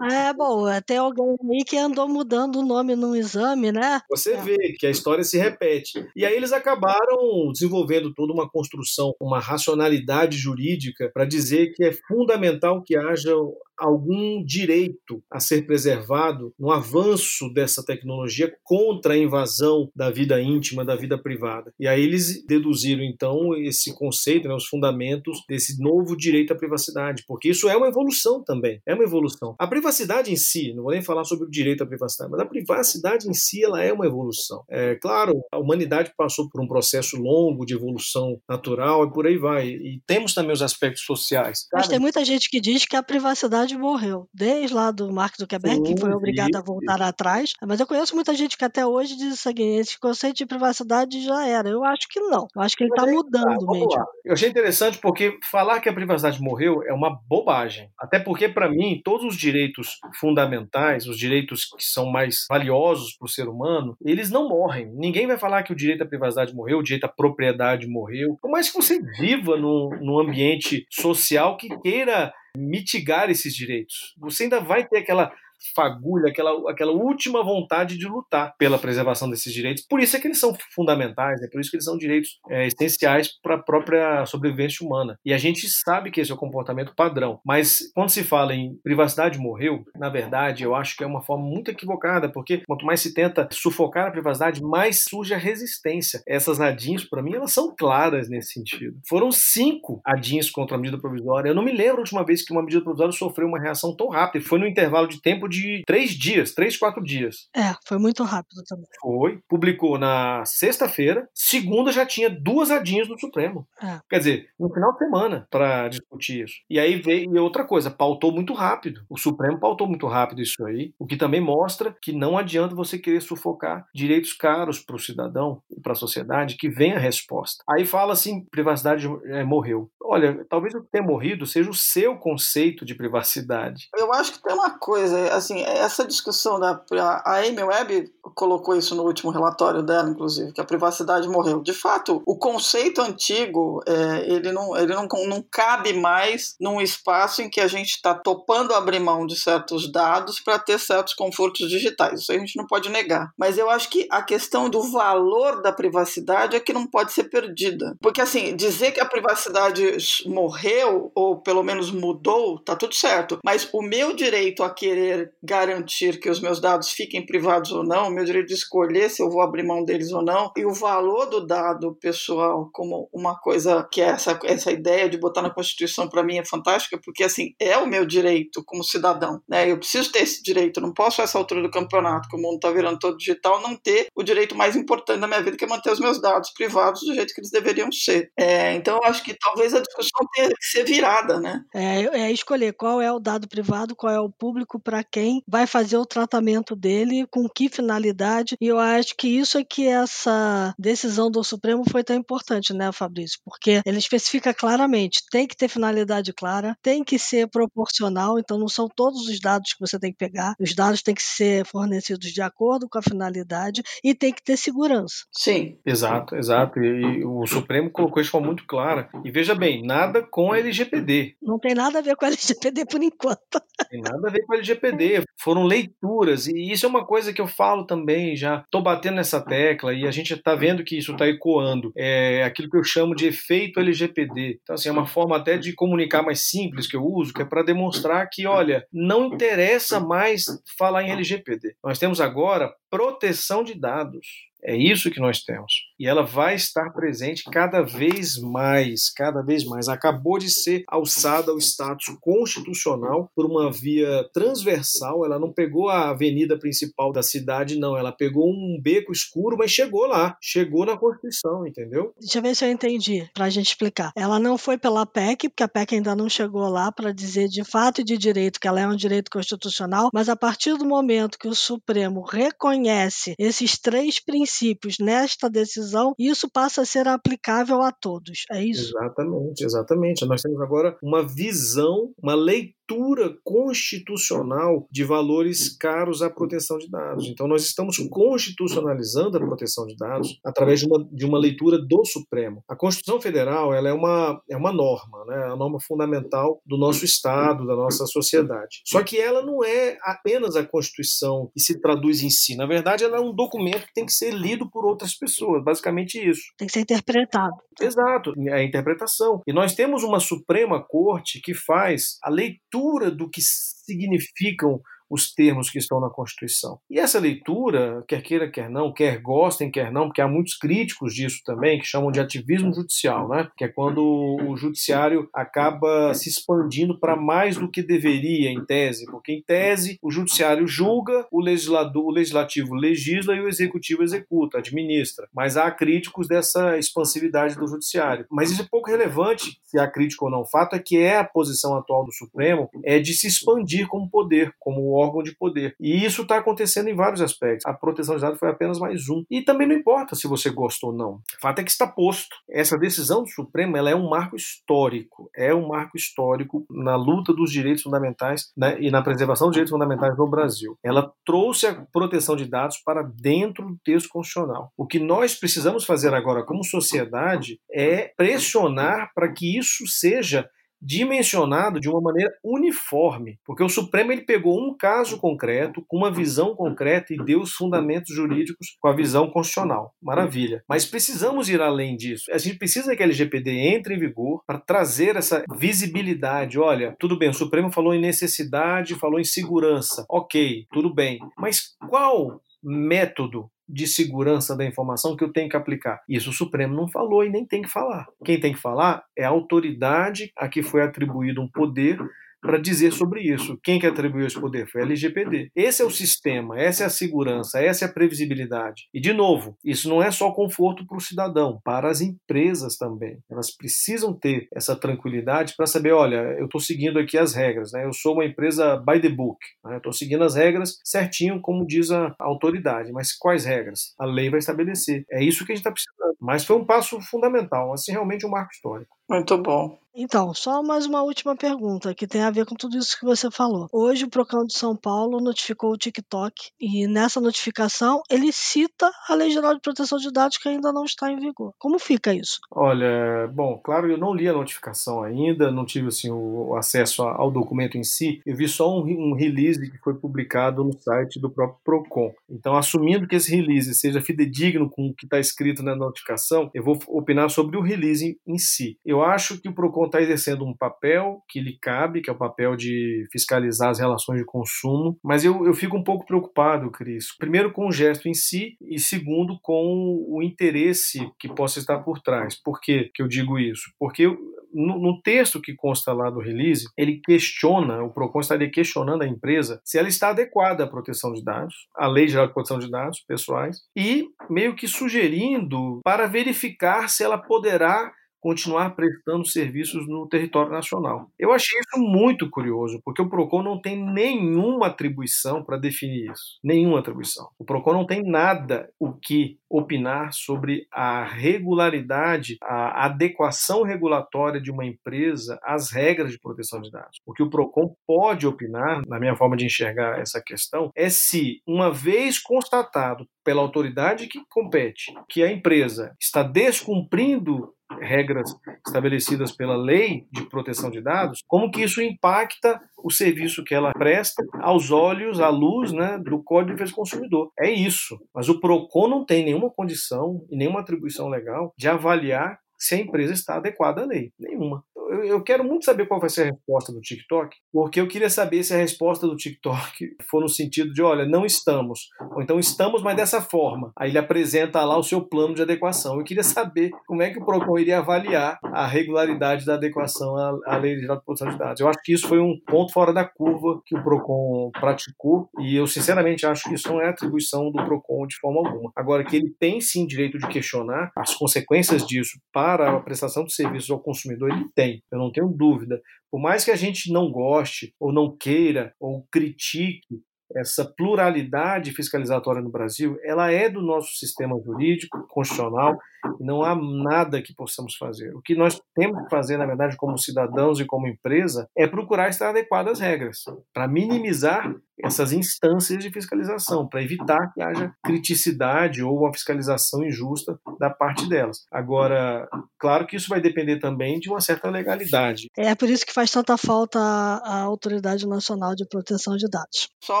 É, 0.10 0.32
bom, 0.32 0.66
até 0.66 0.96
alguém 0.96 1.24
aí 1.54 1.64
que 1.64 1.76
andou 1.76 2.08
mudando 2.08 2.56
o 2.56 2.64
nome 2.64 2.94
num 2.94 3.14
exame, 3.14 3.72
né? 3.72 4.00
Você 4.10 4.32
é. 4.32 4.40
vê 4.40 4.56
que 4.78 4.86
a 4.86 4.90
história 4.90 5.24
se 5.24 5.38
repete. 5.38 6.06
E 6.14 6.24
aí 6.24 6.34
eles 6.34 6.52
acabaram 6.52 7.50
desenvolvendo 7.52 8.12
toda 8.12 8.32
uma 8.32 8.48
construção, 8.48 9.14
uma 9.20 9.40
racionalidade 9.40 10.36
jurídica 10.36 11.10
para 11.12 11.24
dizer 11.24 11.72
que 11.74 11.84
é 11.84 11.92
fundamental 11.92 12.82
que 12.82 12.96
haja 12.96 13.34
algum 13.78 14.44
direito 14.44 15.22
a 15.30 15.40
ser 15.40 15.66
preservado 15.66 16.52
no 16.58 16.70
avanço 16.70 17.52
dessa 17.52 17.84
tecnologia 17.84 18.54
contra 18.62 19.14
a 19.14 19.18
invasão 19.18 19.90
da 19.94 20.10
vida 20.10 20.40
íntima, 20.40 20.84
da 20.84 20.96
vida 20.96 21.18
privada. 21.18 21.72
E 21.78 21.86
aí 21.86 22.02
eles 22.02 22.44
deduziram 22.46 23.02
então 23.02 23.56
esse 23.56 23.94
conceito, 23.94 24.48
né, 24.48 24.54
os 24.54 24.66
fundamentos 24.66 25.42
desse 25.48 25.80
novo 25.80 26.16
direito 26.16 26.52
à 26.52 26.56
privacidade, 26.56 27.24
porque 27.26 27.50
isso 27.50 27.68
é 27.68 27.76
uma 27.76 27.88
evolução 27.88 28.42
também, 28.42 28.80
é 28.86 28.94
uma 28.94 29.04
evolução. 29.04 29.54
A 29.58 29.66
privacidade 29.66 30.32
em 30.32 30.36
si, 30.36 30.72
não 30.74 30.82
vou 30.82 30.92
nem 30.92 31.02
falar 31.02 31.24
sobre 31.24 31.46
o 31.46 31.50
direito 31.50 31.82
à 31.82 31.86
privacidade, 31.86 32.30
mas 32.30 32.40
a 32.40 32.46
privacidade 32.46 33.28
em 33.28 33.34
si 33.34 33.64
ela 33.64 33.82
é 33.82 33.92
uma 33.92 34.06
evolução. 34.06 34.64
É 34.68 34.94
claro, 34.96 35.40
a 35.52 35.58
humanidade 35.58 36.12
passou 36.16 36.48
por 36.48 36.60
um 36.60 36.66
processo 36.66 37.16
longo 37.16 37.64
de 37.64 37.74
evolução 37.74 38.40
natural 38.48 39.04
e 39.04 39.12
por 39.12 39.26
aí 39.26 39.38
vai. 39.38 39.68
E 39.68 40.00
temos 40.06 40.34
também 40.34 40.52
os 40.52 40.62
aspectos 40.62 41.04
sociais. 41.04 41.66
Mas 41.72 41.88
tem 41.88 41.98
muita 41.98 42.24
gente 42.24 42.48
que 42.48 42.60
diz 42.60 42.84
que 42.84 42.96
a 42.96 43.02
privacidade 43.02 43.63
morreu, 43.72 44.28
desde 44.32 44.74
lá 44.74 44.90
do 44.90 45.12
Mark 45.12 45.36
Zuckerberg, 45.36 45.76
Sim, 45.76 45.94
que 45.94 46.00
foi 46.00 46.12
obrigado 46.12 46.56
a 46.56 46.60
voltar 46.60 47.00
atrás. 47.00 47.52
Mas 47.62 47.80
eu 47.80 47.86
conheço 47.86 48.14
muita 48.14 48.34
gente 48.34 48.56
que 48.56 48.64
até 48.64 48.84
hoje 48.86 49.16
diz 49.16 49.34
o 49.34 49.36
seguinte: 49.36 49.80
esse 49.80 49.98
conceito 49.98 50.36
de 50.36 50.46
privacidade 50.46 51.22
já 51.22 51.46
era. 51.46 51.68
Eu 51.68 51.84
acho 51.84 52.08
que 52.08 52.20
não. 52.20 52.46
Eu 52.54 52.62
acho 52.62 52.76
que 52.76 52.84
ele 52.84 52.90
está 52.90 53.06
mudando 53.06 53.66
mesmo. 53.70 53.88
Lá. 53.90 54.04
Eu 54.24 54.32
achei 54.32 54.48
interessante 54.48 54.98
porque 54.98 55.38
falar 55.42 55.80
que 55.80 55.88
a 55.88 55.92
privacidade 55.92 56.40
morreu 56.40 56.82
é 56.82 56.92
uma 56.92 57.18
bobagem. 57.28 57.90
Até 57.98 58.18
porque, 58.18 58.48
para 58.48 58.68
mim, 58.68 59.00
todos 59.04 59.24
os 59.26 59.36
direitos 59.36 59.98
fundamentais, 60.18 61.06
os 61.06 61.18
direitos 61.18 61.64
que 61.64 61.84
são 61.84 62.06
mais 62.06 62.46
valiosos 62.48 63.16
para 63.16 63.26
o 63.26 63.28
ser 63.28 63.48
humano, 63.48 63.96
eles 64.04 64.30
não 64.30 64.48
morrem. 64.48 64.90
Ninguém 64.94 65.26
vai 65.26 65.38
falar 65.38 65.62
que 65.62 65.72
o 65.72 65.76
direito 65.76 66.02
à 66.02 66.06
privacidade 66.06 66.54
morreu, 66.54 66.78
o 66.78 66.82
direito 66.82 67.04
à 67.04 67.08
propriedade 67.08 67.86
morreu. 67.86 68.36
Por 68.40 68.50
mais 68.50 68.70
que 68.70 68.76
você 68.76 69.00
viva 69.18 69.56
num, 69.56 69.90
num 70.00 70.18
ambiente 70.18 70.86
social 70.90 71.56
que 71.56 71.68
queira 71.80 72.32
mitigar 72.56 73.30
esses 73.30 73.54
direitos. 73.54 74.14
Você 74.18 74.44
ainda 74.44 74.60
vai 74.60 74.86
ter 74.86 74.98
aquela 74.98 75.32
fagulha, 75.74 76.30
aquela, 76.30 76.70
aquela 76.70 76.92
última 76.92 77.42
vontade 77.42 77.96
de 77.98 78.06
lutar 78.06 78.54
pela 78.58 78.78
preservação 78.78 79.28
desses 79.28 79.52
direitos. 79.52 79.84
Por 79.88 80.00
isso 80.00 80.16
é 80.16 80.20
que 80.20 80.26
eles 80.26 80.38
são 80.38 80.56
fundamentais, 80.74 81.42
é 81.42 81.48
por 81.48 81.60
isso 81.60 81.70
que 81.70 81.76
eles 81.76 81.84
são 81.84 81.96
direitos 81.96 82.38
é, 82.50 82.66
essenciais 82.66 83.28
para 83.42 83.56
a 83.56 83.62
própria 83.62 84.26
sobrevivência 84.26 84.86
humana. 84.86 85.18
E 85.24 85.32
a 85.32 85.38
gente 85.38 85.68
sabe 85.68 86.10
que 86.10 86.20
esse 86.20 86.30
é 86.30 86.34
o 86.34 86.38
comportamento 86.38 86.94
padrão. 86.94 87.40
Mas 87.44 87.90
quando 87.94 88.10
se 88.10 88.24
fala 88.24 88.54
em 88.54 88.76
privacidade 88.82 89.38
morreu, 89.38 89.84
na 89.96 90.08
verdade, 90.08 90.62
eu 90.64 90.74
acho 90.74 90.96
que 90.96 91.04
é 91.04 91.06
uma 91.06 91.22
forma 91.22 91.44
muito 91.44 91.70
equivocada, 91.70 92.28
porque 92.28 92.62
quanto 92.66 92.86
mais 92.86 93.00
se 93.00 93.14
tenta 93.14 93.48
sufocar 93.52 94.08
a 94.08 94.10
privacidade, 94.10 94.62
mais 94.62 95.04
surge 95.08 95.34
a 95.34 95.38
resistência. 95.38 96.22
Essas 96.26 96.60
adins, 96.60 97.04
para 97.04 97.22
mim, 97.22 97.34
elas 97.34 97.52
são 97.52 97.74
claras 97.76 98.28
nesse 98.28 98.52
sentido. 98.52 98.98
Foram 99.08 99.30
cinco 99.30 100.00
adins 100.04 100.50
contra 100.50 100.76
a 100.76 100.80
medida 100.80 101.00
provisória. 101.00 101.48
Eu 101.48 101.54
não 101.54 101.64
me 101.64 101.72
lembro 101.72 101.98
a 101.98 102.00
última 102.00 102.24
vez 102.24 102.44
que 102.44 102.52
uma 102.52 102.62
medida 102.62 102.82
provisória 102.82 103.12
sofreu 103.12 103.46
uma 103.46 103.60
reação 103.60 103.94
tão 103.96 104.08
rápida. 104.08 104.44
Foi 104.44 104.58
no 104.58 104.66
intervalo 104.66 105.06
de 105.06 105.20
tempo 105.20 105.48
de 105.48 105.53
três 105.86 106.10
dias, 106.10 106.52
três, 106.52 106.76
quatro 106.76 107.02
dias. 107.02 107.48
É, 107.54 107.74
foi 107.86 107.98
muito 107.98 108.22
rápido 108.22 108.62
também. 108.66 108.86
Foi. 109.00 109.38
Publicou 109.48 109.98
na 109.98 110.44
sexta-feira, 110.44 111.28
segunda 111.34 111.92
já 111.92 112.06
tinha 112.06 112.30
duas 112.30 112.70
adinhas 112.70 113.08
do 113.08 113.18
Supremo. 113.18 113.66
É. 113.82 113.98
Quer 114.08 114.18
dizer, 114.18 114.48
um 114.58 114.72
final 114.72 114.92
de 114.92 114.98
semana 114.98 115.46
para 115.50 115.88
discutir 115.88 116.44
isso. 116.44 116.54
E 116.68 116.78
aí 116.78 117.00
veio 117.00 117.34
e 117.34 117.38
outra 117.38 117.64
coisa, 117.64 117.90
pautou 117.90 118.32
muito 118.32 118.52
rápido. 118.52 119.02
O 119.08 119.18
Supremo 119.18 119.58
pautou 119.58 119.86
muito 119.86 120.06
rápido 120.06 120.42
isso 120.42 120.64
aí, 120.64 120.92
o 120.98 121.06
que 121.06 121.16
também 121.16 121.40
mostra 121.40 121.94
que 122.02 122.12
não 122.12 122.36
adianta 122.36 122.74
você 122.74 122.98
querer 122.98 123.20
sufocar 123.20 123.86
direitos 123.94 124.32
caros 124.32 124.78
para 124.80 124.96
o 124.96 124.98
cidadão 124.98 125.62
e 125.70 125.80
para 125.80 125.92
a 125.92 125.96
sociedade 125.96 126.56
que 126.56 126.68
vem 126.68 126.92
a 126.92 126.98
resposta. 126.98 127.62
Aí 127.68 127.84
fala 127.84 128.12
assim, 128.12 128.44
privacidade 128.50 129.06
é, 129.26 129.44
morreu. 129.44 129.90
Olha, 130.02 130.44
talvez 130.48 130.74
o 130.74 130.82
que 130.82 130.90
tenha 130.90 131.04
morrido 131.04 131.46
seja 131.46 131.70
o 131.70 131.74
seu 131.74 132.16
conceito 132.16 132.84
de 132.84 132.94
privacidade. 132.94 133.88
Eu 133.96 134.12
acho 134.12 134.32
que 134.32 134.42
tem 134.42 134.54
uma 134.54 134.78
coisa, 134.78 135.33
assim, 135.36 135.62
essa 135.62 136.06
discussão 136.06 136.58
da 136.58 136.80
a 137.24 137.38
Amy 137.38 137.62
Webb 137.62 138.12
colocou 138.34 138.76
isso 138.76 138.94
no 138.94 139.04
último 139.04 139.30
relatório 139.30 139.82
dela, 139.82 140.08
inclusive, 140.08 140.52
que 140.52 140.60
a 140.60 140.64
privacidade 140.64 141.28
morreu. 141.28 141.62
De 141.62 141.72
fato, 141.72 142.22
o 142.26 142.36
conceito 142.36 143.00
antigo 143.00 143.80
é, 143.86 144.32
ele, 144.32 144.52
não, 144.52 144.76
ele 144.76 144.94
não, 144.94 145.06
não 145.26 145.44
cabe 145.50 145.92
mais 145.92 146.54
num 146.60 146.80
espaço 146.80 147.42
em 147.42 147.50
que 147.50 147.60
a 147.60 147.68
gente 147.68 147.90
está 147.90 148.14
topando 148.14 148.74
abrir 148.74 149.00
mão 149.00 149.26
de 149.26 149.36
certos 149.36 149.90
dados 149.90 150.40
para 150.40 150.58
ter 150.58 150.78
certos 150.78 151.14
confortos 151.14 151.68
digitais. 151.68 152.22
Isso 152.22 152.32
a 152.32 152.38
gente 152.38 152.56
não 152.56 152.66
pode 152.66 152.88
negar. 152.88 153.30
Mas 153.38 153.58
eu 153.58 153.70
acho 153.70 153.88
que 153.88 154.06
a 154.10 154.22
questão 154.22 154.68
do 154.68 154.82
valor 154.90 155.62
da 155.62 155.72
privacidade 155.72 156.56
é 156.56 156.60
que 156.60 156.72
não 156.72 156.86
pode 156.86 157.12
ser 157.12 157.24
perdida. 157.24 157.96
Porque, 158.00 158.20
assim, 158.20 158.56
dizer 158.56 158.92
que 158.92 159.00
a 159.00 159.06
privacidade 159.06 159.96
morreu, 160.26 161.10
ou 161.14 161.38
pelo 161.38 161.62
menos 161.62 161.90
mudou, 161.90 162.58
tá 162.58 162.74
tudo 162.74 162.94
certo. 162.94 163.38
Mas 163.44 163.68
o 163.72 163.82
meu 163.82 164.14
direito 164.14 164.62
a 164.62 164.70
querer 164.70 165.23
garantir 165.42 166.18
que 166.18 166.30
os 166.30 166.40
meus 166.40 166.60
dados 166.60 166.90
fiquem 166.90 167.24
privados 167.24 167.72
ou 167.72 167.84
não, 167.84 168.08
o 168.08 168.10
meu 168.10 168.24
direito 168.24 168.48
de 168.48 168.54
escolher 168.54 169.10
se 169.10 169.22
eu 169.22 169.30
vou 169.30 169.42
abrir 169.42 169.62
mão 169.62 169.84
deles 169.84 170.12
ou 170.12 170.22
não, 170.22 170.50
e 170.56 170.64
o 170.64 170.72
valor 170.72 171.26
do 171.26 171.46
dado 171.46 171.94
pessoal 172.00 172.68
como 172.72 173.08
uma 173.12 173.38
coisa 173.38 173.86
que 173.90 174.00
é 174.00 174.06
essa, 174.06 174.38
essa 174.44 174.72
ideia 174.72 175.08
de 175.08 175.18
botar 175.18 175.42
na 175.42 175.50
Constituição 175.50 176.08
para 176.08 176.22
mim 176.22 176.38
é 176.38 176.44
fantástica, 176.44 176.98
porque 177.02 177.24
assim, 177.24 177.54
é 177.60 177.76
o 177.78 177.86
meu 177.86 178.04
direito 178.04 178.62
como 178.64 178.84
cidadão, 178.84 179.40
né? 179.48 179.70
Eu 179.70 179.78
preciso 179.78 180.10
ter 180.12 180.22
esse 180.22 180.42
direito, 180.42 180.80
não 180.80 180.92
posso 180.92 181.20
a 181.20 181.24
essa 181.24 181.38
altura 181.38 181.62
do 181.62 181.70
campeonato, 181.70 182.28
que 182.28 182.36
o 182.36 182.40
mundo 182.40 182.56
está 182.56 182.70
virando 182.70 182.98
todo 182.98 183.16
digital, 183.16 183.60
não 183.60 183.76
ter 183.76 184.08
o 184.14 184.22
direito 184.22 184.54
mais 184.54 184.76
importante 184.76 185.20
da 185.20 185.26
minha 185.26 185.42
vida, 185.42 185.56
que 185.56 185.64
é 185.64 185.68
manter 185.68 185.92
os 185.92 186.00
meus 186.00 186.20
dados 186.20 186.50
privados 186.50 187.00
do 187.02 187.14
jeito 187.14 187.34
que 187.34 187.40
eles 187.40 187.50
deveriam 187.50 187.90
ser. 187.92 188.30
É, 188.38 188.74
então, 188.74 189.00
acho 189.04 189.22
que 189.22 189.34
talvez 189.34 189.74
a 189.74 189.80
discussão 189.80 190.26
tenha 190.34 190.48
que 190.48 190.64
ser 190.64 190.84
virada, 190.84 191.40
né? 191.40 191.62
É, 191.74 192.02
é 192.20 192.32
escolher 192.32 192.72
qual 192.72 193.00
é 193.00 193.12
o 193.12 193.18
dado 193.18 193.48
privado, 193.48 193.96
qual 193.96 194.12
é 194.12 194.20
o 194.20 194.30
público, 194.30 194.80
para 194.80 195.02
quem 195.14 195.44
vai 195.46 195.64
fazer 195.64 195.96
o 195.96 196.04
tratamento 196.04 196.74
dele, 196.74 197.24
com 197.30 197.48
que 197.48 197.68
finalidade. 197.68 198.56
E 198.60 198.66
eu 198.66 198.80
acho 198.80 199.14
que 199.16 199.28
isso 199.28 199.56
é 199.56 199.62
que 199.62 199.86
essa 199.86 200.74
decisão 200.76 201.30
do 201.30 201.44
Supremo 201.44 201.84
foi 201.88 202.02
tão 202.02 202.16
importante, 202.16 202.74
né, 202.74 202.90
Fabrício? 202.90 203.38
Porque 203.44 203.80
ele 203.86 203.98
especifica 203.98 204.52
claramente, 204.52 205.22
tem 205.30 205.46
que 205.46 205.56
ter 205.56 205.68
finalidade 205.68 206.32
clara, 206.32 206.76
tem 206.82 207.04
que 207.04 207.16
ser 207.16 207.46
proporcional, 207.46 208.40
então 208.40 208.58
não 208.58 208.66
são 208.66 208.88
todos 208.88 209.28
os 209.28 209.38
dados 209.38 209.72
que 209.72 209.78
você 209.78 210.00
tem 210.00 210.10
que 210.10 210.18
pegar, 210.18 210.56
os 210.58 210.74
dados 210.74 211.00
têm 211.00 211.14
que 211.14 211.22
ser 211.22 211.64
fornecidos 211.64 212.32
de 212.32 212.42
acordo 212.42 212.88
com 212.88 212.98
a 212.98 213.02
finalidade 213.02 213.82
e 214.02 214.16
tem 214.16 214.32
que 214.32 214.42
ter 214.42 214.56
segurança. 214.56 215.26
Sim. 215.30 215.78
Exato, 215.86 216.34
exato. 216.34 216.80
E, 216.80 217.20
e 217.20 217.24
o 217.24 217.46
Supremo 217.46 217.88
colocou 217.88 218.20
isso 218.20 218.28
de 218.28 218.32
forma 218.32 218.48
muito 218.48 218.66
clara. 218.66 219.08
E 219.24 219.30
veja 219.30 219.54
bem, 219.54 219.86
nada 219.86 220.22
com 220.22 220.52
a 220.52 220.58
LGPD. 220.58 221.36
Não 221.40 221.58
tem 221.58 221.72
nada 221.72 222.00
a 222.00 222.02
ver 222.02 222.16
com 222.16 222.24
a 222.24 222.28
LGPD 222.28 222.86
por 222.86 223.00
enquanto. 223.00 223.60
Tem 223.88 224.00
nada 224.00 224.28
a 224.28 224.30
ver 224.30 224.44
com 224.44 224.54
a 224.54 224.56
LGPD. 224.56 225.03
LGPD 225.04 225.24
foram 225.38 225.64
leituras, 225.64 226.46
e 226.46 226.72
isso 226.72 226.86
é 226.86 226.88
uma 226.88 227.04
coisa 227.04 227.32
que 227.32 227.40
eu 227.40 227.46
falo 227.46 227.84
também, 227.84 228.34
já 228.34 228.62
estou 228.64 228.82
batendo 228.82 229.16
nessa 229.16 229.40
tecla, 229.40 229.92
e 229.92 230.06
a 230.06 230.10
gente 230.10 230.32
está 230.32 230.54
vendo 230.54 230.82
que 230.82 230.96
isso 230.96 231.12
está 231.12 231.28
ecoando. 231.28 231.92
É 231.96 232.42
aquilo 232.44 232.70
que 232.70 232.78
eu 232.78 232.84
chamo 232.84 233.14
de 233.14 233.26
efeito 233.26 233.78
LGPD. 233.78 234.60
Então, 234.62 234.74
assim, 234.74 234.88
é 234.88 234.92
uma 234.92 235.06
forma 235.06 235.36
até 235.36 235.58
de 235.58 235.74
comunicar 235.74 236.22
mais 236.22 236.48
simples 236.48 236.86
que 236.86 236.96
eu 236.96 237.04
uso, 237.04 237.32
que 237.32 237.42
é 237.42 237.44
para 237.44 237.62
demonstrar 237.62 238.28
que, 238.30 238.46
olha, 238.46 238.86
não 238.92 239.26
interessa 239.26 240.00
mais 240.00 240.44
falar 240.78 241.02
em 241.02 241.10
LGPD. 241.10 241.76
Nós 241.82 241.98
temos 241.98 242.20
agora 242.20 242.72
proteção 242.90 243.62
de 243.62 243.78
dados. 243.78 244.26
É 244.66 244.74
isso 244.74 245.10
que 245.10 245.20
nós 245.20 245.42
temos. 245.42 245.72
E 245.98 246.06
ela 246.06 246.22
vai 246.22 246.54
estar 246.54 246.90
presente 246.90 247.44
cada 247.44 247.82
vez 247.82 248.36
mais, 248.38 249.10
cada 249.14 249.42
vez 249.42 249.64
mais. 249.64 249.88
Acabou 249.88 250.38
de 250.38 250.50
ser 250.50 250.84
alçada 250.88 251.52
ao 251.52 251.58
status 251.58 252.06
constitucional 252.20 253.30
por 253.34 253.46
uma 253.46 253.70
via 253.70 254.28
transversal. 254.32 255.24
Ela 255.24 255.38
não 255.38 255.52
pegou 255.52 255.88
a 255.88 256.10
avenida 256.10 256.58
principal 256.58 257.12
da 257.12 257.22
cidade, 257.22 257.78
não. 257.78 257.96
Ela 257.96 258.12
pegou 258.12 258.48
um 258.48 258.78
beco 258.82 259.12
escuro, 259.12 259.56
mas 259.58 259.70
chegou 259.70 260.06
lá. 260.06 260.36
Chegou 260.40 260.84
na 260.84 260.96
Constituição, 260.96 261.66
entendeu? 261.66 262.12
Deixa 262.20 262.38
eu 262.38 262.42
ver 262.42 262.54
se 262.54 262.64
eu 262.64 262.70
entendi, 262.70 263.28
para 263.32 263.46
a 263.46 263.50
gente 263.50 263.66
explicar. 263.66 264.12
Ela 264.16 264.38
não 264.38 264.58
foi 264.58 264.76
pela 264.76 265.06
PEC, 265.06 265.48
porque 265.48 265.62
a 265.62 265.68
PEC 265.68 265.96
ainda 265.96 266.14
não 266.16 266.28
chegou 266.28 266.68
lá 266.68 266.90
para 266.90 267.12
dizer 267.12 267.48
de 267.48 267.64
fato 267.64 268.00
e 268.00 268.04
de 268.04 268.16
direito 268.18 268.58
que 268.60 268.68
ela 268.68 268.80
é 268.80 268.86
um 268.86 268.96
direito 268.96 269.30
constitucional, 269.30 270.10
mas 270.12 270.28
a 270.28 270.36
partir 270.36 270.76
do 270.76 270.84
momento 270.84 271.38
que 271.38 271.48
o 271.48 271.54
Supremo 271.54 272.22
reconhece 272.22 273.34
esses 273.38 273.78
três 273.78 274.22
princípios 274.22 274.96
nesta 274.98 275.48
decisão, 275.48 275.84
isso 276.18 276.50
passa 276.50 276.82
a 276.82 276.86
ser 276.86 277.08
aplicável 277.08 277.82
a 277.82 277.92
todos. 277.92 278.44
É 278.50 278.62
isso? 278.64 278.96
Exatamente, 278.96 279.64
exatamente. 279.64 280.26
Nós 280.26 280.42
temos 280.42 280.60
agora 280.60 280.96
uma 281.02 281.26
visão, 281.26 282.12
uma 282.22 282.34
leitura 282.34 282.74
leitura 282.88 283.34
constitucional 283.42 284.86
de 284.90 285.04
valores 285.04 285.76
caros 285.76 286.22
à 286.22 286.30
proteção 286.30 286.78
de 286.78 286.88
dados. 286.90 287.26
Então, 287.26 287.48
nós 287.48 287.64
estamos 287.64 287.96
constitucionalizando 288.10 289.36
a 289.36 289.40
proteção 289.40 289.86
de 289.86 289.96
dados 289.96 290.38
através 290.44 290.80
de 290.80 290.86
uma, 290.86 291.08
de 291.10 291.24
uma 291.24 291.38
leitura 291.38 291.78
do 291.78 292.04
Supremo. 292.04 292.62
A 292.68 292.76
Constituição 292.76 293.20
Federal 293.20 293.72
ela 293.74 293.88
é, 293.88 293.92
uma, 293.92 294.40
é 294.50 294.56
uma 294.56 294.72
norma, 294.72 295.24
né? 295.26 295.48
é 295.48 295.52
a 295.52 295.56
norma 295.56 295.78
fundamental 295.80 296.60
do 296.66 296.76
nosso 296.76 297.04
Estado, 297.04 297.66
da 297.66 297.74
nossa 297.74 298.06
sociedade. 298.06 298.82
Só 298.86 299.02
que 299.02 299.18
ela 299.18 299.42
não 299.42 299.64
é 299.64 299.96
apenas 300.02 300.56
a 300.56 300.64
Constituição 300.64 301.50
que 301.54 301.60
se 301.60 301.80
traduz 301.80 302.22
em 302.22 302.30
si. 302.30 302.56
Na 302.56 302.66
verdade, 302.66 303.04
ela 303.04 303.16
é 303.16 303.20
um 303.20 303.34
documento 303.34 303.86
que 303.86 303.94
tem 303.94 304.06
que 304.06 304.12
ser 304.12 304.32
lido 304.32 304.68
por 304.70 304.84
outras 304.84 305.16
pessoas. 305.16 305.64
Basicamente 305.64 306.18
isso. 306.18 306.42
Tem 306.58 306.66
que 306.66 306.72
ser 306.72 306.80
interpretado. 306.80 307.54
Exato, 307.80 308.32
é 308.48 308.52
a 308.52 308.62
interpretação. 308.62 309.42
E 309.46 309.52
nós 309.52 309.74
temos 309.74 310.04
uma 310.04 310.20
Suprema 310.20 310.84
Corte 310.86 311.40
que 311.42 311.54
faz 311.54 312.18
a 312.22 312.30
leitura 312.30 312.73
do 313.10 313.28
que 313.28 313.40
significam 313.40 314.80
os 315.10 315.32
termos 315.32 315.70
que 315.70 315.78
estão 315.78 316.00
na 316.00 316.10
Constituição. 316.10 316.78
E 316.90 316.98
essa 316.98 317.18
leitura, 317.18 318.04
quer 318.08 318.22
queira, 318.22 318.50
quer 318.50 318.68
não, 318.70 318.92
quer 318.92 319.20
gostem, 319.20 319.70
quer 319.70 319.92
não, 319.92 320.06
porque 320.06 320.20
há 320.20 320.28
muitos 320.28 320.56
críticos 320.56 321.14
disso 321.14 321.40
também, 321.44 321.78
que 321.78 321.86
chamam 321.86 322.10
de 322.10 322.20
ativismo 322.20 322.72
judicial, 322.72 323.28
né? 323.28 323.48
que 323.56 323.64
é 323.64 323.68
quando 323.68 324.02
o 324.48 324.56
judiciário 324.56 325.28
acaba 325.32 326.12
se 326.14 326.28
expandindo 326.28 326.98
para 326.98 327.16
mais 327.16 327.56
do 327.56 327.70
que 327.70 327.82
deveria, 327.82 328.50
em 328.50 328.64
tese, 328.64 329.06
porque 329.06 329.32
em 329.32 329.42
tese 329.42 329.98
o 330.02 330.10
judiciário 330.10 330.66
julga, 330.66 331.26
o, 331.30 331.40
legislador, 331.40 332.04
o 332.04 332.10
legislativo 332.10 332.74
legisla 332.74 333.34
e 333.34 333.40
o 333.40 333.48
executivo 333.48 334.02
executa, 334.02 334.58
administra. 334.58 335.28
Mas 335.34 335.56
há 335.56 335.70
críticos 335.70 336.28
dessa 336.28 336.78
expansividade 336.78 337.56
do 337.56 337.66
judiciário. 337.66 338.26
Mas 338.30 338.50
isso 338.50 338.62
é 338.62 338.66
pouco 338.70 338.90
relevante, 338.90 339.58
se 339.64 339.78
há 339.78 339.90
crítico 339.90 340.26
ou 340.26 340.30
não. 340.30 340.40
O 340.40 340.46
fato 340.46 340.74
é 340.74 340.78
que 340.78 340.98
é 340.98 341.18
a 341.18 341.24
posição 341.24 341.76
atual 341.76 342.04
do 342.04 342.12
Supremo 342.12 342.68
é 342.84 342.98
de 342.98 343.12
se 343.14 343.26
expandir 343.26 343.86
como 343.88 344.08
poder, 344.08 344.52
como 344.58 344.93
órgão 344.94 345.22
de 345.22 345.34
poder. 345.36 345.74
E 345.80 346.04
isso 346.04 346.22
está 346.22 346.38
acontecendo 346.38 346.88
em 346.88 346.94
vários 346.94 347.20
aspectos. 347.20 347.66
A 347.66 347.74
proteção 347.74 348.16
de 348.16 348.22
dados 348.22 348.38
foi 348.38 348.50
apenas 348.50 348.78
mais 348.78 349.08
um. 349.08 349.24
E 349.30 349.42
também 349.42 349.66
não 349.66 349.76
importa 349.76 350.14
se 350.14 350.28
você 350.28 350.50
gosta 350.50 350.86
ou 350.86 350.92
não. 350.92 351.14
O 351.14 351.40
fato 351.40 351.60
é 351.60 351.64
que 351.64 351.70
está 351.70 351.86
posto. 351.86 352.36
Essa 352.50 352.78
decisão 352.78 353.22
do 353.22 353.28
Supremo 353.28 353.76
ela 353.76 353.90
é 353.90 353.94
um 353.94 354.08
marco 354.08 354.36
histórico. 354.36 355.30
É 355.36 355.54
um 355.54 355.68
marco 355.68 355.96
histórico 355.96 356.64
na 356.70 356.96
luta 356.96 357.32
dos 357.32 357.50
direitos 357.50 357.82
fundamentais 357.82 358.52
né, 358.56 358.76
e 358.80 358.90
na 358.90 359.02
preservação 359.02 359.48
dos 359.48 359.54
direitos 359.54 359.72
fundamentais 359.72 360.16
no 360.16 360.28
Brasil. 360.28 360.78
Ela 360.82 361.12
trouxe 361.24 361.66
a 361.66 361.74
proteção 361.92 362.36
de 362.36 362.46
dados 362.46 362.78
para 362.78 363.02
dentro 363.02 363.66
do 363.66 363.78
texto 363.84 364.08
constitucional. 364.08 364.72
O 364.76 364.86
que 364.86 364.98
nós 364.98 365.34
precisamos 365.34 365.84
fazer 365.84 366.14
agora 366.14 366.44
como 366.44 366.64
sociedade 366.64 367.58
é 367.72 368.12
pressionar 368.16 369.10
para 369.14 369.32
que 369.32 369.58
isso 369.58 369.86
seja 369.86 370.48
dimensionado 370.84 371.80
de 371.80 371.88
uma 371.88 372.00
maneira 372.00 372.32
uniforme, 372.44 373.38
porque 373.44 373.62
o 373.62 373.68
Supremo 373.68 374.12
ele 374.12 374.22
pegou 374.22 374.60
um 374.60 374.76
caso 374.76 375.18
concreto, 375.18 375.82
com 375.88 375.96
uma 375.96 376.12
visão 376.12 376.54
concreta 376.54 377.14
e 377.14 377.24
deu 377.24 377.40
os 377.40 377.52
fundamentos 377.52 378.14
jurídicos 378.14 378.76
com 378.80 378.88
a 378.88 378.92
visão 378.92 379.30
constitucional. 379.30 379.94
Maravilha. 380.02 380.62
Mas 380.68 380.84
precisamos 380.84 381.48
ir 381.48 381.60
além 381.60 381.96
disso. 381.96 382.24
A 382.32 382.38
gente 382.38 382.58
precisa 382.58 382.94
que 382.94 383.02
a 383.02 383.06
LGPD 383.06 383.50
entre 383.50 383.94
em 383.94 383.98
vigor 383.98 384.42
para 384.46 384.58
trazer 384.58 385.16
essa 385.16 385.42
visibilidade. 385.56 386.58
Olha, 386.58 386.94
tudo 386.98 387.18
bem, 387.18 387.30
o 387.30 387.34
Supremo 387.34 387.72
falou 387.72 387.94
em 387.94 388.00
necessidade, 388.00 388.94
falou 388.96 389.18
em 389.18 389.24
segurança. 389.24 390.04
OK, 390.08 390.66
tudo 390.72 390.92
bem. 390.92 391.18
Mas 391.38 391.76
qual 391.88 392.40
método 392.62 393.50
de 393.68 393.86
segurança 393.86 394.56
da 394.56 394.64
informação 394.64 395.16
que 395.16 395.24
eu 395.24 395.32
tenho 395.32 395.48
que 395.48 395.56
aplicar. 395.56 396.02
Isso 396.08 396.30
o 396.30 396.32
Supremo 396.32 396.74
não 396.74 396.88
falou 396.88 397.24
e 397.24 397.30
nem 397.30 397.44
tem 397.44 397.62
que 397.62 397.68
falar. 397.68 398.06
Quem 398.24 398.38
tem 398.38 398.52
que 398.52 398.60
falar 398.60 399.04
é 399.16 399.24
a 399.24 399.30
autoridade 399.30 400.32
a 400.36 400.48
que 400.48 400.62
foi 400.62 400.82
atribuído 400.82 401.40
um 401.40 401.48
poder 401.48 401.98
para 402.44 402.58
dizer 402.58 402.92
sobre 402.92 403.22
isso. 403.22 403.58
Quem 403.62 403.80
que 403.80 403.86
atribuiu 403.86 404.26
esse 404.26 404.38
poder? 404.38 404.68
Foi 404.68 404.82
a 404.82 404.84
LGPD. 404.84 405.50
Esse 405.56 405.80
é 405.80 405.84
o 405.84 405.90
sistema, 405.90 406.60
essa 406.60 406.82
é 406.82 406.86
a 406.86 406.90
segurança, 406.90 407.58
essa 407.58 407.86
é 407.86 407.88
a 407.88 407.92
previsibilidade. 407.92 408.82
E, 408.92 409.00
de 409.00 409.14
novo, 409.14 409.56
isso 409.64 409.88
não 409.88 410.02
é 410.02 410.10
só 410.10 410.30
conforto 410.30 410.86
para 410.86 410.98
o 410.98 411.00
cidadão, 411.00 411.58
para 411.64 411.88
as 411.88 412.02
empresas 412.02 412.76
também. 412.76 413.18
Elas 413.30 413.50
precisam 413.50 414.12
ter 414.12 414.46
essa 414.54 414.76
tranquilidade 414.76 415.54
para 415.56 415.66
saber, 415.66 415.92
olha, 415.92 416.16
eu 416.38 416.44
estou 416.44 416.60
seguindo 416.60 416.98
aqui 416.98 417.16
as 417.16 417.34
regras, 417.34 417.72
né? 417.72 417.86
eu 417.86 417.94
sou 417.94 418.12
uma 418.12 418.26
empresa 418.26 418.76
by 418.76 419.00
the 419.00 419.08
book, 419.08 419.38
né? 419.64 419.78
estou 419.78 419.92
seguindo 419.92 420.22
as 420.22 420.34
regras 420.34 420.78
certinho, 420.84 421.40
como 421.40 421.66
diz 421.66 421.90
a 421.90 422.14
autoridade. 422.20 422.92
Mas 422.92 423.16
quais 423.16 423.46
regras? 423.46 423.94
A 423.98 424.04
lei 424.04 424.28
vai 424.28 424.38
estabelecer. 424.38 425.06
É 425.10 425.24
isso 425.24 425.46
que 425.46 425.52
a 425.52 425.54
gente 425.54 425.66
está 425.66 425.72
precisando. 425.72 426.14
Mas 426.20 426.44
foi 426.44 426.56
um 426.56 426.64
passo 426.64 427.00
fundamental, 427.00 427.72
assim, 427.72 427.92
realmente 427.92 428.26
um 428.26 428.30
marco 428.30 428.52
histórico. 428.52 428.94
Muito 429.08 429.36
bom. 429.38 429.78
Então, 429.96 430.34
só 430.34 430.60
mais 430.60 430.86
uma 430.86 431.04
última 431.04 431.36
pergunta 431.36 431.94
que 431.94 432.04
tem 432.04 432.22
a 432.22 432.30
ver 432.30 432.44
com 432.44 432.56
tudo 432.56 432.76
isso 432.76 432.98
que 432.98 433.04
você 433.04 433.30
falou. 433.30 433.68
Hoje 433.72 434.04
o 434.04 434.10
Procon 434.10 434.44
de 434.44 434.58
São 434.58 434.74
Paulo 434.74 435.20
notificou 435.20 435.70
o 435.70 435.78
TikTok 435.78 436.50
e 436.60 436.88
nessa 436.88 437.20
notificação 437.20 438.02
ele 438.10 438.32
cita 438.32 438.90
a 439.08 439.14
Lei 439.14 439.30
Geral 439.30 439.54
de 439.54 439.60
Proteção 439.60 439.96
de 439.98 440.10
Dados 440.10 440.36
que 440.36 440.48
ainda 440.48 440.72
não 440.72 440.84
está 440.84 441.12
em 441.12 441.20
vigor. 441.20 441.52
Como 441.60 441.78
fica 441.78 442.12
isso? 442.12 442.40
Olha, 442.50 443.30
bom, 443.32 443.56
claro, 443.62 443.88
eu 443.88 443.96
não 443.96 444.12
li 444.12 444.28
a 444.28 444.32
notificação 444.32 445.00
ainda, 445.00 445.52
não 445.52 445.64
tive 445.64 445.86
assim 445.86 446.10
o 446.10 446.56
acesso 446.56 447.04
ao 447.04 447.30
documento 447.30 447.78
em 447.78 447.84
si. 447.84 448.20
Eu 448.26 448.34
vi 448.34 448.48
só 448.48 448.76
um, 448.76 448.82
um 448.82 449.14
release 449.14 449.70
que 449.70 449.78
foi 449.78 449.94
publicado 449.94 450.64
no 450.64 450.72
site 450.72 451.20
do 451.20 451.30
próprio 451.30 451.60
Procon. 451.62 452.12
Então, 452.28 452.56
assumindo 452.56 453.06
que 453.06 453.14
esse 453.14 453.30
release 453.30 453.72
seja 453.76 454.00
fidedigno 454.00 454.68
com 454.68 454.88
o 454.88 454.94
que 454.94 455.06
está 455.06 455.20
escrito 455.20 455.62
na 455.62 455.76
notificação, 455.76 456.50
eu 456.52 456.64
vou 456.64 456.76
opinar 456.88 457.30
sobre 457.30 457.56
o 457.56 457.62
release 457.62 458.18
em 458.26 458.38
si. 458.38 458.76
Eu 458.84 458.93
acho 459.02 459.40
que 459.40 459.48
o 459.48 459.54
Procon 459.54 459.86
está 459.86 460.00
exercendo 460.00 460.44
um 460.44 460.56
papel 460.56 461.22
que 461.28 461.40
lhe 461.40 461.58
cabe, 461.60 462.00
que 462.00 462.10
é 462.10 462.12
o 462.12 462.18
papel 462.18 462.56
de 462.56 463.06
fiscalizar 463.10 463.70
as 463.70 463.78
relações 463.78 464.18
de 464.18 464.26
consumo, 464.26 464.98
mas 465.02 465.24
eu, 465.24 465.46
eu 465.46 465.54
fico 465.54 465.76
um 465.76 465.84
pouco 465.84 466.06
preocupado, 466.06 466.70
Cris. 466.70 467.16
Primeiro, 467.16 467.52
com 467.52 467.68
o 467.68 467.72
gesto 467.72 468.08
em 468.08 468.14
si, 468.14 468.56
e 468.60 468.78
segundo, 468.78 469.38
com 469.42 470.04
o 470.08 470.22
interesse 470.22 471.10
que 471.18 471.28
possa 471.28 471.58
estar 471.58 471.78
por 471.80 472.00
trás. 472.00 472.40
Por 472.42 472.60
que, 472.60 472.90
que 472.94 473.02
eu 473.02 473.08
digo 473.08 473.38
isso? 473.38 473.72
Porque 473.78 474.06
no, 474.54 474.78
no, 474.78 475.02
texto 475.02 475.40
que 475.40 475.54
consta 475.54 475.92
lá 475.92 476.08
do 476.08 476.20
release, 476.20 476.66
ele 476.78 477.00
questiona, 477.04 477.82
o 477.82 477.92
PROCON 477.92 478.20
estaria 478.20 478.50
questionando 478.50 479.02
a 479.02 479.06
empresa 479.06 479.60
se 479.64 479.76
ela 479.76 479.88
está 479.88 480.10
adequada 480.10 480.64
à 480.64 480.66
proteção 480.66 481.12
de 481.12 481.22
dados, 481.22 481.68
à 481.74 481.88
Lei 481.88 482.06
Geral 482.06 482.28
de 482.28 482.32
Proteção 482.32 482.58
de 482.58 482.70
Dados 482.70 483.00
Pessoais, 483.00 483.62
e 483.76 484.06
meio 484.30 484.54
que 484.54 484.68
sugerindo 484.68 485.80
para 485.82 486.06
verificar 486.06 486.88
se 486.88 487.02
ela 487.02 487.18
poderá 487.18 487.92
continuar 488.24 488.70
prestando 488.70 489.26
serviços 489.26 489.86
no 489.86 490.08
território 490.08 490.50
nacional. 490.50 491.10
Eu 491.18 491.30
achei 491.30 491.60
isso 491.60 491.78
muito 491.78 492.30
curioso, 492.30 492.80
porque 492.82 493.02
o 493.02 493.10
PROCON 493.10 493.42
não 493.42 493.60
tem 493.60 493.76
nenhuma 493.76 494.68
atribuição 494.68 495.44
para 495.44 495.58
definir 495.58 496.10
isso. 496.10 496.38
Nenhuma 496.42 496.78
atribuição. 496.78 497.28
O 497.38 497.44
PROCON 497.44 497.74
não 497.74 497.86
tem 497.86 498.02
nada 498.02 498.70
o 498.80 498.94
que 498.94 499.36
opinar 499.50 500.14
sobre 500.14 500.66
a 500.72 501.04
regularidade, 501.04 502.38
a 502.42 502.86
adequação 502.86 503.62
regulatória 503.62 504.40
de 504.40 504.50
uma 504.50 504.64
empresa 504.64 505.38
às 505.42 505.70
regras 505.70 506.10
de 506.10 506.18
proteção 506.18 506.62
de 506.62 506.70
dados. 506.70 507.02
O 507.04 507.12
que 507.12 507.22
o 507.22 507.28
PROCON 507.28 507.76
pode 507.86 508.26
opinar, 508.26 508.80
na 508.88 508.98
minha 508.98 509.14
forma 509.14 509.36
de 509.36 509.44
enxergar 509.44 510.00
essa 510.00 510.22
questão, 510.24 510.70
é 510.74 510.88
se, 510.88 511.42
uma 511.46 511.70
vez 511.70 512.18
constatado 512.18 513.06
pela 513.22 513.42
autoridade 513.42 514.06
que 514.06 514.20
compete 514.30 514.94
que 515.10 515.22
a 515.22 515.30
empresa 515.30 515.94
está 516.00 516.22
descumprindo 516.22 517.52
regras 517.80 518.34
estabelecidas 518.66 519.32
pela 519.32 519.56
lei 519.56 520.06
de 520.12 520.28
proteção 520.28 520.70
de 520.70 520.80
dados, 520.80 521.20
como 521.26 521.50
que 521.50 521.62
isso 521.62 521.82
impacta 521.82 522.60
o 522.82 522.90
serviço 522.90 523.44
que 523.44 523.54
ela 523.54 523.72
presta 523.72 524.22
aos 524.40 524.70
olhos, 524.70 525.20
à 525.20 525.28
luz 525.28 525.72
né, 525.72 525.98
do 525.98 526.22
Código 526.22 526.50
de 526.50 526.52
Defesa 526.54 526.72
do 526.72 526.76
Consumidor. 526.76 527.30
É 527.38 527.50
isso. 527.50 527.98
Mas 528.14 528.28
o 528.28 528.40
PROCON 528.40 528.88
não 528.88 529.04
tem 529.04 529.24
nenhuma 529.24 529.50
condição 529.50 530.24
e 530.30 530.36
nenhuma 530.36 530.60
atribuição 530.60 531.08
legal 531.08 531.52
de 531.56 531.68
avaliar 531.68 532.38
se 532.58 532.74
a 532.74 532.78
empresa 532.78 533.12
está 533.12 533.36
adequada 533.36 533.82
à 533.82 533.86
lei. 533.86 534.12
Nenhuma 534.18 534.62
eu, 534.88 535.22
quero 535.22 535.44
muito 535.44 535.64
saber 535.64 535.86
qual 535.86 536.00
vai 536.00 536.08
ser 536.08 536.22
a 536.22 536.24
resposta 536.26 536.72
do 536.72 536.80
TikTok, 536.80 537.36
porque 537.52 537.80
eu 537.80 537.88
queria 537.88 538.10
saber 538.10 538.42
se 538.42 538.54
a 538.54 538.56
resposta 538.56 539.06
do 539.06 539.16
TikTok 539.16 539.96
for 540.10 540.20
no 540.20 540.28
sentido 540.28 540.72
de, 540.72 540.82
olha, 540.82 541.06
não 541.06 541.24
estamos, 541.24 541.88
ou 542.14 542.22
então 542.22 542.38
estamos, 542.38 542.82
mas 542.82 542.96
dessa 542.96 543.20
forma. 543.20 543.72
Aí 543.76 543.90
ele 543.90 543.98
apresenta 543.98 544.64
lá 544.64 544.78
o 544.78 544.82
seu 544.82 545.00
plano 545.00 545.34
de 545.34 545.42
adequação. 545.42 545.98
Eu 545.98 546.04
queria 546.04 546.22
saber 546.22 546.70
como 546.86 547.02
é 547.02 547.10
que 547.10 547.18
o 547.18 547.24
Procon 547.24 547.58
iria 547.58 547.78
avaliar 547.78 548.38
a 548.44 548.66
regularidade 548.66 549.44
da 549.44 549.54
adequação 549.54 550.16
à, 550.46 550.56
Lei 550.56 550.76
de 550.76 550.86
Proteção 550.86 551.28
de 551.28 551.38
Dados. 551.38 551.60
Eu 551.60 551.68
acho 551.68 551.78
que 551.82 551.92
isso 551.92 552.08
foi 552.08 552.20
um 552.20 552.38
ponto 552.46 552.72
fora 552.72 552.92
da 552.92 553.04
curva 553.04 553.60
que 553.66 553.76
o 553.76 553.82
Procon 553.82 554.50
praticou 554.52 555.28
e 555.40 555.56
eu 555.56 555.66
sinceramente 555.66 556.26
acho 556.26 556.48
que 556.48 556.54
isso 556.54 556.68
não 556.68 556.80
é 556.80 556.88
atribuição 556.88 557.50
do 557.50 557.64
Procon 557.64 558.06
de 558.06 558.16
forma 558.16 558.46
alguma. 558.46 558.72
Agora 558.76 559.04
que 559.04 559.16
ele 559.16 559.34
tem 559.38 559.60
sim 559.60 559.86
direito 559.86 560.18
de 560.18 560.26
questionar 560.28 560.90
as 560.96 561.14
consequências 561.14 561.86
disso 561.86 562.18
para 562.32 562.76
a 562.76 562.80
prestação 562.80 563.24
de 563.24 563.32
serviços 563.34 563.70
ao 563.70 563.80
consumidor, 563.80 564.30
ele 564.30 564.46
tem 564.54 564.73
eu 564.90 564.98
não 564.98 565.12
tenho 565.12 565.28
dúvida. 565.28 565.80
Por 566.10 566.20
mais 566.20 566.44
que 566.44 566.50
a 566.50 566.56
gente 566.56 566.92
não 566.92 567.10
goste, 567.10 567.74
ou 567.78 567.92
não 567.92 568.16
queira, 568.16 568.72
ou 568.80 569.06
critique 569.10 570.02
essa 570.36 570.64
pluralidade 570.64 571.72
fiscalizatória 571.72 572.42
no 572.42 572.50
Brasil, 572.50 572.96
ela 573.04 573.30
é 573.30 573.48
do 573.48 573.60
nosso 573.60 573.92
sistema 573.94 574.36
jurídico, 574.44 575.06
constitucional, 575.08 575.78
e 576.20 576.24
não 576.24 576.42
há 576.42 576.54
nada 576.54 577.22
que 577.22 577.34
possamos 577.34 577.76
fazer. 577.76 578.14
O 578.14 578.20
que 578.20 578.34
nós 578.34 578.60
temos 578.74 579.04
que 579.04 579.10
fazer, 579.10 579.36
na 579.36 579.46
verdade, 579.46 579.76
como 579.76 579.98
cidadãos 579.98 580.58
e 580.58 580.64
como 580.64 580.88
empresa, 580.88 581.48
é 581.56 581.66
procurar 581.66 582.08
estar 582.08 582.30
adequado 582.30 582.68
às 582.68 582.80
regras, 582.80 583.18
para 583.52 583.68
minimizar 583.68 584.54
essas 584.82 585.12
instâncias 585.12 585.82
de 585.82 585.90
fiscalização, 585.90 586.66
para 586.68 586.82
evitar 586.82 587.32
que 587.32 587.42
haja 587.42 587.72
criticidade 587.84 588.82
ou 588.82 588.98
uma 588.98 589.12
fiscalização 589.12 589.84
injusta 589.84 590.38
da 590.58 590.70
parte 590.70 591.08
delas. 591.08 591.44
Agora, 591.52 592.28
claro 592.58 592.86
que 592.86 592.96
isso 592.96 593.08
vai 593.08 593.20
depender 593.20 593.58
também 593.58 593.98
de 593.98 594.08
uma 594.08 594.20
certa 594.20 594.50
legalidade. 594.50 595.28
É 595.36 595.54
por 595.54 595.68
isso 595.68 595.86
que 595.86 595.92
faz 595.92 596.10
tanta 596.10 596.36
falta 596.36 596.78
a, 596.78 597.44
Autoridade 597.44 598.06
Nacional 598.06 598.54
de 598.54 598.66
Proteção 598.66 599.16
de 599.16 599.28
Dados. 599.28 599.68
Só 599.82 600.00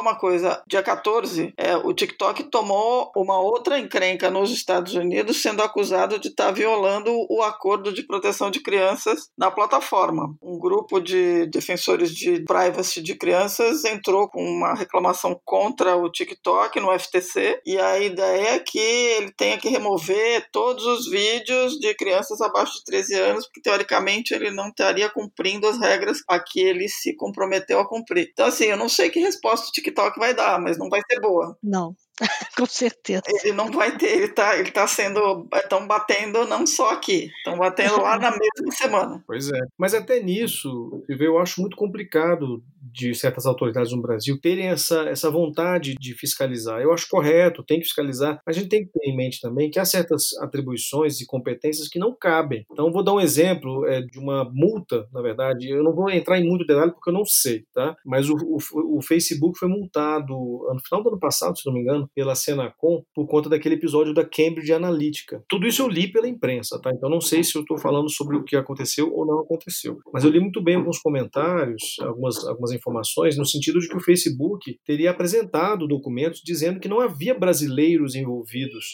uma 0.00 0.16
coisa, 0.16 0.62
dia 0.66 0.82
14, 0.82 1.52
é, 1.56 1.76
o 1.76 1.92
TikTok 1.92 2.44
tomou 2.44 3.12
uma 3.14 3.38
outra 3.38 3.78
encrenca 3.78 4.30
nos 4.30 4.50
Estados 4.50 4.94
Unidos, 4.94 5.42
sendo 5.42 5.62
acusado 5.62 6.18
de 6.18 6.28
estar 6.28 6.46
tá 6.46 6.50
violando 6.50 7.10
o 7.30 7.42
acordo 7.42 7.92
de 7.92 8.02
proteção 8.06 8.50
de 8.50 8.60
crianças 8.60 9.28
na 9.36 9.50
plataforma. 9.50 10.34
Um 10.42 10.58
grupo 10.58 11.00
de 11.00 11.46
defensores 11.46 12.10
de 12.10 12.42
privacy 12.44 13.02
de 13.02 13.14
crianças 13.14 13.84
entrou 13.84 14.28
com 14.28 14.42
uma 14.42 14.63
uma 14.68 14.74
reclamação 14.74 15.40
contra 15.44 15.96
o 15.96 16.10
TikTok 16.10 16.78
no 16.80 16.96
FTC 16.98 17.60
e 17.64 17.78
a 17.78 17.98
ideia 17.98 18.56
é 18.56 18.58
que 18.58 18.78
ele 18.78 19.30
tenha 19.32 19.58
que 19.58 19.68
remover 19.68 20.48
todos 20.52 20.84
os 20.84 21.08
vídeos 21.08 21.78
de 21.78 21.94
crianças 21.94 22.40
abaixo 22.40 22.74
de 22.74 22.84
13 22.84 23.14
anos, 23.14 23.46
porque 23.46 23.60
teoricamente 23.60 24.34
ele 24.34 24.50
não 24.50 24.68
estaria 24.68 25.08
cumprindo 25.10 25.66
as 25.66 25.78
regras 25.78 26.18
a 26.28 26.38
que 26.38 26.60
ele 26.60 26.88
se 26.88 27.14
comprometeu 27.16 27.80
a 27.80 27.88
cumprir. 27.88 28.28
Então, 28.32 28.46
assim, 28.46 28.66
eu 28.66 28.76
não 28.76 28.88
sei 28.88 29.10
que 29.10 29.20
resposta 29.20 29.68
o 29.68 29.72
TikTok 29.72 30.18
vai 30.18 30.34
dar, 30.34 30.60
mas 30.60 30.78
não 30.78 30.88
vai 30.88 31.00
ser 31.10 31.20
boa. 31.20 31.56
Não. 31.62 31.94
Com 32.56 32.66
certeza. 32.66 33.22
Ele 33.42 33.52
não 33.52 33.70
vai 33.70 33.96
ter, 33.96 34.06
ele 34.06 34.26
está 34.26 34.58
ele 34.58 34.70
tá 34.70 34.86
sendo. 34.86 35.48
Estão 35.54 35.86
batendo 35.86 36.44
não 36.46 36.66
só 36.66 36.90
aqui, 36.90 37.30
estão 37.38 37.58
batendo 37.58 38.00
lá 38.00 38.18
na 38.18 38.30
mesma 38.30 38.70
semana. 38.72 39.24
Pois 39.26 39.50
é. 39.50 39.60
Mas 39.78 39.94
até 39.94 40.20
nisso, 40.20 41.04
eu 41.08 41.38
acho 41.38 41.60
muito 41.60 41.76
complicado 41.76 42.62
de 42.92 43.14
certas 43.14 43.46
autoridades 43.46 43.92
no 43.92 44.02
Brasil 44.02 44.38
terem 44.40 44.68
essa, 44.68 45.02
essa 45.08 45.30
vontade 45.30 45.94
de 45.98 46.14
fiscalizar. 46.14 46.80
Eu 46.80 46.92
acho 46.92 47.08
correto, 47.08 47.64
tem 47.64 47.78
que 47.78 47.86
fiscalizar, 47.86 48.40
mas 48.46 48.56
a 48.56 48.60
gente 48.60 48.68
tem 48.68 48.84
que 48.84 48.92
ter 48.92 49.10
em 49.10 49.16
mente 49.16 49.40
também 49.40 49.70
que 49.70 49.78
há 49.78 49.84
certas 49.84 50.32
atribuições 50.40 51.20
e 51.20 51.26
competências 51.26 51.88
que 51.88 51.98
não 51.98 52.14
cabem. 52.14 52.64
Então, 52.70 52.92
vou 52.92 53.02
dar 53.02 53.14
um 53.14 53.20
exemplo 53.20 53.86
é, 53.86 54.00
de 54.00 54.18
uma 54.18 54.44
multa, 54.52 55.08
na 55.12 55.20
verdade. 55.20 55.68
Eu 55.68 55.82
não 55.82 55.94
vou 55.94 56.10
entrar 56.10 56.38
em 56.38 56.48
muito 56.48 56.66
detalhe 56.66 56.92
porque 56.92 57.10
eu 57.10 57.14
não 57.14 57.24
sei, 57.24 57.64
tá? 57.72 57.96
Mas 58.04 58.28
o, 58.28 58.36
o, 58.36 58.98
o 58.98 59.02
Facebook 59.02 59.58
foi 59.58 59.68
multado 59.68 60.32
no 60.32 60.80
final 60.84 61.02
do 61.02 61.08
ano 61.08 61.18
passado, 61.18 61.58
se 61.58 61.66
não 61.66 61.74
me 61.74 61.80
engano, 61.80 62.03
pela 62.14 62.34
Senacom 62.34 63.02
por 63.14 63.26
conta 63.26 63.48
daquele 63.48 63.76
episódio 63.76 64.14
da 64.14 64.24
Cambridge 64.24 64.72
Analytica. 64.72 65.44
Tudo 65.48 65.66
isso 65.66 65.82
eu 65.82 65.88
li 65.88 66.10
pela 66.10 66.28
imprensa, 66.28 66.80
tá? 66.80 66.90
Então, 66.92 67.08
não 67.08 67.20
sei 67.20 67.44
se 67.44 67.56
eu 67.56 67.62
estou 67.62 67.78
falando 67.78 68.10
sobre 68.10 68.36
o 68.36 68.44
que 68.44 68.56
aconteceu 68.56 69.12
ou 69.12 69.26
não 69.26 69.40
aconteceu. 69.40 69.98
Mas 70.12 70.24
eu 70.24 70.30
li 70.30 70.40
muito 70.40 70.62
bem 70.62 70.76
alguns 70.76 70.98
comentários, 70.98 71.96
algumas, 72.00 72.44
algumas 72.46 72.72
informações 72.72 73.36
no 73.36 73.46
sentido 73.46 73.78
de 73.78 73.88
que 73.88 73.96
o 73.96 74.02
Facebook 74.02 74.78
teria 74.84 75.10
apresentado 75.10 75.86
documentos 75.86 76.40
dizendo 76.44 76.80
que 76.80 76.88
não 76.88 77.00
havia 77.00 77.34
brasileiros 77.34 78.14
envolvidos 78.14 78.84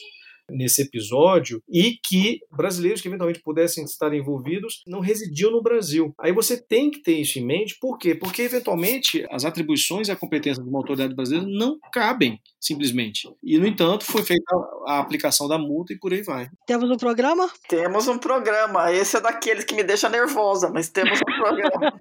nesse 0.53 0.83
episódio 0.83 1.63
e 1.69 1.99
que 2.07 2.41
brasileiros 2.51 3.01
que 3.01 3.09
eventualmente 3.09 3.43
pudessem 3.43 3.85
estar 3.85 4.13
envolvidos 4.15 4.83
não 4.87 5.01
residiam 5.01 5.51
no 5.51 5.63
Brasil. 5.63 6.15
Aí 6.19 6.33
você 6.33 6.61
tem 6.61 6.91
que 6.91 7.03
ter 7.03 7.15
isso 7.15 7.39
em 7.39 7.47
mente, 7.47 7.77
por 7.81 7.99
quê? 7.99 8.15
Porque 8.15 8.43
eventualmente 8.43 9.27
as 9.31 9.45
atribuições 9.45 10.09
e 10.09 10.13
a 10.13 10.17
competência 10.17 10.63
de 10.63 10.69
uma 10.69 10.79
autoridade 10.79 11.15
brasileira 11.15 11.47
não 11.49 11.79
cabem 11.93 12.41
simplesmente. 12.61 13.29
E 13.43 13.59
no 13.59 13.67
entanto 13.67 14.05
foi 14.05 14.23
feita 14.23 14.45
a 14.87 14.99
aplicação 14.99 15.49
da 15.49 15.59
multa 15.59 15.93
e 15.93 15.99
por 15.99 16.13
aí 16.13 16.23
vai. 16.23 16.49
Temos 16.67 16.91
um 16.91 16.97
programa? 16.97 17.51
Temos 17.69 18.07
um 18.09 18.19
programa. 18.19 18.93
Esse 18.93 19.17
é 19.17 19.21
daqueles 19.21 19.65
que 19.65 19.75
me 19.75 19.83
deixa 19.83 20.09
nervosa, 20.09 20.71
mas 20.71 20.89
temos 20.89 21.19
um 21.19 21.43
programa. 21.43 21.93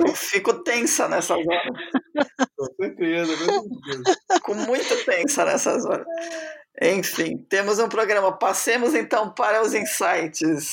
Eu 0.00 0.14
fico 0.14 0.62
tensa 0.62 1.08
nessas 1.08 1.38
horas. 1.38 1.72
Com 2.56 2.66
certeza, 2.80 3.32
com 4.42 4.54
muito 4.54 5.04
tensa 5.04 5.44
nessas 5.44 5.84
horas. 5.84 6.06
Enfim, 6.80 7.38
temos 7.48 7.78
um 7.78 7.88
programa. 7.88 8.32
Passemos 8.32 8.94
então 8.94 9.30
para 9.30 9.62
os 9.62 9.74
insights. 9.74 10.72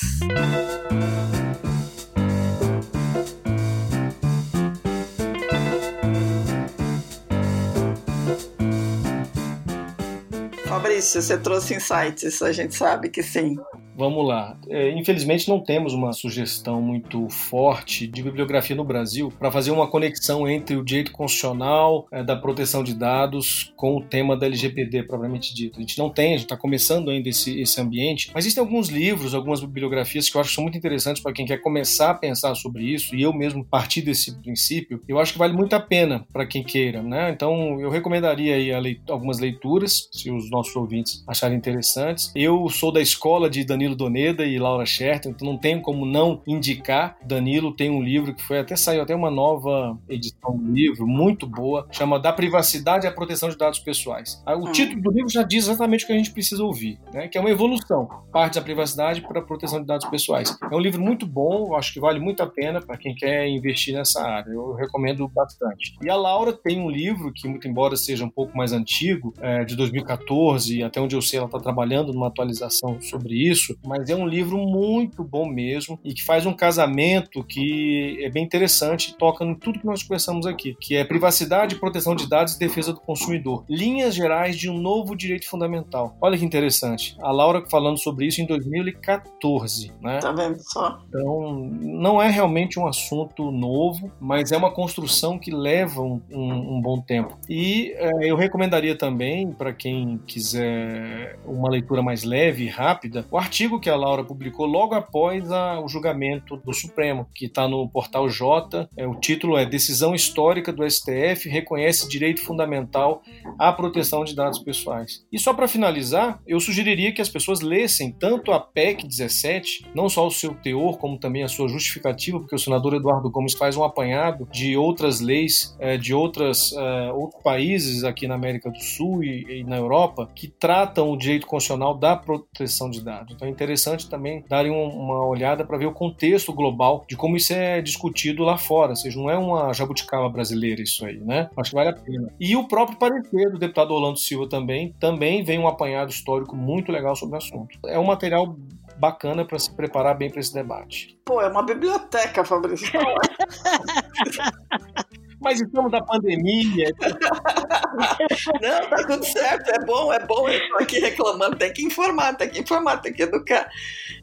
Fabrício, 10.66 11.20
você 11.20 11.36
trouxe 11.36 11.74
insights, 11.74 12.40
a 12.40 12.52
gente 12.52 12.74
sabe 12.74 13.08
que 13.08 13.22
sim. 13.22 13.56
Vamos 13.98 14.24
lá. 14.24 14.56
É, 14.68 14.92
infelizmente 14.92 15.48
não 15.48 15.58
temos 15.58 15.92
uma 15.92 16.12
sugestão 16.12 16.80
muito 16.80 17.28
forte 17.28 18.06
de 18.06 18.22
bibliografia 18.22 18.76
no 18.76 18.84
Brasil 18.84 19.32
para 19.36 19.50
fazer 19.50 19.72
uma 19.72 19.88
conexão 19.88 20.46
entre 20.46 20.76
o 20.76 20.84
direito 20.84 21.10
constitucional 21.10 22.06
é, 22.12 22.22
da 22.22 22.36
proteção 22.36 22.84
de 22.84 22.94
dados 22.94 23.72
com 23.74 23.96
o 23.96 24.00
tema 24.00 24.36
da 24.36 24.46
LGPD 24.46 25.02
propriamente 25.02 25.52
dito. 25.52 25.78
A 25.78 25.80
gente 25.80 25.98
não 25.98 26.10
tem, 26.10 26.28
a 26.28 26.36
gente 26.36 26.44
está 26.44 26.56
começando 26.56 27.10
ainda 27.10 27.28
esse, 27.28 27.60
esse 27.60 27.80
ambiente, 27.80 28.30
mas 28.32 28.44
existem 28.44 28.62
alguns 28.62 28.88
livros, 28.88 29.34
algumas 29.34 29.60
bibliografias 29.60 30.30
que 30.30 30.36
eu 30.36 30.40
acho 30.40 30.50
que 30.50 30.54
são 30.54 30.62
muito 30.62 30.78
interessantes 30.78 31.20
para 31.20 31.32
quem 31.32 31.44
quer 31.44 31.58
começar 31.58 32.10
a 32.10 32.14
pensar 32.14 32.54
sobre 32.54 32.84
isso 32.84 33.16
e 33.16 33.22
eu 33.22 33.32
mesmo 33.32 33.64
partir 33.64 34.02
desse 34.02 34.32
princípio. 34.40 35.00
Eu 35.08 35.18
acho 35.18 35.32
que 35.32 35.38
vale 35.40 35.54
muito 35.54 35.74
a 35.74 35.80
pena 35.80 36.24
para 36.32 36.46
quem 36.46 36.62
queira, 36.62 37.02
né? 37.02 37.32
Então 37.32 37.80
eu 37.80 37.90
recomendaria 37.90 38.54
aí 38.54 38.70
algumas 39.08 39.40
leituras, 39.40 40.08
se 40.12 40.30
os 40.30 40.48
nossos 40.52 40.76
ouvintes 40.76 41.24
acharem 41.26 41.58
interessantes. 41.58 42.30
Eu 42.36 42.68
sou 42.68 42.92
da 42.92 43.00
escola 43.00 43.50
de 43.50 43.64
Danilo 43.64 43.87
Danilo 43.88 43.96
Doneda 43.96 44.44
e 44.44 44.58
Laura 44.58 44.84
Scherter, 44.84 45.30
então 45.30 45.46
não 45.46 45.56
tem 45.56 45.80
como 45.80 46.04
não 46.04 46.42
indicar. 46.46 47.16
Danilo 47.24 47.74
tem 47.74 47.90
um 47.90 48.02
livro 48.02 48.34
que 48.34 48.42
foi 48.42 48.58
até 48.58 48.76
saiu 48.76 49.02
até 49.02 49.14
uma 49.14 49.30
nova 49.30 49.98
edição 50.08 50.56
do 50.56 50.72
livro, 50.72 51.06
muito 51.06 51.46
boa, 51.46 51.86
chama 51.90 52.18
Da 52.18 52.32
Privacidade 52.32 53.06
à 53.06 53.12
Proteção 53.12 53.48
de 53.48 53.56
Dados 53.56 53.78
Pessoais. 53.78 54.42
O 54.46 54.68
hum. 54.68 54.72
título 54.72 55.00
do 55.00 55.10
livro 55.10 55.30
já 55.30 55.42
diz 55.42 55.64
exatamente 55.64 56.04
o 56.04 56.06
que 56.06 56.12
a 56.12 56.16
gente 56.16 56.32
precisa 56.32 56.62
ouvir, 56.62 56.98
né? 57.12 57.28
que 57.28 57.38
é 57.38 57.40
uma 57.40 57.50
evolução, 57.50 58.08
parte 58.32 58.56
da 58.56 58.62
privacidade 58.62 59.20
para 59.22 59.40
a 59.40 59.42
proteção 59.42 59.80
de 59.80 59.86
dados 59.86 60.08
pessoais. 60.08 60.56
É 60.70 60.74
um 60.74 60.80
livro 60.80 61.00
muito 61.00 61.26
bom, 61.26 61.74
acho 61.76 61.92
que 61.92 62.00
vale 62.00 62.18
muito 62.18 62.42
a 62.42 62.46
pena 62.46 62.80
para 62.80 62.96
quem 62.96 63.14
quer 63.14 63.48
investir 63.48 63.94
nessa 63.94 64.22
área. 64.22 64.50
Eu 64.50 64.74
recomendo 64.74 65.28
bastante. 65.28 65.96
E 66.02 66.10
a 66.10 66.16
Laura 66.16 66.52
tem 66.52 66.80
um 66.80 66.90
livro 66.90 67.32
que, 67.32 67.48
muito 67.48 67.66
embora 67.68 67.96
seja 67.96 68.24
um 68.24 68.30
pouco 68.30 68.56
mais 68.56 68.72
antigo, 68.72 69.32
é, 69.40 69.64
de 69.64 69.76
2014, 69.76 70.82
até 70.82 71.00
onde 71.00 71.14
eu 71.14 71.22
sei, 71.22 71.38
ela 71.38 71.46
está 71.46 71.58
trabalhando 71.58 72.12
numa 72.12 72.28
atualização 72.28 73.00
sobre 73.00 73.34
isso, 73.34 73.77
mas 73.84 74.08
é 74.10 74.14
um 74.14 74.26
livro 74.26 74.58
muito 74.58 75.22
bom 75.22 75.46
mesmo 75.46 75.98
e 76.04 76.12
que 76.14 76.24
faz 76.24 76.46
um 76.46 76.52
casamento 76.52 77.42
que 77.44 78.18
é 78.22 78.30
bem 78.30 78.44
interessante, 78.44 79.14
toca 79.16 79.44
em 79.44 79.54
tudo 79.54 79.80
que 79.80 79.86
nós 79.86 80.02
conversamos 80.02 80.46
aqui, 80.46 80.76
que 80.80 80.96
é 80.96 81.04
privacidade, 81.04 81.76
proteção 81.76 82.14
de 82.14 82.28
dados 82.28 82.54
e 82.54 82.58
defesa 82.58 82.92
do 82.92 83.00
consumidor. 83.00 83.64
Linhas 83.68 84.14
gerais 84.14 84.56
de 84.56 84.68
um 84.70 84.78
novo 84.78 85.16
direito 85.16 85.48
fundamental. 85.48 86.16
Olha 86.20 86.36
que 86.36 86.44
interessante. 86.44 87.16
A 87.20 87.30
Laura 87.30 87.64
falando 87.70 87.98
sobre 87.98 88.26
isso 88.26 88.40
em 88.40 88.46
2014, 88.46 89.92
né? 90.00 90.18
Tá 90.20 90.32
vendo 90.32 90.58
só? 90.60 91.00
Então, 91.08 91.70
não 91.80 92.20
é 92.20 92.28
realmente 92.28 92.78
um 92.78 92.86
assunto 92.86 93.50
novo, 93.50 94.10
mas 94.20 94.52
é 94.52 94.56
uma 94.56 94.70
construção 94.70 95.38
que 95.38 95.50
leva 95.50 96.00
um, 96.02 96.20
um, 96.30 96.76
um 96.76 96.80
bom 96.80 97.00
tempo. 97.00 97.36
E 97.48 97.92
é, 97.96 98.30
eu 98.30 98.36
recomendaria 98.36 98.96
também, 98.96 99.52
para 99.52 99.72
quem 99.72 100.18
quiser 100.26 101.38
uma 101.44 101.70
leitura 101.70 102.02
mais 102.02 102.24
leve 102.24 102.64
e 102.64 102.68
rápida, 102.68 103.26
o 103.30 103.38
artigo 103.38 103.67
artigo 103.68 103.80
que 103.80 103.90
a 103.90 103.96
Laura 103.96 104.24
publicou 104.24 104.64
logo 104.64 104.94
após 104.94 105.50
a, 105.52 105.78
o 105.80 105.88
julgamento 105.88 106.56
do 106.56 106.72
Supremo, 106.72 107.26
que 107.34 107.46
está 107.46 107.68
no 107.68 107.86
portal 107.88 108.28
J. 108.28 108.88
É, 108.96 109.06
o 109.06 109.14
título 109.14 109.58
é 109.58 109.66
Decisão 109.66 110.14
Histórica 110.14 110.72
do 110.72 110.88
STF 110.88 111.48
reconhece 111.48 112.08
direito 112.08 112.40
fundamental 112.40 113.22
à 113.58 113.70
proteção 113.70 114.24
de 114.24 114.34
dados 114.34 114.58
pessoais. 114.58 115.24
E 115.30 115.38
só 115.38 115.52
para 115.52 115.68
finalizar, 115.68 116.40
eu 116.46 116.58
sugeriria 116.58 117.12
que 117.12 117.20
as 117.20 117.28
pessoas 117.28 117.60
lessem 117.60 118.10
tanto 118.10 118.52
a 118.52 118.58
PEC 118.58 119.06
17, 119.06 119.86
não 119.94 120.08
só 120.08 120.26
o 120.26 120.30
seu 120.30 120.54
teor, 120.54 120.96
como 120.96 121.18
também 121.18 121.42
a 121.42 121.48
sua 121.48 121.68
justificativa, 121.68 122.40
porque 122.40 122.56
o 122.56 122.58
senador 122.58 122.94
Eduardo 122.94 123.30
Gomes 123.30 123.52
faz 123.52 123.76
um 123.76 123.84
apanhado 123.84 124.48
de 124.50 124.76
outras 124.76 125.20
leis 125.20 125.76
é, 125.78 125.98
de 125.98 126.14
outras, 126.14 126.72
é, 126.72 127.12
outros 127.12 127.42
países 127.42 128.02
aqui 128.02 128.26
na 128.26 128.34
América 128.34 128.70
do 128.70 128.80
Sul 128.80 129.22
e, 129.22 129.60
e 129.60 129.64
na 129.64 129.76
Europa 129.76 130.28
que 130.34 130.48
tratam 130.48 131.10
o 131.10 131.16
direito 131.16 131.46
constitucional 131.46 131.94
da 131.94 132.16
proteção 132.16 132.88
de 132.88 133.02
dados. 133.02 133.34
Então 133.34 133.48
interessante 133.58 134.08
também 134.08 134.44
darem 134.48 134.70
uma 134.70 135.26
olhada 135.26 135.64
para 135.64 135.76
ver 135.76 135.86
o 135.86 135.92
contexto 135.92 136.52
global 136.52 137.04
de 137.08 137.16
como 137.16 137.36
isso 137.36 137.52
é 137.52 137.80
discutido 137.80 138.44
lá 138.44 138.56
fora, 138.56 138.90
ou 138.90 138.96
seja, 138.96 139.18
não 139.18 139.28
é 139.28 139.36
uma 139.36 139.72
jabuticaba 139.72 140.28
brasileira 140.28 140.80
isso 140.80 141.04
aí, 141.04 141.18
né? 141.18 141.50
Acho 141.56 141.70
que 141.70 141.76
vale 141.76 141.90
a 141.90 141.92
pena. 141.92 142.32
E 142.38 142.54
o 142.54 142.68
próprio 142.68 142.96
parecer 142.96 143.50
do 143.50 143.58
deputado 143.58 143.92
Orlando 143.92 144.18
Silva 144.18 144.48
também, 144.48 144.94
também 145.00 145.42
vem 145.42 145.58
um 145.58 145.66
apanhado 145.66 146.10
histórico 146.10 146.54
muito 146.54 146.92
legal 146.92 147.16
sobre 147.16 147.34
o 147.34 147.38
assunto. 147.38 147.78
É 147.86 147.98
um 147.98 148.04
material 148.04 148.56
bacana 148.96 149.44
para 149.44 149.58
se 149.58 149.74
preparar 149.74 150.16
bem 150.16 150.30
para 150.30 150.40
esse 150.40 150.54
debate. 150.54 151.18
Pô, 151.24 151.40
é 151.40 151.48
uma 151.48 151.62
biblioteca, 151.62 152.44
Fabrício. 152.44 152.92
Mas 155.40 155.60
estamos 155.60 155.90
da 155.90 156.02
pandemia. 156.02 156.92
Não, 158.60 158.90
tá 158.90 159.06
tudo 159.06 159.24
certo, 159.24 159.68
é 159.70 159.84
bom, 159.84 160.12
é 160.12 160.24
bom. 160.26 160.48
Eu 160.48 160.68
tô 160.68 160.76
aqui 160.78 160.98
reclamando, 160.98 161.56
tem 161.56 161.72
que 161.72 161.82
informar, 161.82 162.34
tem 162.36 162.48
que 162.48 162.60
informar, 162.60 162.98
tem 162.98 163.12
que 163.12 163.22
educar. 163.22 163.70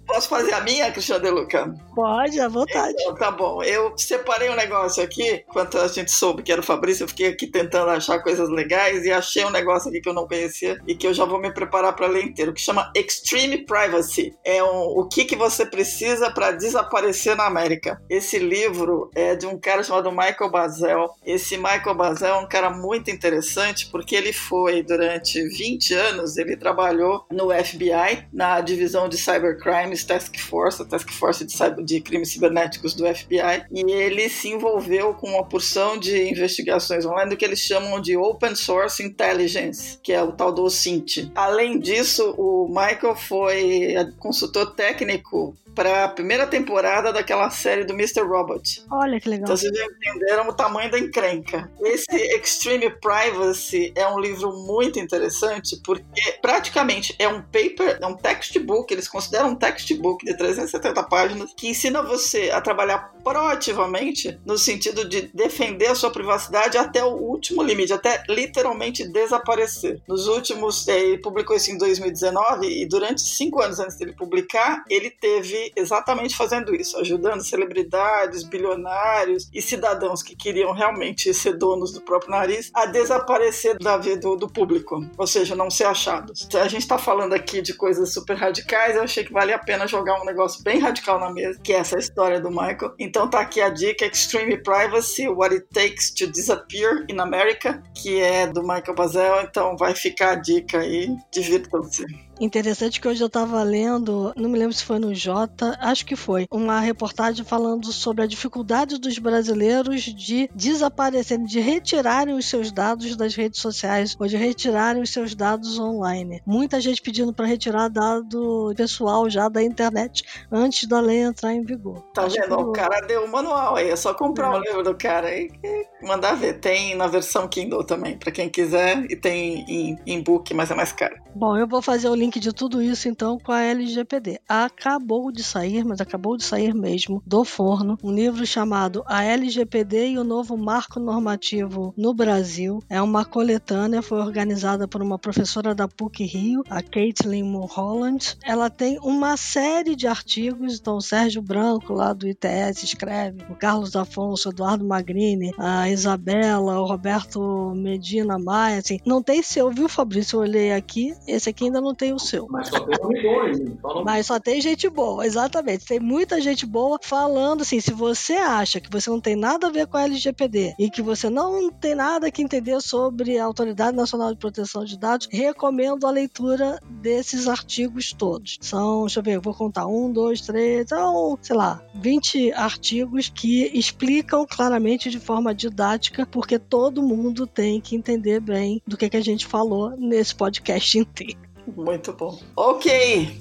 Posso 0.05 0.29
fazer 0.29 0.53
a 0.53 0.61
minha, 0.61 0.91
Cristiano 0.91 1.23
De 1.23 1.29
Luca? 1.29 1.73
Pode, 1.93 2.39
à 2.39 2.47
vontade. 2.47 2.95
Então, 2.99 3.15
tá 3.15 3.31
bom. 3.31 3.63
Eu 3.63 3.97
separei 3.97 4.49
um 4.49 4.55
negócio 4.55 5.03
aqui, 5.03 5.43
enquanto 5.47 5.77
a 5.77 5.87
gente 5.87 6.11
soube 6.11 6.43
que 6.43 6.51
era 6.51 6.61
o 6.61 6.63
Fabrício, 6.63 7.03
eu 7.03 7.07
fiquei 7.07 7.27
aqui 7.27 7.47
tentando 7.47 7.89
achar 7.89 8.19
coisas 8.19 8.49
legais 8.49 9.05
e 9.05 9.11
achei 9.11 9.43
um 9.45 9.49
negócio 9.49 9.89
aqui 9.89 10.01
que 10.01 10.09
eu 10.09 10.13
não 10.13 10.27
conhecia 10.27 10.79
e 10.87 10.95
que 10.95 11.07
eu 11.07 11.13
já 11.13 11.25
vou 11.25 11.39
me 11.39 11.51
preparar 11.51 11.95
para 11.95 12.07
ler 12.07 12.23
inteiro, 12.23 12.53
que 12.53 12.61
chama 12.61 12.91
Extreme 12.95 13.65
Privacy. 13.65 14.35
É 14.43 14.63
um, 14.63 14.99
o 14.99 15.07
que, 15.07 15.25
que 15.25 15.35
você 15.35 15.65
precisa 15.65 16.29
para 16.29 16.51
desaparecer 16.51 17.35
na 17.35 17.45
América. 17.45 18.01
Esse 18.09 18.37
livro 18.37 19.09
é 19.15 19.35
de 19.35 19.47
um 19.47 19.57
cara 19.57 19.83
chamado 19.83 20.11
Michael 20.11 20.51
Bazel. 20.51 21.09
Esse 21.25 21.57
Michael 21.57 21.95
Bazel 21.95 22.35
é 22.35 22.37
um 22.37 22.47
cara 22.47 22.69
muito 22.69 23.09
interessante 23.09 23.89
porque 23.89 24.15
ele 24.15 24.33
foi, 24.33 24.83
durante 24.83 25.41
20 25.41 25.93
anos, 25.93 26.37
ele 26.37 26.55
trabalhou 26.55 27.25
no 27.31 27.49
FBI, 27.51 28.27
na 28.31 28.61
divisão 28.61 29.09
de 29.09 29.17
cybercrime 29.17 29.94
Crimes 29.95 30.03
Task 30.03 30.37
Force, 30.39 30.81
a 30.81 30.85
Task 30.85 31.09
Force 31.11 31.45
de, 31.45 31.83
de 31.83 32.01
Crimes 32.01 32.31
Cibernéticos 32.31 32.93
do 32.93 33.05
FBI, 33.05 33.65
e 33.71 33.91
ele 33.91 34.27
se 34.27 34.49
envolveu 34.49 35.13
com 35.13 35.29
uma 35.29 35.43
porção 35.43 35.97
de 35.97 36.29
investigações 36.29 37.05
online 37.05 37.29
do 37.29 37.37
que 37.37 37.45
eles 37.45 37.59
chamam 37.59 38.01
de 38.01 38.17
Open 38.17 38.55
Source 38.55 39.01
Intelligence, 39.01 39.97
que 40.03 40.11
é 40.11 40.21
o 40.21 40.31
tal 40.31 40.51
do 40.51 40.63
OSINT. 40.63 41.31
Além 41.33 41.79
disso, 41.79 42.35
o 42.37 42.67
Michael 42.67 43.15
foi 43.15 43.95
consultor 44.19 44.73
técnico 44.73 45.55
para 45.75 46.05
a 46.05 46.07
primeira 46.07 46.47
temporada 46.47 47.11
daquela 47.11 47.49
série 47.49 47.83
do 47.83 47.93
Mr. 47.93 48.21
Robot. 48.21 48.83
Olha 48.89 49.19
que 49.19 49.29
legal. 49.29 49.43
Então 49.43 49.57
vocês 49.57 49.77
já 49.77 49.85
entenderam 49.85 50.47
o 50.47 50.53
tamanho 50.53 50.89
da 50.89 50.97
encrenca. 50.97 51.69
Esse 51.81 52.05
Extreme 52.35 52.89
Privacy 53.01 53.91
é 53.95 54.07
um 54.07 54.19
livro 54.19 54.51
muito 54.65 54.99
interessante 54.99 55.79
porque 55.83 56.39
praticamente 56.41 57.13
é 57.19 57.27
um 57.27 57.41
paper, 57.41 57.99
é 58.01 58.05
um 58.07 58.15
textbook, 58.15 58.91
eles 58.91 59.07
consideram 59.07 59.49
um 59.49 59.55
textbook 59.55 60.25
de 60.25 60.35
370 60.35 61.03
páginas 61.03 61.53
que 61.55 61.67
ensina 61.67 62.01
você 62.01 62.49
a 62.51 62.61
trabalhar 62.61 63.13
proativamente 63.23 64.39
no 64.45 64.57
sentido 64.57 65.07
de 65.07 65.23
defender 65.33 65.87
a 65.87 65.95
sua 65.95 66.11
privacidade 66.11 66.77
até 66.77 67.03
o 67.03 67.15
último 67.15 67.63
limite, 67.63 67.91
até 67.91 68.23
literalmente 68.29 69.07
desaparecer. 69.07 70.01
Nos 70.07 70.27
últimos, 70.27 70.87
eh, 70.87 70.99
ele 70.99 71.17
publicou 71.17 71.55
isso 71.55 71.71
em 71.71 71.77
2019 71.77 72.67
e 72.67 72.85
durante 72.85 73.21
cinco 73.21 73.61
anos 73.61 73.79
antes 73.79 73.97
dele 73.97 74.13
publicar, 74.13 74.83
ele 74.89 75.09
teve 75.09 75.64
exatamente 75.75 76.35
fazendo 76.35 76.75
isso, 76.75 76.97
ajudando 76.97 77.43
celebridades, 77.43 78.43
bilionários 78.43 79.49
e 79.53 79.61
cidadãos 79.61 80.21
que 80.21 80.35
queriam 80.35 80.71
realmente 80.73 81.33
ser 81.33 81.57
donos 81.57 81.91
do 81.91 82.01
próprio 82.01 82.31
nariz 82.31 82.71
a 82.73 82.85
desaparecer 82.85 83.77
da 83.79 83.97
vida 83.97 84.35
do, 84.35 84.49
público, 84.49 85.05
ou 85.17 85.27
seja, 85.27 85.55
não 85.55 85.69
ser 85.69 85.85
achados. 85.85 86.47
A 86.55 86.67
gente 86.67 86.81
está 86.81 86.97
falando 86.97 87.33
aqui 87.33 87.61
de 87.61 87.73
coisas 87.73 88.13
super 88.13 88.35
radicais, 88.35 88.95
eu 88.95 89.03
achei 89.03 89.23
que 89.23 89.33
vale 89.33 89.53
a 89.53 89.59
pena 89.59 89.87
jogar 89.87 90.21
um 90.21 90.25
negócio 90.25 90.63
bem 90.63 90.79
radical 90.79 91.19
na 91.19 91.31
mesa, 91.31 91.59
que 91.61 91.73
é 91.73 91.77
essa 91.77 91.97
história 91.97 92.39
do 92.39 92.49
Michael. 92.49 92.93
Então 92.99 93.29
tá 93.29 93.41
aqui 93.41 93.61
a 93.61 93.69
dica 93.69 94.05
Extreme 94.05 94.61
Privacy, 94.63 95.27
What 95.27 95.53
It 95.53 95.67
Takes 95.73 96.11
to 96.11 96.27
Disappear 96.27 97.05
in 97.09 97.19
America, 97.19 97.83
que 97.93 98.21
é 98.21 98.47
do 98.47 98.61
Michael 98.61 98.95
Bazel, 98.95 99.41
então 99.41 99.75
vai 99.77 99.93
ficar 99.93 100.31
a 100.31 100.35
dica 100.35 100.79
aí, 100.79 101.09
divirtam-se. 101.31 102.24
Interessante 102.39 102.99
que 102.99 103.07
hoje 103.07 103.23
eu 103.23 103.27
estava 103.27 103.63
lendo, 103.63 104.33
não 104.35 104.49
me 104.49 104.57
lembro 104.57 104.73
se 104.73 104.83
foi 104.83 104.99
no 104.99 105.13
Jota, 105.13 105.77
acho 105.79 106.05
que 106.05 106.15
foi, 106.15 106.47
uma 106.51 106.79
reportagem 106.79 107.45
falando 107.45 107.91
sobre 107.91 108.23
a 108.23 108.27
dificuldade 108.27 108.99
dos 108.99 109.17
brasileiros 109.17 110.01
de 110.01 110.49
desaparecerem, 110.53 111.45
de 111.45 111.59
retirarem 111.59 112.35
os 112.35 112.45
seus 112.47 112.71
dados 112.71 113.15
das 113.15 113.35
redes 113.35 113.61
sociais 113.61 114.15
ou 114.19 114.27
de 114.27 114.35
retirarem 114.35 115.01
os 115.01 115.09
seus 115.09 115.33
dados 115.33 115.79
online. 115.79 116.41
Muita 116.45 116.81
gente 116.81 117.01
pedindo 117.01 117.33
para 117.33 117.45
retirar 117.45 117.87
dado 117.89 118.73
pessoal 118.75 119.29
já 119.29 119.47
da 119.47 119.63
internet 119.63 120.23
antes 120.51 120.87
da 120.87 120.99
lei 120.99 121.19
entrar 121.19 121.53
em 121.53 121.63
vigor. 121.63 122.01
Tá 122.13 122.25
acho 122.25 122.35
vendo? 122.35 122.57
Que... 122.57 122.63
O 122.63 122.71
cara 122.71 123.01
deu 123.07 123.23
o 123.25 123.31
manual 123.31 123.75
aí, 123.75 123.89
é 123.89 123.95
só 123.95 124.13
comprar 124.13 124.51
o 124.51 124.57
é. 124.57 124.67
livro 124.67 124.83
do 124.83 124.95
cara 124.95 125.27
aí 125.27 125.49
e 125.63 125.87
mandar 126.01 126.35
ver. 126.35 126.59
Tem 126.59 126.95
na 126.95 127.07
versão 127.07 127.47
Kindle 127.47 127.83
também, 127.83 128.17
para 128.17 128.31
quem 128.31 128.49
quiser, 128.49 129.05
e 129.09 129.15
tem 129.15 129.65
em, 129.67 129.97
em 130.05 130.21
book, 130.21 130.53
mas 130.53 130.71
é 130.71 130.75
mais 130.75 130.91
caro. 130.91 131.15
Bom, 131.35 131.57
eu 131.57 131.67
vou 131.67 131.81
fazer 131.81 132.07
o 132.07 132.15
link 132.15 132.39
de 132.39 132.53
tudo 132.53 132.81
isso 132.81 133.09
então 133.09 133.37
com 133.37 133.51
a 133.51 133.61
LGPD. 133.61 134.39
Acabou 134.47 135.31
de 135.31 135.43
sair, 135.43 135.83
mas 135.83 135.99
acabou 135.99 136.37
de 136.37 136.43
sair 136.43 136.73
mesmo, 136.73 137.21
do 137.25 137.43
forno, 137.43 137.97
um 138.03 138.11
livro 138.11 138.45
chamado 138.45 139.03
A 139.05 139.23
LGPD 139.23 140.11
e 140.11 140.17
o 140.17 140.23
Novo 140.23 140.57
Marco 140.57 140.99
Normativo 140.99 141.93
no 141.97 142.13
Brasil. 142.13 142.79
É 142.89 143.01
uma 143.01 143.25
coletânea, 143.25 144.01
foi 144.01 144.19
organizada 144.19 144.87
por 144.87 145.01
uma 145.01 145.19
professora 145.19 145.75
da 145.75 145.87
PUC 145.87 146.23
Rio, 146.23 146.63
a 146.69 146.81
Caitlin 146.81 147.43
Mulholland. 147.43 148.37
Ela 148.43 148.69
tem 148.69 148.97
uma 149.01 149.35
série 149.35 149.95
de 149.95 150.07
artigos, 150.07 150.79
então 150.79 150.97
o 150.97 151.01
Sérgio 151.01 151.41
Branco, 151.41 151.93
lá 151.93 152.13
do 152.13 152.27
ITS, 152.27 152.83
escreve, 152.83 153.43
o 153.49 153.55
Carlos 153.55 153.95
Afonso, 153.95 154.49
Eduardo 154.49 154.85
Magrini, 154.85 155.51
a 155.57 155.84
Isabela, 155.89 156.79
o 156.79 156.85
Roberto 156.85 157.73
Medina 157.75 158.37
Maia, 158.37 158.79
assim, 158.79 158.99
não 159.05 159.21
tem 159.21 159.41
seu, 159.41 159.69
viu, 159.69 159.87
Fabrício? 159.87 160.37
Eu 160.37 160.41
olhei 160.41 160.71
aqui, 160.71 161.13
esse 161.27 161.49
aqui 161.49 161.65
ainda 161.65 161.81
não 161.81 161.93
tem 161.93 162.13
o 162.13 162.19
seu. 162.19 162.47
Mas 162.49 162.69
só 162.69 162.79
tem 162.79 162.97
nome 163.01 163.69
bom 163.81 164.03
Mas 164.03 164.25
só 164.25 164.39
tem 164.39 164.61
gente 164.61 164.89
boa, 164.89 165.25
exatamente. 165.25 165.85
Tem 165.85 165.99
muita 165.99 166.41
gente 166.41 166.65
boa 166.65 166.99
falando 167.01 167.61
assim: 167.61 167.79
se 167.79 167.91
você 167.91 168.33
acha 168.33 168.79
que 168.79 168.89
você 168.89 169.09
não 169.09 169.19
tem 169.19 169.35
nada 169.35 169.67
a 169.67 169.71
ver 169.71 169.87
com 169.87 169.97
a 169.97 170.03
LGPD 170.03 170.75
e 170.79 170.89
que 170.89 171.01
você 171.01 171.29
não 171.29 171.69
tem 171.71 171.95
nada 171.95 172.31
que 172.31 172.41
entender 172.41 172.79
sobre 172.81 173.37
a 173.37 173.45
Autoridade 173.45 173.95
Nacional 173.95 174.31
de 174.31 174.39
Proteção 174.39 174.83
de 174.83 174.97
Dados, 174.97 175.27
recomendo 175.31 176.05
a 176.07 176.11
leitura 176.11 176.79
desses 176.89 177.47
artigos 177.47 178.13
todos. 178.13 178.57
São, 178.61 179.01
deixa 179.01 179.19
eu 179.19 179.23
ver, 179.23 179.35
eu 179.35 179.41
vou 179.41 179.53
contar: 179.53 179.87
um, 179.87 180.11
dois, 180.11 180.41
três, 180.41 180.81
então, 180.81 181.37
sei 181.41 181.55
lá, 181.55 181.81
20 181.95 182.51
artigos 182.53 183.29
que 183.29 183.71
explicam 183.73 184.45
claramente 184.49 185.09
de 185.09 185.19
forma 185.19 185.53
didática, 185.75 186.25
porque 186.25 186.57
todo 186.57 187.03
mundo 187.03 187.45
tem 187.45 187.81
que 187.81 187.97
entender 187.97 188.39
bem 188.39 188.81
do 188.87 188.95
que, 188.95 189.09
que 189.09 189.17
a 189.17 189.21
gente 189.21 189.45
falou 189.45 189.91
nesse 189.97 190.33
podcast 190.33 190.97
inteiro. 190.97 191.37
Muito 191.75 192.13
bom. 192.13 192.39
Ok. 192.55 193.35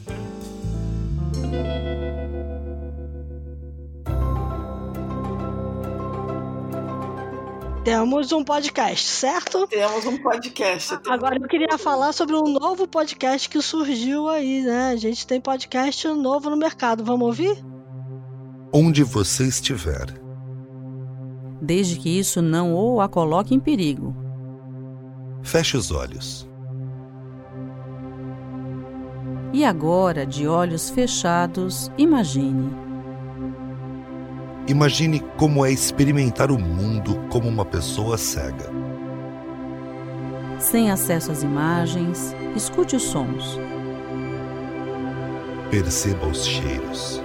Temos 7.84 8.32
um 8.32 8.42
podcast, 8.42 9.06
certo? 9.06 9.66
Temos 9.66 10.06
um 10.06 10.16
podcast. 10.16 10.98
Agora 11.06 11.36
eu 11.36 11.46
queria 11.46 11.76
falar 11.76 12.14
sobre 12.14 12.34
um 12.34 12.44
novo 12.44 12.88
podcast 12.88 13.46
que 13.46 13.60
surgiu 13.60 14.26
aí, 14.26 14.62
né? 14.62 14.88
A 14.88 14.96
gente 14.96 15.26
tem 15.26 15.38
podcast 15.38 16.08
novo 16.08 16.48
no 16.48 16.56
mercado. 16.56 17.04
Vamos 17.04 17.26
ouvir? 17.26 17.62
Onde 18.72 19.04
você 19.04 19.46
estiver. 19.46 20.23
Desde 21.64 21.96
que 21.96 22.18
isso 22.18 22.42
não 22.42 22.74
o 22.74 23.00
a 23.00 23.08
coloque 23.08 23.54
em 23.54 23.58
perigo. 23.58 24.14
Feche 25.42 25.78
os 25.78 25.90
olhos. 25.90 26.46
E 29.50 29.64
agora, 29.64 30.26
de 30.26 30.46
olhos 30.46 30.90
fechados, 30.90 31.90
imagine. 31.96 32.70
Imagine 34.68 35.20
como 35.38 35.64
é 35.64 35.72
experimentar 35.72 36.50
o 36.50 36.58
mundo 36.58 37.18
como 37.30 37.48
uma 37.48 37.64
pessoa 37.64 38.18
cega. 38.18 38.70
Sem 40.58 40.90
acesso 40.90 41.32
às 41.32 41.42
imagens, 41.42 42.36
escute 42.54 42.94
os 42.94 43.04
sons. 43.04 43.58
Perceba 45.70 46.26
os 46.26 46.44
cheiros. 46.44 47.23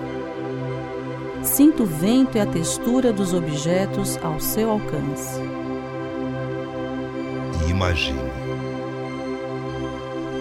Sinta 1.44 1.84
o 1.84 1.86
vento 1.86 2.38
e 2.38 2.42
a 2.42 2.46
textura 2.46 3.12
dos 3.14 3.34
objetos 3.34 4.18
ao 4.18 4.40
seu 4.40 4.70
alcance. 4.70 5.40
E 7.66 7.70
imagine. 7.72 8.20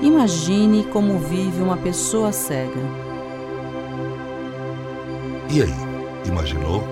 Imagine 0.02 0.84
como 0.84 1.18
vive 1.18 1.62
uma 1.62 1.76
pessoa 1.76 2.32
cega. 2.32 2.80
E 5.50 5.62
aí, 5.62 5.74
imaginou? 6.26 6.82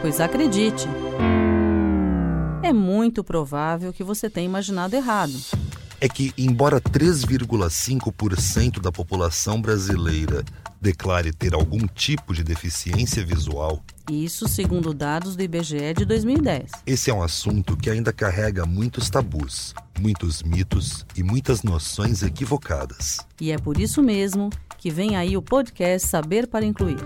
Pois 0.00 0.20
acredite, 0.20 0.88
é 2.62 2.72
muito 2.72 3.22
provável 3.22 3.92
que 3.92 4.02
você 4.02 4.30
tenha 4.30 4.46
imaginado 4.46 4.94
errado. 4.94 5.61
É 6.04 6.08
que, 6.08 6.34
embora 6.36 6.80
3,5% 6.80 8.80
da 8.80 8.90
população 8.90 9.62
brasileira 9.62 10.44
declare 10.80 11.32
ter 11.32 11.54
algum 11.54 11.86
tipo 11.86 12.34
de 12.34 12.42
deficiência 12.42 13.24
visual, 13.24 13.80
Isso 14.10 14.48
segundo 14.48 14.92
dados 14.92 15.36
do 15.36 15.42
IBGE 15.44 15.94
de 15.96 16.04
2010. 16.04 16.72
esse 16.84 17.08
é 17.08 17.14
um 17.14 17.22
assunto 17.22 17.76
que 17.76 17.88
ainda 17.88 18.12
carrega 18.12 18.66
muitos 18.66 19.08
tabus, 19.08 19.72
muitos 20.00 20.42
mitos 20.42 21.06
e 21.16 21.22
muitas 21.22 21.62
noções 21.62 22.24
equivocadas. 22.24 23.18
E 23.40 23.52
é 23.52 23.56
por 23.56 23.78
isso 23.78 24.02
mesmo 24.02 24.50
que 24.78 24.90
vem 24.90 25.14
aí 25.14 25.36
o 25.36 25.42
podcast 25.42 26.08
Saber 26.08 26.48
para 26.48 26.64
Incluir, 26.64 26.98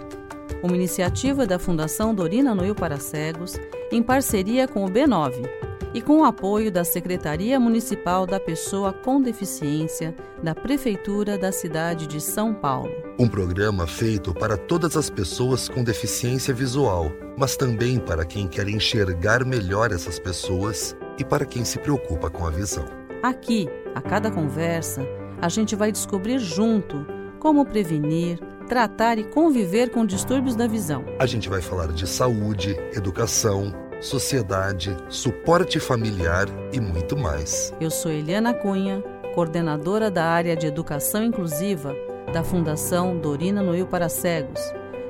uma 0.63 0.75
iniciativa 0.75 1.47
da 1.47 1.59
Fundação 1.59 2.15
Dorina 2.15 2.55
Noil 2.55 2.75
para 2.75 2.99
Cegos, 2.99 3.59
em 3.91 4.03
parceria 4.03 4.67
com 4.67 4.85
o 4.85 4.89
B9 4.89 5.49
e 5.95 6.03
com 6.03 6.21
o 6.21 6.25
apoio 6.25 6.71
da 6.71 6.85
Secretaria 6.85 7.59
Municipal 7.59 8.27
da 8.27 8.39
Pessoa 8.39 8.93
com 8.93 9.21
Deficiência 9.21 10.15
da 10.43 10.55
Prefeitura 10.55 11.39
da 11.39 11.51
cidade 11.51 12.07
de 12.07 12.21
São 12.21 12.53
Paulo. 12.53 12.91
Um 13.19 13.29
programa 13.29 13.87
feito 13.87 14.35
para 14.35 14.59
todas 14.59 14.97
as 14.97 15.09
pessoas 15.09 15.69
com 15.69 15.83
deficiência 15.83 16.53
visual, 16.53 17.11
mas 17.39 17.57
também 17.57 17.99
para 17.99 18.27
quem 18.27 18.47
quer 18.47 18.69
enxergar 18.69 19.45
melhor 19.45 19.91
essas 19.91 20.19
pessoas 20.19 20.95
e 21.19 21.25
para 21.25 21.47
quem 21.47 21.65
se 21.65 21.79
preocupa 21.79 22.29
com 22.29 22.47
a 22.47 22.51
visão. 22.51 22.85
Aqui, 23.23 23.67
a 23.95 24.03
cada 24.03 24.31
conversa, 24.31 25.03
a 25.41 25.49
gente 25.49 25.75
vai 25.75 25.91
descobrir 25.91 26.39
junto 26.39 27.07
como 27.39 27.65
prevenir, 27.65 28.39
tratar 28.67 29.19
e 29.19 29.25
conviver 29.25 29.91
com 29.91 30.05
distúrbios 30.05 30.55
da 30.55 30.67
visão. 30.67 31.05
A 31.19 31.27
gente 31.27 31.49
vai 31.49 31.63
falar 31.63 31.93
de 31.93 32.07
saúde, 32.07 32.77
educação, 32.95 33.73
sociedade, 34.01 34.95
suporte 35.09 35.81
familiar 35.81 36.47
e 36.73 36.81
muito 36.81 37.17
mais. 37.17 37.73
Eu 37.81 37.91
sou 37.91 38.11
Eliana 38.11 38.53
Cunha, 38.53 39.03
coordenadora 39.35 40.11
da 40.11 40.25
área 40.25 40.57
de 40.57 40.67
Educação 40.67 41.25
Inclusiva 41.25 41.95
da 42.33 42.43
Fundação 42.43 43.17
Dorina 43.17 43.63
Noil 43.63 43.87
para 43.87 44.09
Cegos, 44.09 44.61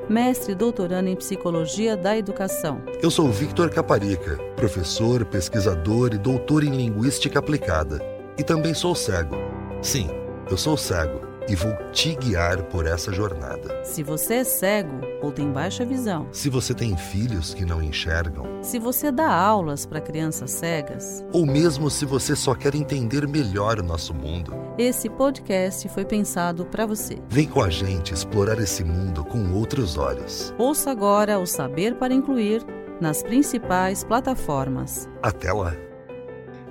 mestre 0.08 0.52
e 0.52 0.54
doutorando 0.54 1.08
em 1.08 1.16
Psicologia 1.16 1.96
da 1.96 2.16
Educação. 2.16 2.82
Eu 3.02 3.10
sou 3.10 3.28
Victor 3.30 3.70
Caparica, 3.70 4.36
professor, 4.54 5.24
pesquisador 5.24 6.14
e 6.14 6.18
doutor 6.18 6.62
em 6.62 6.70
Linguística 6.70 7.38
Aplicada. 7.38 8.00
E 8.38 8.44
também 8.44 8.74
sou 8.74 8.94
cego. 8.94 9.34
Sim, 9.80 10.10
eu 10.50 10.58
sou 10.58 10.76
cego 10.76 11.25
e 11.48 11.54
vou 11.54 11.72
te 11.92 12.14
guiar 12.14 12.62
por 12.64 12.86
essa 12.86 13.12
jornada. 13.12 13.84
Se 13.84 14.02
você 14.02 14.34
é 14.34 14.44
cego 14.44 15.00
ou 15.22 15.30
tem 15.30 15.50
baixa 15.50 15.84
visão, 15.84 16.26
Se 16.32 16.48
você 16.50 16.74
tem 16.74 16.96
filhos 16.96 17.54
que 17.54 17.64
não 17.64 17.82
enxergam, 17.82 18.44
se 18.62 18.78
você 18.78 19.10
dá 19.12 19.32
aulas 19.32 19.86
para 19.86 20.00
crianças 20.00 20.50
cegas, 20.50 21.24
ou 21.32 21.46
mesmo 21.46 21.88
se 21.90 22.04
você 22.04 22.34
só 22.34 22.54
quer 22.54 22.74
entender 22.74 23.26
melhor 23.28 23.78
o 23.78 23.82
nosso 23.84 24.12
mundo, 24.12 24.52
esse 24.78 25.08
podcast 25.08 25.88
foi 25.88 26.04
pensado 26.04 26.66
para 26.66 26.84
você. 26.86 27.16
vem 27.28 27.46
com 27.46 27.62
a 27.62 27.70
gente 27.70 28.12
explorar 28.12 28.58
esse 28.58 28.84
mundo 28.84 29.24
com 29.24 29.52
outros 29.52 29.96
olhos. 29.96 30.52
Ouça 30.58 30.90
agora 30.90 31.38
o 31.38 31.46
Saber 31.46 31.94
para 31.96 32.12
Incluir 32.14 32.64
nas 33.00 33.22
principais 33.22 34.02
plataformas. 34.04 35.08
Até 35.22 35.52
lá! 35.52 35.85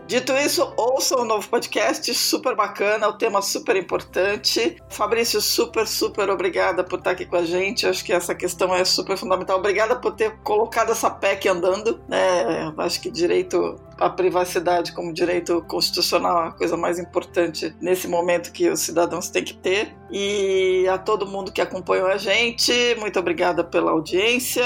Dito 0.07 0.33
isso, 0.33 0.71
ouça 0.77 1.19
o 1.19 1.25
novo 1.25 1.49
podcast, 1.49 2.13
super 2.13 2.55
bacana, 2.55 3.07
o 3.07 3.13
tema 3.13 3.41
super 3.41 3.75
importante. 3.75 4.77
Fabrício, 4.87 5.41
super, 5.41 5.87
super 5.87 6.29
obrigada 6.29 6.83
por 6.83 6.99
estar 6.99 7.11
aqui 7.11 7.25
com 7.25 7.37
a 7.37 7.43
gente. 7.43 7.87
Acho 7.87 8.05
que 8.05 8.13
essa 8.13 8.35
questão 8.35 8.73
é 8.75 8.85
super 8.85 9.17
fundamental. 9.17 9.57
Obrigada 9.57 9.95
por 9.95 10.13
ter 10.13 10.37
colocado 10.43 10.91
essa 10.91 11.09
PEC 11.09 11.47
andando. 11.47 11.99
Né? 12.07 12.71
Acho 12.77 13.01
que 13.01 13.09
direito 13.09 13.79
à 13.99 14.09
privacidade 14.09 14.91
como 14.91 15.13
direito 15.13 15.63
constitucional 15.67 16.45
é 16.45 16.47
a 16.49 16.51
coisa 16.51 16.77
mais 16.77 16.99
importante 16.99 17.75
nesse 17.81 18.07
momento 18.07 18.51
que 18.51 18.69
os 18.69 18.81
cidadãos 18.81 19.29
têm 19.29 19.43
que 19.43 19.53
ter. 19.53 19.95
E 20.11 20.87
a 20.87 20.97
todo 20.97 21.25
mundo 21.25 21.51
que 21.51 21.61
acompanhou 21.61 22.07
a 22.07 22.17
gente, 22.17 22.71
muito 22.99 23.19
obrigada 23.19 23.63
pela 23.63 23.91
audiência. 23.91 24.63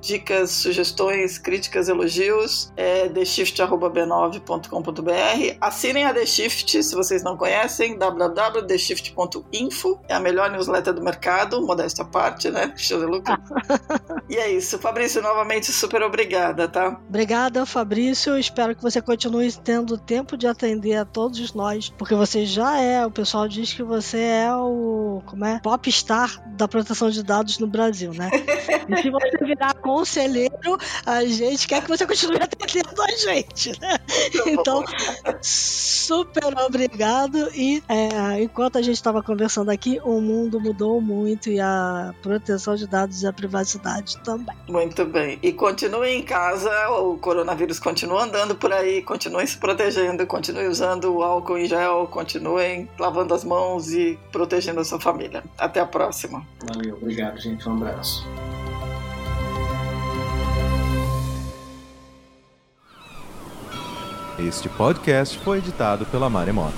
Dicas, 0.00 0.50
sugestões, 0.50 1.38
críticas, 1.38 1.88
elogios, 1.88 2.72
é 2.76 3.08
theshift.b9.com.br. 3.08 5.56
Assinem 5.60 6.04
a 6.04 6.12
The 6.12 6.26
Shift 6.26 6.82
se 6.82 6.94
vocês 6.94 7.22
não 7.22 7.36
conhecem, 7.36 7.96
www.theshift.info. 7.96 10.00
É 10.08 10.14
a 10.14 10.20
melhor 10.20 10.50
newsletter 10.50 10.92
do 10.92 11.02
mercado, 11.02 11.64
modéstia 11.64 12.04
à 12.04 12.06
parte, 12.06 12.50
né? 12.50 12.74
Lucas. 12.92 13.38
e 14.28 14.36
é 14.36 14.50
isso. 14.50 14.78
Fabrício, 14.78 15.22
novamente, 15.22 15.72
super 15.72 16.02
obrigada, 16.02 16.68
tá? 16.68 17.00
Obrigada, 17.08 17.64
Fabrício. 17.64 18.36
Espero 18.54 18.76
que 18.76 18.82
você 18.82 19.02
continue 19.02 19.52
tendo 19.52 19.98
tempo 19.98 20.36
de 20.36 20.46
atender 20.46 20.94
a 20.94 21.04
todos 21.04 21.52
nós, 21.54 21.88
porque 21.98 22.14
você 22.14 22.46
já 22.46 22.80
é. 22.80 23.04
O 23.04 23.10
pessoal 23.10 23.48
diz 23.48 23.72
que 23.72 23.82
você 23.82 24.20
é 24.20 24.54
o 24.54 25.20
como 25.26 25.44
é 25.44 25.58
popstar 25.58 26.40
da 26.54 26.68
proteção 26.68 27.10
de 27.10 27.24
dados 27.24 27.58
no 27.58 27.66
Brasil, 27.66 28.12
né? 28.14 28.30
E 28.86 29.00
se 29.00 29.10
você 29.10 29.30
virar 29.40 29.72
conselheiro, 29.74 30.78
a 31.06 31.24
gente 31.24 31.66
quer 31.66 31.82
que 31.82 31.88
você 31.88 32.06
continue 32.06 32.36
atendendo 32.36 33.02
a 33.02 33.16
gente, 33.16 33.72
né? 33.80 33.96
Então, 34.46 34.84
super 35.40 36.54
obrigado. 36.58 37.48
E 37.54 37.82
é, 37.88 38.42
enquanto 38.42 38.76
a 38.76 38.82
gente 38.82 38.96
estava 38.96 39.22
conversando 39.22 39.70
aqui, 39.70 39.98
o 40.04 40.20
mundo 40.20 40.60
mudou 40.60 41.00
muito 41.00 41.48
e 41.48 41.58
a 41.60 42.14
proteção 42.22 42.76
de 42.76 42.86
dados 42.86 43.22
e 43.22 43.26
a 43.26 43.32
privacidade 43.32 44.18
também. 44.18 44.54
Muito 44.68 45.06
bem. 45.06 45.38
E 45.42 45.50
continuem 45.50 46.18
em 46.20 46.22
casa, 46.22 46.70
o 46.90 47.16
coronavírus 47.16 47.78
continua 47.78 48.26
andando 48.44 48.56
por 48.56 48.72
aí, 48.72 49.02
continuem 49.02 49.46
se 49.46 49.56
protegendo, 49.56 50.26
continuem 50.26 50.68
usando 50.68 51.12
o 51.14 51.22
álcool 51.22 51.58
em 51.58 51.66
gel, 51.66 52.06
continuem 52.06 52.88
lavando 52.98 53.32
as 53.32 53.42
mãos 53.42 53.90
e 53.90 54.18
protegendo 54.30 54.80
a 54.80 54.84
sua 54.84 55.00
família. 55.00 55.42
Até 55.58 55.80
a 55.80 55.86
próxima. 55.86 56.46
Valeu, 56.66 56.96
obrigado, 56.96 57.40
gente. 57.40 57.66
Um 57.68 57.72
abraço. 57.72 58.26
Este 64.38 64.68
podcast 64.68 65.38
foi 65.38 65.58
editado 65.58 66.04
pela 66.06 66.28
Maremoto. 66.28 66.74